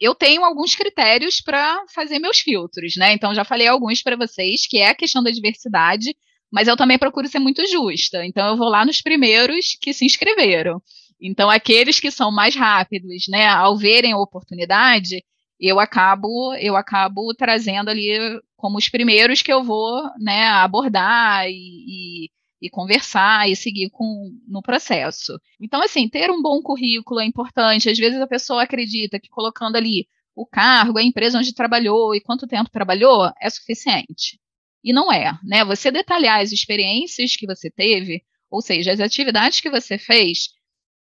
eu 0.00 0.14
tenho 0.14 0.44
alguns 0.44 0.74
critérios 0.74 1.42
para 1.42 1.84
fazer 1.94 2.18
meus 2.18 2.38
filtros, 2.40 2.96
né? 2.96 3.12
Então 3.12 3.34
já 3.34 3.44
falei 3.44 3.66
alguns 3.66 4.02
para 4.02 4.16
vocês, 4.16 4.66
que 4.66 4.78
é 4.78 4.88
a 4.88 4.94
questão 4.94 5.22
da 5.22 5.30
diversidade, 5.30 6.16
mas 6.50 6.66
eu 6.66 6.76
também 6.76 6.98
procuro 6.98 7.28
ser 7.28 7.38
muito 7.38 7.64
justa. 7.66 8.24
Então 8.24 8.48
eu 8.48 8.56
vou 8.56 8.68
lá 8.70 8.84
nos 8.84 9.02
primeiros 9.02 9.76
que 9.80 9.92
se 9.92 10.06
inscreveram. 10.06 10.80
Então 11.20 11.50
aqueles 11.50 12.00
que 12.00 12.10
são 12.10 12.32
mais 12.32 12.54
rápidos, 12.56 13.28
né, 13.28 13.46
ao 13.46 13.76
verem 13.76 14.12
a 14.12 14.18
oportunidade, 14.18 15.22
eu 15.60 15.78
acabo 15.78 16.54
eu 16.54 16.76
acabo 16.76 17.34
trazendo 17.34 17.90
ali 17.90 18.40
como 18.56 18.78
os 18.78 18.88
primeiros 18.88 19.42
que 19.42 19.52
eu 19.52 19.62
vou, 19.62 20.02
né, 20.18 20.48
abordar 20.48 21.46
e, 21.48 22.24
e 22.24 22.30
e 22.60 22.68
conversar 22.68 23.48
e 23.48 23.56
seguir 23.56 23.90
com, 23.90 24.30
no 24.46 24.60
processo. 24.60 25.40
Então, 25.60 25.82
assim, 25.82 26.08
ter 26.08 26.30
um 26.30 26.42
bom 26.42 26.60
currículo 26.62 27.20
é 27.20 27.24
importante. 27.24 27.88
Às 27.88 27.98
vezes 27.98 28.20
a 28.20 28.26
pessoa 28.26 28.62
acredita 28.62 29.18
que 29.18 29.28
colocando 29.28 29.76
ali 29.76 30.06
o 30.34 30.46
cargo, 30.46 30.98
a 30.98 31.02
empresa 31.02 31.38
onde 31.38 31.54
trabalhou 31.54 32.14
e 32.14 32.20
quanto 32.20 32.46
tempo 32.46 32.70
trabalhou 32.70 33.30
é 33.40 33.48
suficiente. 33.48 34.38
E 34.82 34.92
não 34.92 35.12
é, 35.12 35.38
né? 35.44 35.64
Você 35.64 35.90
detalhar 35.90 36.40
as 36.40 36.52
experiências 36.52 37.36
que 37.36 37.46
você 37.46 37.70
teve, 37.70 38.22
ou 38.50 38.62
seja, 38.62 38.92
as 38.92 39.00
atividades 39.00 39.60
que 39.60 39.70
você 39.70 39.98
fez, 39.98 40.50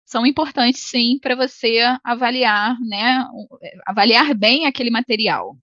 são 0.05 0.25
importantes 0.25 0.81
sim 0.81 1.19
para 1.19 1.35
você 1.35 1.79
avaliar, 2.03 2.79
né? 2.81 3.27
Avaliar 3.85 4.33
bem 4.33 4.65
aquele 4.65 4.89
material. 4.89 5.57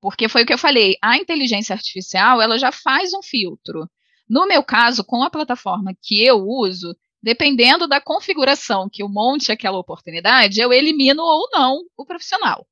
Porque 0.00 0.28
foi 0.28 0.42
o 0.42 0.46
que 0.46 0.52
eu 0.52 0.58
falei, 0.58 0.96
a 1.02 1.16
inteligência 1.16 1.74
artificial, 1.74 2.42
ela 2.42 2.58
já 2.58 2.70
faz 2.72 3.12
um 3.14 3.22
filtro. 3.22 3.88
No 4.28 4.46
meu 4.46 4.62
caso, 4.62 5.04
com 5.04 5.22
a 5.22 5.30
plataforma 5.30 5.94
que 6.02 6.22
eu 6.24 6.44
uso, 6.46 6.96
dependendo 7.22 7.86
da 7.88 8.00
configuração 8.00 8.88
que 8.90 9.02
eu 9.02 9.08
monte 9.08 9.52
aquela 9.52 9.78
oportunidade, 9.78 10.60
eu 10.60 10.72
elimino 10.72 11.22
ou 11.22 11.48
não 11.52 11.80
o 11.96 12.04
profissional. 12.04 12.66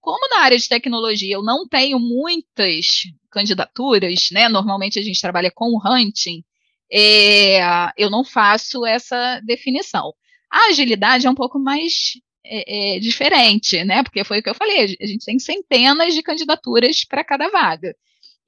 Como 0.00 0.28
na 0.30 0.40
área 0.40 0.58
de 0.58 0.68
tecnologia 0.68 1.34
eu 1.34 1.42
não 1.42 1.68
tenho 1.68 1.98
muitas 1.98 3.02
candidaturas, 3.30 4.28
né? 4.32 4.48
Normalmente 4.48 4.98
a 4.98 5.02
gente 5.02 5.20
trabalha 5.20 5.50
com 5.54 5.78
hunting, 5.84 6.42
é, 6.90 7.60
eu 7.96 8.10
não 8.10 8.24
faço 8.24 8.84
essa 8.86 9.40
definição. 9.44 10.12
A 10.50 10.70
agilidade 10.70 11.26
é 11.26 11.30
um 11.30 11.34
pouco 11.34 11.58
mais 11.58 12.14
é, 12.44 12.96
é, 12.96 12.98
diferente, 12.98 13.84
né? 13.84 14.02
Porque 14.02 14.24
foi 14.24 14.40
o 14.40 14.42
que 14.42 14.50
eu 14.50 14.54
falei, 14.54 14.96
a 15.00 15.06
gente 15.06 15.24
tem 15.24 15.38
centenas 15.38 16.14
de 16.14 16.22
candidaturas 16.22 17.04
para 17.04 17.24
cada 17.24 17.48
vaga. 17.48 17.94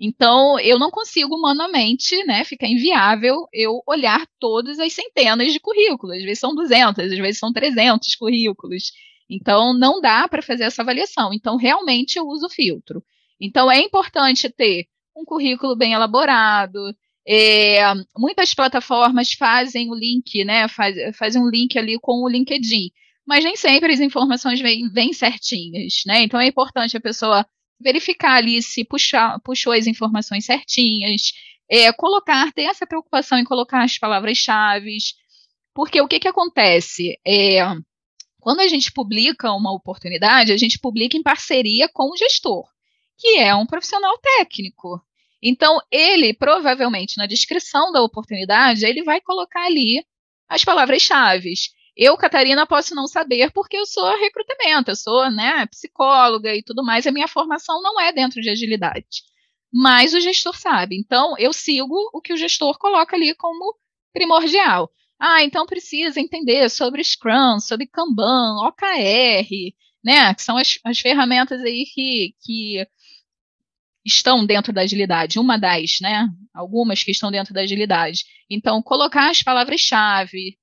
Então, 0.04 0.58
eu 0.58 0.80
não 0.80 0.90
consigo 0.90 1.36
humanamente, 1.36 2.24
né, 2.24 2.44
ficar 2.44 2.66
inviável 2.66 3.46
eu 3.52 3.80
olhar 3.86 4.26
todas 4.40 4.80
as 4.80 4.92
centenas 4.92 5.52
de 5.52 5.60
currículos. 5.60 6.16
Às 6.16 6.24
vezes 6.24 6.40
são 6.40 6.52
200, 6.56 7.04
às 7.04 7.18
vezes 7.18 7.38
são 7.38 7.52
300 7.52 8.16
currículos. 8.16 8.90
Então, 9.30 9.72
não 9.72 10.00
dá 10.00 10.26
para 10.26 10.42
fazer 10.42 10.64
essa 10.64 10.82
avaliação. 10.82 11.32
Então, 11.32 11.56
realmente 11.56 12.18
eu 12.18 12.26
uso 12.26 12.48
filtro. 12.48 13.00
Então, 13.40 13.70
é 13.70 13.80
importante 13.80 14.50
ter 14.50 14.86
um 15.16 15.24
currículo 15.24 15.76
bem 15.76 15.92
elaborado. 15.92 16.80
É, 17.24 17.82
muitas 18.18 18.52
plataformas 18.54 19.32
fazem 19.34 19.88
o 19.88 19.94
link, 19.94 20.44
né, 20.44 20.66
faz, 20.66 20.96
fazem 21.16 21.40
um 21.40 21.48
link 21.48 21.78
ali 21.78 21.96
com 22.00 22.24
o 22.24 22.28
LinkedIn, 22.28 22.90
mas 23.24 23.44
nem 23.44 23.54
sempre 23.54 23.92
as 23.92 24.00
informações 24.00 24.60
vêm, 24.60 24.88
vêm 24.90 25.12
certinhas, 25.12 26.02
né? 26.04 26.24
Então, 26.24 26.40
é 26.40 26.48
importante 26.48 26.96
a 26.96 27.00
pessoa 27.00 27.46
verificar 27.82 28.36
ali 28.36 28.62
se 28.62 28.84
puxar, 28.84 29.40
puxou 29.40 29.72
as 29.72 29.86
informações 29.86 30.44
certinhas, 30.44 31.32
é, 31.68 31.92
colocar, 31.92 32.52
ter 32.52 32.62
essa 32.62 32.86
preocupação 32.86 33.38
em 33.38 33.44
colocar 33.44 33.82
as 33.82 33.98
palavras-chave, 33.98 34.96
porque 35.74 36.00
o 36.00 36.08
que, 36.08 36.20
que 36.20 36.28
acontece? 36.28 37.18
É, 37.26 37.60
quando 38.40 38.60
a 38.60 38.68
gente 38.68 38.92
publica 38.92 39.52
uma 39.52 39.72
oportunidade, 39.72 40.52
a 40.52 40.56
gente 40.56 40.78
publica 40.78 41.16
em 41.16 41.22
parceria 41.22 41.88
com 41.88 42.10
o 42.10 42.16
gestor, 42.16 42.66
que 43.16 43.38
é 43.38 43.54
um 43.54 43.66
profissional 43.66 44.16
técnico. 44.18 45.00
Então, 45.42 45.78
ele 45.90 46.34
provavelmente 46.34 47.16
na 47.16 47.26
descrição 47.26 47.90
da 47.90 48.02
oportunidade, 48.02 48.84
ele 48.84 49.02
vai 49.02 49.20
colocar 49.20 49.64
ali 49.64 50.04
as 50.48 50.64
palavras-chave. 50.64 51.54
Eu, 51.96 52.16
Catarina, 52.16 52.66
posso 52.66 52.94
não 52.94 53.06
saber 53.06 53.50
porque 53.52 53.76
eu 53.76 53.86
sou 53.86 54.18
recrutamento, 54.18 54.90
eu 54.90 54.96
sou 54.96 55.30
né, 55.30 55.66
psicóloga 55.66 56.54
e 56.54 56.62
tudo 56.62 56.82
mais, 56.84 57.06
a 57.06 57.12
minha 57.12 57.28
formação 57.28 57.82
não 57.82 58.00
é 58.00 58.12
dentro 58.12 58.40
de 58.40 58.48
agilidade. 58.48 59.22
Mas 59.72 60.14
o 60.14 60.20
gestor 60.20 60.56
sabe. 60.56 60.96
Então, 60.98 61.36
eu 61.38 61.52
sigo 61.52 61.94
o 62.12 62.20
que 62.20 62.32
o 62.32 62.36
gestor 62.36 62.78
coloca 62.78 63.16
ali 63.16 63.34
como 63.34 63.76
primordial. 64.12 64.90
Ah, 65.18 65.42
então 65.44 65.66
precisa 65.66 66.20
entender 66.20 66.68
sobre 66.68 67.02
Scrum, 67.04 67.60
sobre 67.60 67.86
Kanban, 67.86 68.56
OKR, 68.66 69.72
né? 70.04 70.34
Que 70.34 70.42
são 70.42 70.56
as, 70.58 70.78
as 70.84 70.98
ferramentas 70.98 71.60
aí 71.62 71.86
que, 71.86 72.34
que 72.42 72.86
estão 74.04 74.44
dentro 74.44 74.72
da 74.72 74.82
agilidade, 74.82 75.38
uma 75.38 75.56
das, 75.56 75.98
né? 76.00 76.28
Algumas 76.52 77.02
que 77.04 77.12
estão 77.12 77.30
dentro 77.30 77.54
da 77.54 77.60
agilidade. 77.62 78.24
Então, 78.50 78.82
colocar 78.82 79.30
as 79.30 79.42
palavras-chave, 79.42 80.58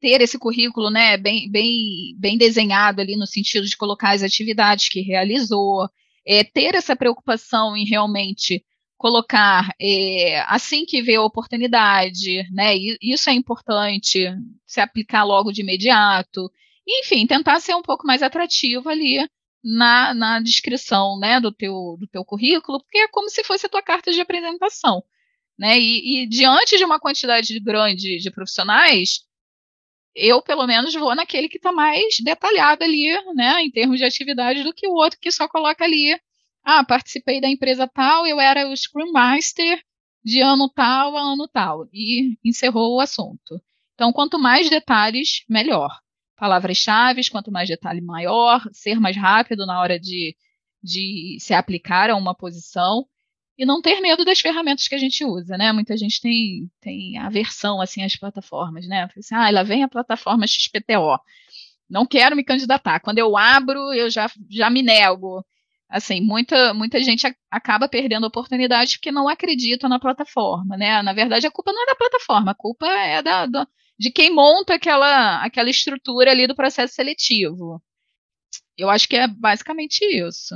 ter 0.00 0.20
esse 0.20 0.38
currículo 0.38 0.90
né, 0.90 1.16
bem, 1.16 1.50
bem, 1.50 2.14
bem 2.18 2.38
desenhado 2.38 3.00
ali 3.00 3.16
no 3.16 3.26
sentido 3.26 3.66
de 3.66 3.76
colocar 3.76 4.10
as 4.10 4.22
atividades 4.22 4.88
que 4.88 5.00
realizou, 5.00 5.88
é, 6.26 6.44
ter 6.44 6.74
essa 6.74 6.94
preocupação 6.94 7.76
em 7.76 7.84
realmente 7.84 8.64
colocar 8.96 9.72
é, 9.80 10.40
assim 10.48 10.84
que 10.84 11.00
vê 11.00 11.14
a 11.14 11.22
oportunidade, 11.22 12.44
né? 12.52 12.74
Isso 13.00 13.30
é 13.30 13.32
importante, 13.32 14.26
se 14.66 14.80
aplicar 14.80 15.22
logo 15.24 15.52
de 15.52 15.62
imediato. 15.62 16.50
Enfim, 16.86 17.26
tentar 17.26 17.60
ser 17.60 17.74
um 17.74 17.82
pouco 17.82 18.06
mais 18.06 18.22
atrativo 18.22 18.88
ali 18.88 19.18
na, 19.62 20.14
na 20.14 20.40
descrição 20.40 21.18
né, 21.18 21.40
do, 21.40 21.52
teu, 21.52 21.96
do 21.98 22.06
teu 22.08 22.24
currículo, 22.24 22.80
porque 22.80 22.98
é 22.98 23.08
como 23.08 23.28
se 23.28 23.44
fosse 23.44 23.66
a 23.66 23.68
tua 23.68 23.82
carta 23.82 24.12
de 24.12 24.20
apresentação. 24.20 25.02
Né? 25.58 25.78
E, 25.78 26.22
e 26.22 26.26
diante 26.26 26.76
de 26.76 26.84
uma 26.84 27.00
quantidade 27.00 27.58
grande 27.60 28.18
de 28.18 28.30
profissionais, 28.30 29.20
eu, 30.14 30.42
pelo 30.42 30.66
menos, 30.66 30.94
vou 30.94 31.14
naquele 31.14 31.48
que 31.48 31.58
está 31.58 31.72
mais 31.72 32.16
detalhado 32.22 32.84
ali, 32.84 33.06
né, 33.34 33.62
em 33.62 33.70
termos 33.70 33.98
de 33.98 34.04
atividade, 34.04 34.62
do 34.62 34.74
que 34.74 34.86
o 34.88 34.92
outro 34.92 35.18
que 35.20 35.30
só 35.30 35.48
coloca 35.48 35.84
ali, 35.84 36.18
ah, 36.64 36.84
participei 36.84 37.40
da 37.40 37.48
empresa 37.48 37.88
tal, 37.88 38.26
eu 38.26 38.40
era 38.40 38.68
o 38.68 38.76
Scrum 38.76 39.12
Master 39.12 39.82
de 40.24 40.40
ano 40.40 40.68
tal 40.68 41.16
a 41.16 41.20
ano 41.20 41.48
tal, 41.48 41.88
e 41.92 42.36
encerrou 42.44 42.96
o 42.96 43.00
assunto. 43.00 43.60
Então, 43.94 44.12
quanto 44.12 44.38
mais 44.38 44.68
detalhes, 44.68 45.44
melhor. 45.48 45.90
Palavras-chave, 46.36 47.28
quanto 47.30 47.50
mais 47.50 47.68
detalhe, 47.68 48.00
maior, 48.00 48.62
ser 48.72 49.00
mais 49.00 49.16
rápido 49.16 49.66
na 49.66 49.80
hora 49.80 49.98
de, 49.98 50.36
de 50.82 51.38
se 51.40 51.54
aplicar 51.54 52.10
a 52.10 52.16
uma 52.16 52.34
posição 52.34 53.06
e 53.58 53.66
não 53.66 53.82
ter 53.82 54.00
medo 54.00 54.24
das 54.24 54.40
ferramentas 54.40 54.86
que 54.86 54.94
a 54.94 54.98
gente 54.98 55.24
usa, 55.24 55.58
né? 55.58 55.72
Muita 55.72 55.96
gente 55.96 56.20
tem, 56.20 56.70
tem 56.80 57.18
aversão 57.18 57.80
assim 57.80 58.04
às 58.04 58.14
plataformas, 58.16 58.86
né? 58.86 59.08
Assim, 59.18 59.34
ah, 59.34 59.50
lá 59.50 59.62
vem 59.64 59.82
a 59.82 59.88
plataforma 59.88 60.46
XPTO. 60.46 61.18
Não 61.90 62.06
quero 62.06 62.36
me 62.36 62.44
candidatar. 62.44 63.00
Quando 63.00 63.18
eu 63.18 63.36
abro, 63.36 63.92
eu 63.92 64.08
já, 64.10 64.30
já 64.48 64.70
me 64.70 64.82
nego. 64.82 65.44
Assim, 65.88 66.20
muita, 66.20 66.72
muita 66.74 67.02
gente 67.02 67.26
acaba 67.50 67.88
perdendo 67.88 68.26
oportunidades 68.26 68.96
porque 68.96 69.10
não 69.10 69.28
acredita 69.28 69.88
na 69.88 69.98
plataforma, 69.98 70.76
né? 70.76 71.02
Na 71.02 71.12
verdade, 71.12 71.46
a 71.46 71.50
culpa 71.50 71.72
não 71.72 71.82
é 71.82 71.86
da 71.86 71.96
plataforma, 71.96 72.52
a 72.52 72.54
culpa 72.54 72.86
é 72.86 73.22
da, 73.22 73.46
da 73.46 73.66
de 73.98 74.10
quem 74.12 74.32
monta 74.32 74.74
aquela, 74.74 75.42
aquela 75.42 75.70
estrutura 75.70 76.30
ali 76.30 76.46
do 76.46 76.54
processo 76.54 76.94
seletivo. 76.94 77.82
Eu 78.76 78.88
acho 78.90 79.08
que 79.08 79.16
é 79.16 79.26
basicamente 79.26 80.04
isso. 80.04 80.54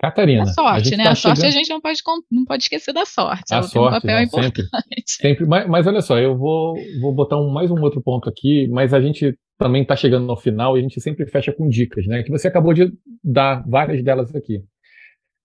Catarina. 0.00 0.44
A 0.44 0.46
sorte, 0.46 0.94
a 0.94 0.96
né? 0.96 1.04
Tá 1.04 1.10
a 1.10 1.14
sorte 1.14 1.44
a 1.44 1.50
gente 1.50 1.68
não 1.68 1.78
pode, 1.78 2.00
não 2.32 2.44
pode 2.46 2.62
esquecer 2.62 2.92
da 2.92 3.04
sorte. 3.04 3.52
A 3.52 3.58
ela 3.58 3.62
sorte, 3.64 3.96
um 3.96 4.00
papel 4.00 4.16
não, 4.16 4.22
importante. 4.22 4.62
Sempre. 4.62 5.04
sempre. 5.06 5.46
Mas, 5.46 5.68
mas, 5.68 5.86
olha 5.86 6.00
só, 6.00 6.18
eu 6.18 6.38
vou, 6.38 6.74
vou 7.02 7.12
botar 7.14 7.38
um, 7.38 7.50
mais 7.50 7.70
um 7.70 7.78
outro 7.82 8.00
ponto 8.02 8.26
aqui, 8.26 8.66
mas 8.68 8.94
a 8.94 9.00
gente 9.00 9.36
também 9.58 9.82
está 9.82 9.94
chegando 9.94 10.26
no 10.26 10.36
final 10.36 10.74
e 10.74 10.80
a 10.80 10.82
gente 10.82 10.98
sempre 11.02 11.26
fecha 11.26 11.52
com 11.52 11.68
dicas, 11.68 12.06
né? 12.06 12.22
Que 12.22 12.30
você 12.30 12.48
acabou 12.48 12.72
de 12.72 12.90
dar 13.22 13.62
várias 13.68 14.02
delas 14.02 14.34
aqui. 14.34 14.62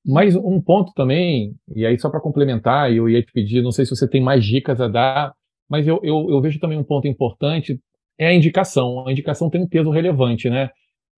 Mas 0.05 0.37
um 0.37 0.61
ponto 0.61 0.93
também, 0.93 1.53
e 1.75 1.85
aí 1.85 1.99
só 1.99 2.09
para 2.09 2.21
complementar, 2.21 2.93
eu 2.93 3.09
ia 3.09 3.21
te 3.21 3.33
pedir, 3.33 3.61
não 3.61 3.71
sei 3.71 3.83
se 3.83 3.93
você 3.93 4.07
tem 4.07 4.21
mais 4.21 4.45
dicas 4.45 4.79
a 4.79 4.87
dar, 4.87 5.33
mas 5.69 5.85
eu, 5.85 5.99
eu, 6.01 6.27
eu 6.29 6.39
vejo 6.39 6.59
também 6.59 6.77
um 6.77 6.83
ponto 6.83 7.07
importante, 7.09 7.77
é 8.17 8.27
a 8.27 8.33
indicação. 8.33 9.05
A 9.05 9.11
indicação 9.11 9.49
tem 9.49 9.61
um 9.61 9.67
peso 9.67 9.89
relevante, 9.89 10.49
né? 10.49 10.69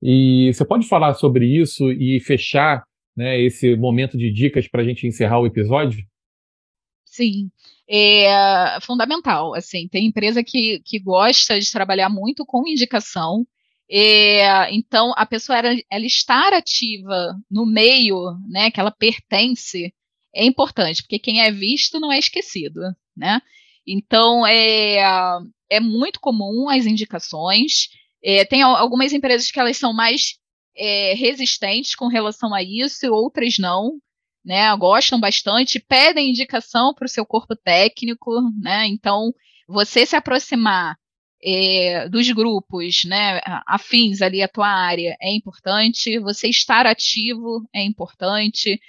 E 0.01 0.51
você 0.51 0.65
pode 0.65 0.87
falar 0.87 1.13
sobre 1.13 1.45
isso 1.45 1.91
e 1.91 2.19
fechar 2.19 2.83
né, 3.17 3.41
esse 3.41 3.75
momento 3.75 4.15
de 4.15 4.31
dicas 4.31 4.67
para 4.67 4.83
a 4.83 4.85
gente 4.85 5.07
encerrar 5.07 5.39
o 5.39 5.47
episódio? 5.47 6.05
Sim, 7.03 7.49
é 7.89 8.77
fundamental. 8.81 9.55
Assim, 9.55 9.87
tem 9.87 10.05
empresa 10.05 10.43
que, 10.43 10.81
que 10.85 10.99
gosta 10.99 11.59
de 11.59 11.71
trabalhar 11.71 12.09
muito 12.09 12.45
com 12.45 12.67
indicação. 12.67 13.45
É, 13.89 14.71
então, 14.71 15.13
a 15.17 15.25
pessoa 15.25 15.57
ela, 15.57 15.75
ela 15.89 16.05
estar 16.05 16.53
ativa 16.53 17.35
no 17.49 17.65
meio, 17.65 18.37
né, 18.47 18.69
que 18.69 18.79
ela 18.79 18.91
pertence, 18.91 19.91
é 20.35 20.45
importante, 20.45 21.01
porque 21.01 21.17
quem 21.17 21.41
é 21.41 21.49
visto 21.49 21.99
não 21.99 22.11
é 22.11 22.19
esquecido, 22.19 22.81
né? 23.15 23.41
Então, 23.87 24.45
é, 24.45 24.97
é 25.69 25.79
muito 25.79 26.19
comum 26.19 26.69
as 26.69 26.85
indicações. 26.85 27.87
É, 28.21 28.43
tem 28.45 28.61
algumas 28.61 29.13
empresas 29.13 29.49
que 29.49 29.59
elas 29.59 29.77
são 29.77 29.93
mais 29.93 30.37
é, 30.77 31.13
resistentes 31.13 31.95
com 31.95 32.07
relação 32.07 32.53
a 32.53 32.61
isso, 32.61 33.05
e 33.05 33.09
outras 33.09 33.57
não 33.57 33.97
né, 34.45 34.73
gostam 34.77 35.19
bastante, 35.19 35.79
pedem 35.79 36.29
indicação 36.29 36.93
para 36.93 37.05
o 37.05 37.09
seu 37.09 37.25
corpo 37.25 37.55
técnico, 37.55 38.31
né, 38.61 38.87
então 38.87 39.33
você 39.67 40.05
se 40.05 40.15
aproximar 40.15 40.95
é, 41.43 42.07
dos 42.07 42.29
grupos, 42.31 43.03
né, 43.05 43.41
afins 43.67 44.21
ali 44.21 44.41
à 44.41 44.47
tua 44.47 44.69
área 44.69 45.17
é 45.21 45.35
importante, 45.35 46.17
você 46.19 46.47
estar 46.47 46.85
ativo 46.85 47.67
é 47.73 47.83
importante, 47.83 48.79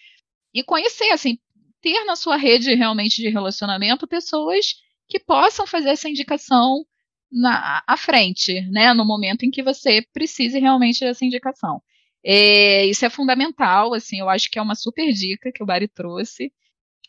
e 0.54 0.62
conhecer, 0.62 1.10
assim, 1.10 1.38
ter 1.80 2.04
na 2.04 2.16
sua 2.16 2.36
rede 2.36 2.74
realmente 2.74 3.20
de 3.22 3.28
relacionamento 3.28 4.06
pessoas 4.06 4.74
que 5.08 5.18
possam 5.18 5.66
fazer 5.66 5.90
essa 5.90 6.08
indicação 6.08 6.84
na, 7.30 7.82
à 7.86 7.96
frente, 7.96 8.60
né, 8.70 8.92
no 8.94 9.04
momento 9.04 9.44
em 9.44 9.50
que 9.50 9.62
você 9.62 10.02
precise 10.12 10.58
realmente 10.58 11.00
dessa 11.00 11.24
indicação. 11.24 11.80
É, 12.24 12.84
isso 12.86 13.04
é 13.04 13.10
fundamental, 13.10 13.94
assim, 13.94 14.18
eu 14.18 14.28
acho 14.28 14.50
que 14.50 14.58
é 14.58 14.62
uma 14.62 14.74
super 14.74 15.12
dica 15.12 15.52
que 15.52 15.62
o 15.62 15.66
Bari 15.66 15.88
trouxe. 15.88 16.52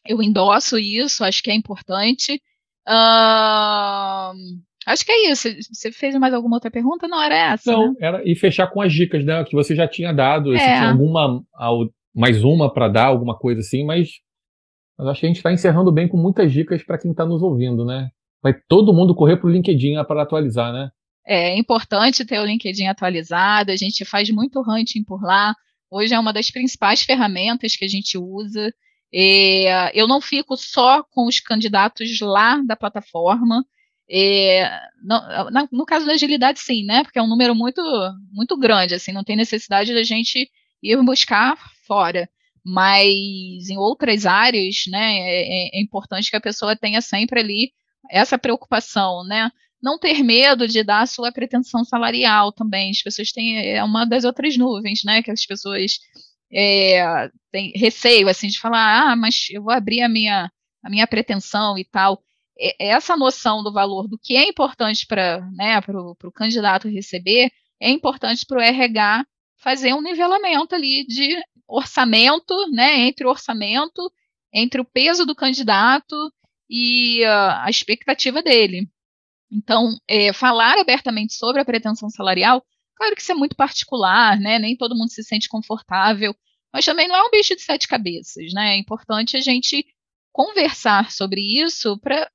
Eu 0.08 0.22
endosso 0.22 0.78
isso, 0.78 1.24
acho 1.24 1.44
que 1.44 1.52
é 1.52 1.56
importante. 1.56 2.42
Uh, 2.88 4.32
acho 4.86 5.06
que 5.06 5.12
é 5.12 5.32
isso. 5.32 5.50
Você 5.74 5.92
fez 5.92 6.16
mais 6.16 6.34
alguma 6.34 6.58
outra 6.58 6.72
pergunta? 6.72 7.08
Não, 7.08 7.22
era 7.22 7.54
essa. 7.54 7.72
Não, 7.72 7.92
né? 7.94 7.98
era 8.00 8.30
e 8.30 8.36
fechar 8.36 8.68
com 8.68 8.82
as 8.82 8.94
dicas, 8.94 9.26
né? 9.26 9.44
Que 9.44 9.56
você 9.56 9.76
já 9.76 9.88
tinha 9.88 10.14
dado. 10.14 10.54
É. 10.54 10.60
Se 10.60 10.66
tinha 10.66 10.90
alguma, 10.92 11.44
mais 12.16 12.44
uma 12.44 12.72
para 12.72 12.88
dar, 12.88 13.06
alguma 13.06 13.38
coisa 13.38 13.60
assim, 13.62 13.86
mas, 13.86 14.10
mas 14.98 15.08
acho 15.08 15.20
que 15.20 15.26
a 15.26 15.30
gente 15.30 15.38
está 15.38 15.52
encerrando 15.52 15.92
bem 15.92 16.08
com 16.08 16.18
muitas 16.18 16.52
dicas 16.52 16.84
para 16.84 16.98
quem 16.98 17.12
está 17.12 17.26
nos 17.26 17.42
ouvindo, 17.42 17.84
né? 17.86 18.10
Vai 18.42 18.54
todo 18.68 18.94
mundo 18.94 19.16
correr 19.16 19.38
para 19.38 19.48
o 19.48 19.52
LinkedIn 19.52 20.04
para 20.06 20.24
atualizar, 20.24 20.72
né? 20.72 20.90
É 21.26 21.58
importante 21.58 22.26
ter 22.26 22.40
o 22.40 22.46
LinkedIn 22.46 22.88
atualizado, 22.88 23.72
a 23.72 23.76
gente 23.76 24.04
faz 24.04 24.30
muito 24.30 24.62
hunting 24.62 25.04
por 25.04 25.22
lá. 25.22 25.54
Hoje 25.92 26.14
é 26.14 26.20
uma 26.20 26.34
das 26.34 26.50
principais 26.50 27.04
ferramentas 27.04 27.76
que 27.76 27.86
a 27.86 27.88
gente 27.88 28.18
usa. 28.18 28.74
É, 29.14 29.92
eu 30.00 30.08
não 30.08 30.22
fico 30.22 30.56
só 30.56 31.04
com 31.04 31.28
os 31.28 31.40
candidatos 31.40 32.20
lá 32.22 32.62
da 32.66 32.76
plataforma. 32.76 33.64
É, 34.10 34.72
no, 35.04 35.70
no, 35.72 35.86
caso 35.86 36.06
da 36.06 36.14
agilidade, 36.14 36.60
sim, 36.60 36.84
né? 36.84 37.04
Porque 37.04 37.20
é 37.20 37.22
um 37.22 37.28
número 37.28 37.54
muito, 37.54 37.82
muito 38.32 38.58
grande, 38.58 38.96
assim, 38.96 39.12
não 39.12 39.24
tem 39.24 39.36
necessidade 39.36 39.94
da 39.94 40.04
gente 40.04 40.50
ir 40.82 41.04
buscar 41.04 41.58
fora. 41.86 42.28
Mas 42.66 43.70
em 43.70 43.78
outras 43.78 44.26
áreas, 44.26 44.84
né, 44.88 45.20
é, 45.20 45.78
é 45.78 45.82
importante 45.82 46.30
que 46.30 46.36
a 46.36 46.42
pessoa 46.42 46.76
tenha 46.76 47.02
sempre 47.02 47.40
ali 47.40 47.72
essa 48.10 48.38
preocupação, 48.38 49.24
né? 49.26 49.50
não 49.82 49.98
ter 49.98 50.24
medo 50.24 50.68
de 50.68 50.84
dar 50.84 51.02
a 51.02 51.08
sua 51.08 51.32
pretensão 51.32 51.84
salarial 51.84 52.52
também. 52.52 52.92
As 52.92 53.02
pessoas 53.02 53.32
têm 53.32 53.58
é 53.58 53.84
uma 53.84 54.06
das 54.06 54.26
outras 54.26 54.58
nuvens, 54.58 55.04
né? 55.04 55.24
Que 55.24 55.32
as 55.32 55.46
pessoas 55.46 56.00
é, 56.52 57.30
têm 57.52 57.72
receio 57.76 58.28
assim 58.28 58.48
de 58.48 58.60
falar, 58.60 59.12
ah, 59.12 59.16
mas 59.16 59.48
eu 59.52 59.64
vou 59.64 59.74
abrir 59.74 60.02
a 60.02 60.10
minha 60.10 60.52
a 60.84 60.90
minha 60.90 61.08
pretensão 61.08 61.78
e 61.78 61.86
tal. 61.86 62.22
essa 62.80 63.16
noção 63.18 63.64
do 63.64 63.72
valor 63.72 64.08
do 64.08 64.18
que 64.18 64.36
é 64.36 64.48
importante 64.48 65.06
para 65.08 65.42
né, 65.54 65.80
o 66.24 66.32
candidato 66.32 66.88
receber 66.90 67.52
é 67.82 67.90
importante 67.90 68.46
para 68.46 68.60
o 68.60 68.62
RH 68.62 69.26
fazer 69.58 69.94
um 69.94 70.02
nivelamento 70.02 70.76
ali 70.76 71.06
de 71.08 71.38
orçamento, 71.68 72.54
né, 72.72 73.00
entre 73.02 73.26
o 73.26 73.30
orçamento, 73.30 74.12
entre 74.54 74.82
o 74.82 74.86
peso 74.86 75.26
do 75.26 75.36
candidato 75.36 76.16
e 76.70 77.24
uh, 77.24 77.64
a 77.64 77.70
expectativa 77.70 78.42
dele. 78.44 78.88
Então, 79.52 79.98
é, 80.08 80.32
falar 80.32 80.78
abertamente 80.78 81.34
sobre 81.34 81.62
a 81.62 81.66
pretensão 81.66 82.10
salarial, 82.10 82.64
claro 82.96 83.16
que 83.16 83.22
isso 83.22 83.32
é 83.32 83.36
muito 83.36 83.56
particular, 83.56 84.40
né? 84.40 84.60
Nem 84.60 84.78
todo 84.78 84.96
mundo 84.96 85.10
se 85.10 85.24
sente 85.24 85.50
confortável, 85.50 86.36
mas 86.72 86.86
também 86.86 87.08
não 87.08 87.16
é 87.16 87.24
um 87.24 87.32
bicho 87.32 87.56
de 87.56 87.62
sete 87.62 87.88
cabeças, 87.88 88.54
né? 88.54 88.76
É 88.76 88.78
importante 88.78 89.36
a 89.36 89.42
gente 89.42 89.86
conversar 90.32 91.12
sobre 91.12 91.42
isso 91.42 91.98
para 92.00 92.30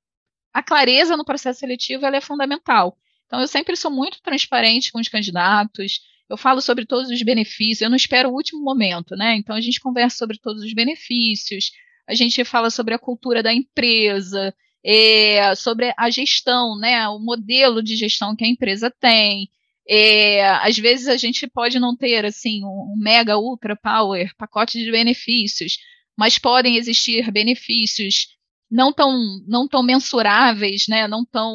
a 0.53 0.61
clareza 0.63 1.17
no 1.17 1.25
processo 1.25 1.59
seletivo 1.59 2.05
é 2.05 2.21
fundamental. 2.21 2.97
Então, 3.25 3.39
eu 3.39 3.47
sempre 3.47 3.75
sou 3.75 3.91
muito 3.91 4.21
transparente 4.21 4.91
com 4.91 4.99
os 4.99 5.07
candidatos, 5.07 5.99
eu 6.29 6.37
falo 6.37 6.61
sobre 6.61 6.85
todos 6.85 7.09
os 7.09 7.21
benefícios, 7.21 7.81
eu 7.81 7.89
não 7.89 7.95
espero 7.95 8.29
o 8.29 8.33
último 8.33 8.61
momento, 8.61 9.15
né? 9.15 9.35
Então, 9.35 9.55
a 9.55 9.61
gente 9.61 9.79
conversa 9.79 10.17
sobre 10.17 10.37
todos 10.37 10.63
os 10.63 10.73
benefícios, 10.73 11.71
a 12.07 12.13
gente 12.13 12.43
fala 12.45 12.69
sobre 12.69 12.93
a 12.93 12.99
cultura 12.99 13.41
da 13.41 13.53
empresa, 13.53 14.53
é, 14.83 15.53
sobre 15.55 15.93
a 15.97 16.09
gestão, 16.09 16.77
né, 16.77 17.07
o 17.09 17.19
modelo 17.19 17.81
de 17.81 17.95
gestão 17.95 18.35
que 18.35 18.45
a 18.45 18.47
empresa 18.47 18.91
tem. 18.99 19.49
É, 19.87 20.47
às 20.47 20.77
vezes 20.77 21.07
a 21.07 21.17
gente 21.17 21.47
pode 21.47 21.79
não 21.79 21.95
ter 21.95 22.25
assim 22.25 22.63
um 22.63 22.95
mega 22.97 23.37
ultra 23.37 23.75
power 23.75 24.31
pacote 24.37 24.79
de 24.79 24.91
benefícios, 24.91 25.77
mas 26.17 26.39
podem 26.39 26.77
existir 26.77 27.31
benefícios 27.31 28.27
não 28.69 28.91
tão 28.93 29.11
não 29.47 29.67
tão 29.67 29.83
mensuráveis, 29.83 30.85
né, 30.87 31.07
não 31.07 31.25
tão 31.25 31.53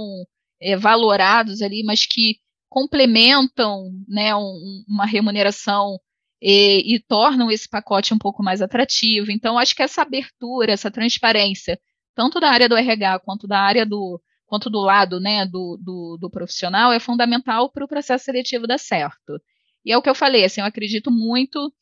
é, 0.60 0.76
valorados 0.76 1.62
ali, 1.62 1.82
mas 1.84 2.06
que 2.06 2.36
complementam 2.68 3.90
né, 4.08 4.34
um, 4.34 4.84
uma 4.88 5.06
remuneração 5.06 5.98
e, 6.40 6.94
e, 6.94 7.00
tornam 7.00 7.50
esse 7.50 7.68
pacote 7.68 8.14
um 8.14 8.18
pouco 8.18 8.42
mais 8.42 8.62
atrativo. 8.62 9.30
Então, 9.30 9.58
acho 9.58 9.74
que 9.74 9.82
essa 9.82 10.02
abertura, 10.02 10.72
essa 10.72 10.90
transparência 10.90 11.78
tanto 12.14 12.40
da 12.40 12.50
área 12.50 12.68
do 12.68 12.76
RH 12.76 13.20
quanto 13.20 13.46
da 13.46 13.58
área 13.60 13.86
do 13.86 14.20
quanto 14.46 14.68
do 14.68 14.80
lado 14.80 15.20
né, 15.20 15.46
do, 15.46 15.78
do, 15.80 16.18
do 16.20 16.28
profissional, 16.28 16.92
é 16.92 16.98
fundamental 16.98 17.70
para 17.70 17.84
o 17.84 17.88
processo 17.88 18.24
seletivo 18.24 18.66
dar 18.66 18.78
certo. 18.78 19.40
E 19.84 19.92
é 19.92 19.96
o 19.96 20.02
que 20.02 20.10
eu 20.10 20.14
falei, 20.14 20.44
assim, 20.44 20.60
eu 20.60 20.66
acredito 20.66 21.08
muito 21.08 21.72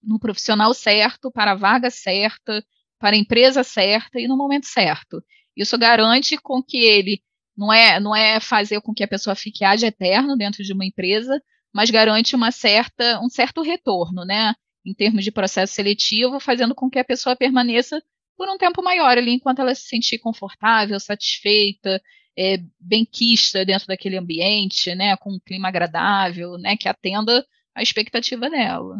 no 0.00 0.18
profissional 0.20 0.72
certo, 0.72 1.32
para 1.32 1.50
a 1.50 1.54
vaga 1.56 1.90
certa, 1.90 2.64
para 2.98 3.16
a 3.16 3.18
empresa 3.18 3.64
certa 3.64 4.20
e 4.20 4.28
no 4.28 4.36
momento 4.36 4.66
certo. 4.66 5.22
Isso 5.56 5.76
garante 5.76 6.38
com 6.38 6.62
que 6.62 6.78
ele 6.78 7.22
não 7.56 7.72
é, 7.72 7.98
não 7.98 8.14
é 8.14 8.38
fazer 8.38 8.80
com 8.80 8.94
que 8.94 9.02
a 9.02 9.08
pessoa 9.08 9.34
fique 9.34 9.64
ad 9.64 9.84
eterno 9.84 10.36
dentro 10.36 10.62
de 10.62 10.72
uma 10.72 10.84
empresa, 10.84 11.42
mas 11.76 11.90
garante 11.90 12.34
uma 12.34 12.50
certa, 12.50 13.20
um 13.20 13.28
certo 13.28 13.60
retorno, 13.60 14.24
né? 14.24 14.54
Em 14.82 14.94
termos 14.94 15.22
de 15.22 15.30
processo 15.30 15.74
seletivo, 15.74 16.40
fazendo 16.40 16.74
com 16.74 16.88
que 16.88 16.98
a 16.98 17.04
pessoa 17.04 17.36
permaneça 17.36 18.02
por 18.34 18.48
um 18.48 18.56
tempo 18.56 18.82
maior 18.82 19.18
ali, 19.18 19.32
enquanto 19.32 19.58
ela 19.58 19.74
se 19.74 19.82
sentir 19.82 20.18
confortável, 20.18 20.98
satisfeita, 20.98 22.00
é, 22.34 22.56
benquista 22.80 23.62
dentro 23.62 23.88
daquele 23.88 24.16
ambiente, 24.16 24.94
né, 24.94 25.18
com 25.18 25.34
um 25.34 25.38
clima 25.38 25.68
agradável, 25.68 26.56
né, 26.56 26.78
que 26.78 26.88
atenda 26.88 27.44
a 27.74 27.82
expectativa 27.82 28.48
dela. 28.48 28.96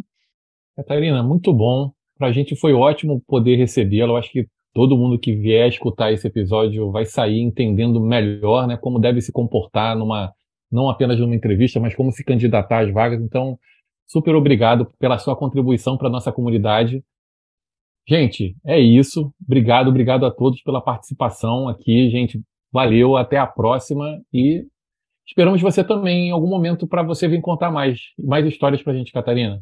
Catarina, 0.76 1.22
muito 1.22 1.54
bom. 1.54 1.90
Para 2.18 2.28
a 2.28 2.32
gente 2.32 2.54
foi 2.56 2.74
ótimo 2.74 3.22
poder 3.26 3.56
recebê-la. 3.56 4.12
Eu 4.12 4.16
acho 4.18 4.30
que 4.30 4.46
todo 4.74 4.98
mundo 4.98 5.18
que 5.18 5.34
vier 5.34 5.66
escutar 5.70 6.12
esse 6.12 6.26
episódio 6.26 6.90
vai 6.90 7.06
sair 7.06 7.40
entendendo 7.40 7.98
melhor, 8.02 8.66
né, 8.66 8.76
como 8.76 8.98
deve 8.98 9.22
se 9.22 9.32
comportar 9.32 9.96
numa 9.96 10.30
não 10.70 10.88
apenas 10.88 11.18
numa 11.18 11.34
entrevista, 11.34 11.80
mas 11.80 11.94
como 11.94 12.12
se 12.12 12.24
candidatar 12.24 12.84
às 12.84 12.92
vagas. 12.92 13.20
Então, 13.20 13.58
super 14.06 14.34
obrigado 14.34 14.92
pela 14.98 15.18
sua 15.18 15.36
contribuição 15.36 15.96
para 15.96 16.08
a 16.08 16.10
nossa 16.10 16.32
comunidade. 16.32 17.02
Gente, 18.08 18.56
é 18.64 18.78
isso. 18.78 19.32
Obrigado, 19.44 19.88
obrigado 19.88 20.24
a 20.26 20.30
todos 20.30 20.62
pela 20.62 20.80
participação 20.80 21.68
aqui, 21.68 22.08
gente. 22.10 22.40
Valeu, 22.72 23.16
até 23.16 23.36
a 23.36 23.46
próxima 23.46 24.20
e 24.32 24.64
esperamos 25.26 25.60
você 25.60 25.82
também 25.82 26.28
em 26.28 26.30
algum 26.30 26.48
momento 26.48 26.86
para 26.86 27.02
você 27.02 27.26
vir 27.26 27.40
contar 27.40 27.70
mais, 27.70 27.98
mais 28.18 28.46
histórias 28.46 28.82
para 28.82 28.92
a 28.92 28.96
gente, 28.96 29.12
Catarina. 29.12 29.60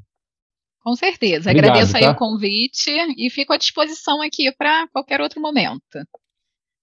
Com 0.82 0.94
certeza. 0.94 1.50
Obrigado, 1.50 1.70
Agradeço 1.70 1.96
aí 1.96 2.02
tá? 2.02 2.12
o 2.12 2.16
convite 2.16 2.90
e 3.16 3.30
fico 3.30 3.54
à 3.54 3.56
disposição 3.56 4.20
aqui 4.20 4.52
para 4.52 4.86
qualquer 4.88 5.20
outro 5.22 5.40
momento. 5.40 5.80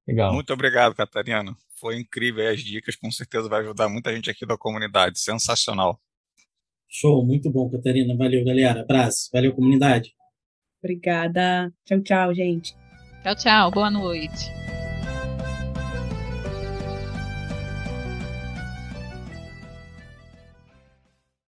Legal. 0.08 0.34
Muito 0.34 0.52
obrigado, 0.52 0.96
Catarina. 0.96 1.56
Foi 1.82 2.00
incrível 2.00 2.48
as 2.48 2.62
dicas, 2.62 2.96
com 2.96 3.10
certeza 3.10 3.50
vai 3.50 3.62
ajudar 3.62 3.90
muita 3.90 4.14
gente 4.14 4.30
aqui 4.30 4.46
da 4.46 4.56
comunidade. 4.56 5.20
Sensacional. 5.20 6.00
Show, 6.88 7.26
muito 7.26 7.50
bom, 7.50 7.68
Catarina. 7.72 8.16
Valeu, 8.16 8.46
galera. 8.46 8.82
Abraço. 8.82 9.32
Valeu, 9.34 9.52
comunidade. 9.52 10.14
Obrigada. 10.84 11.74
Tchau, 11.84 12.02
tchau, 12.02 12.34
gente. 12.36 12.76
Tchau, 13.24 13.36
tchau. 13.36 13.72
Boa 13.72 13.90
noite. 13.90 14.71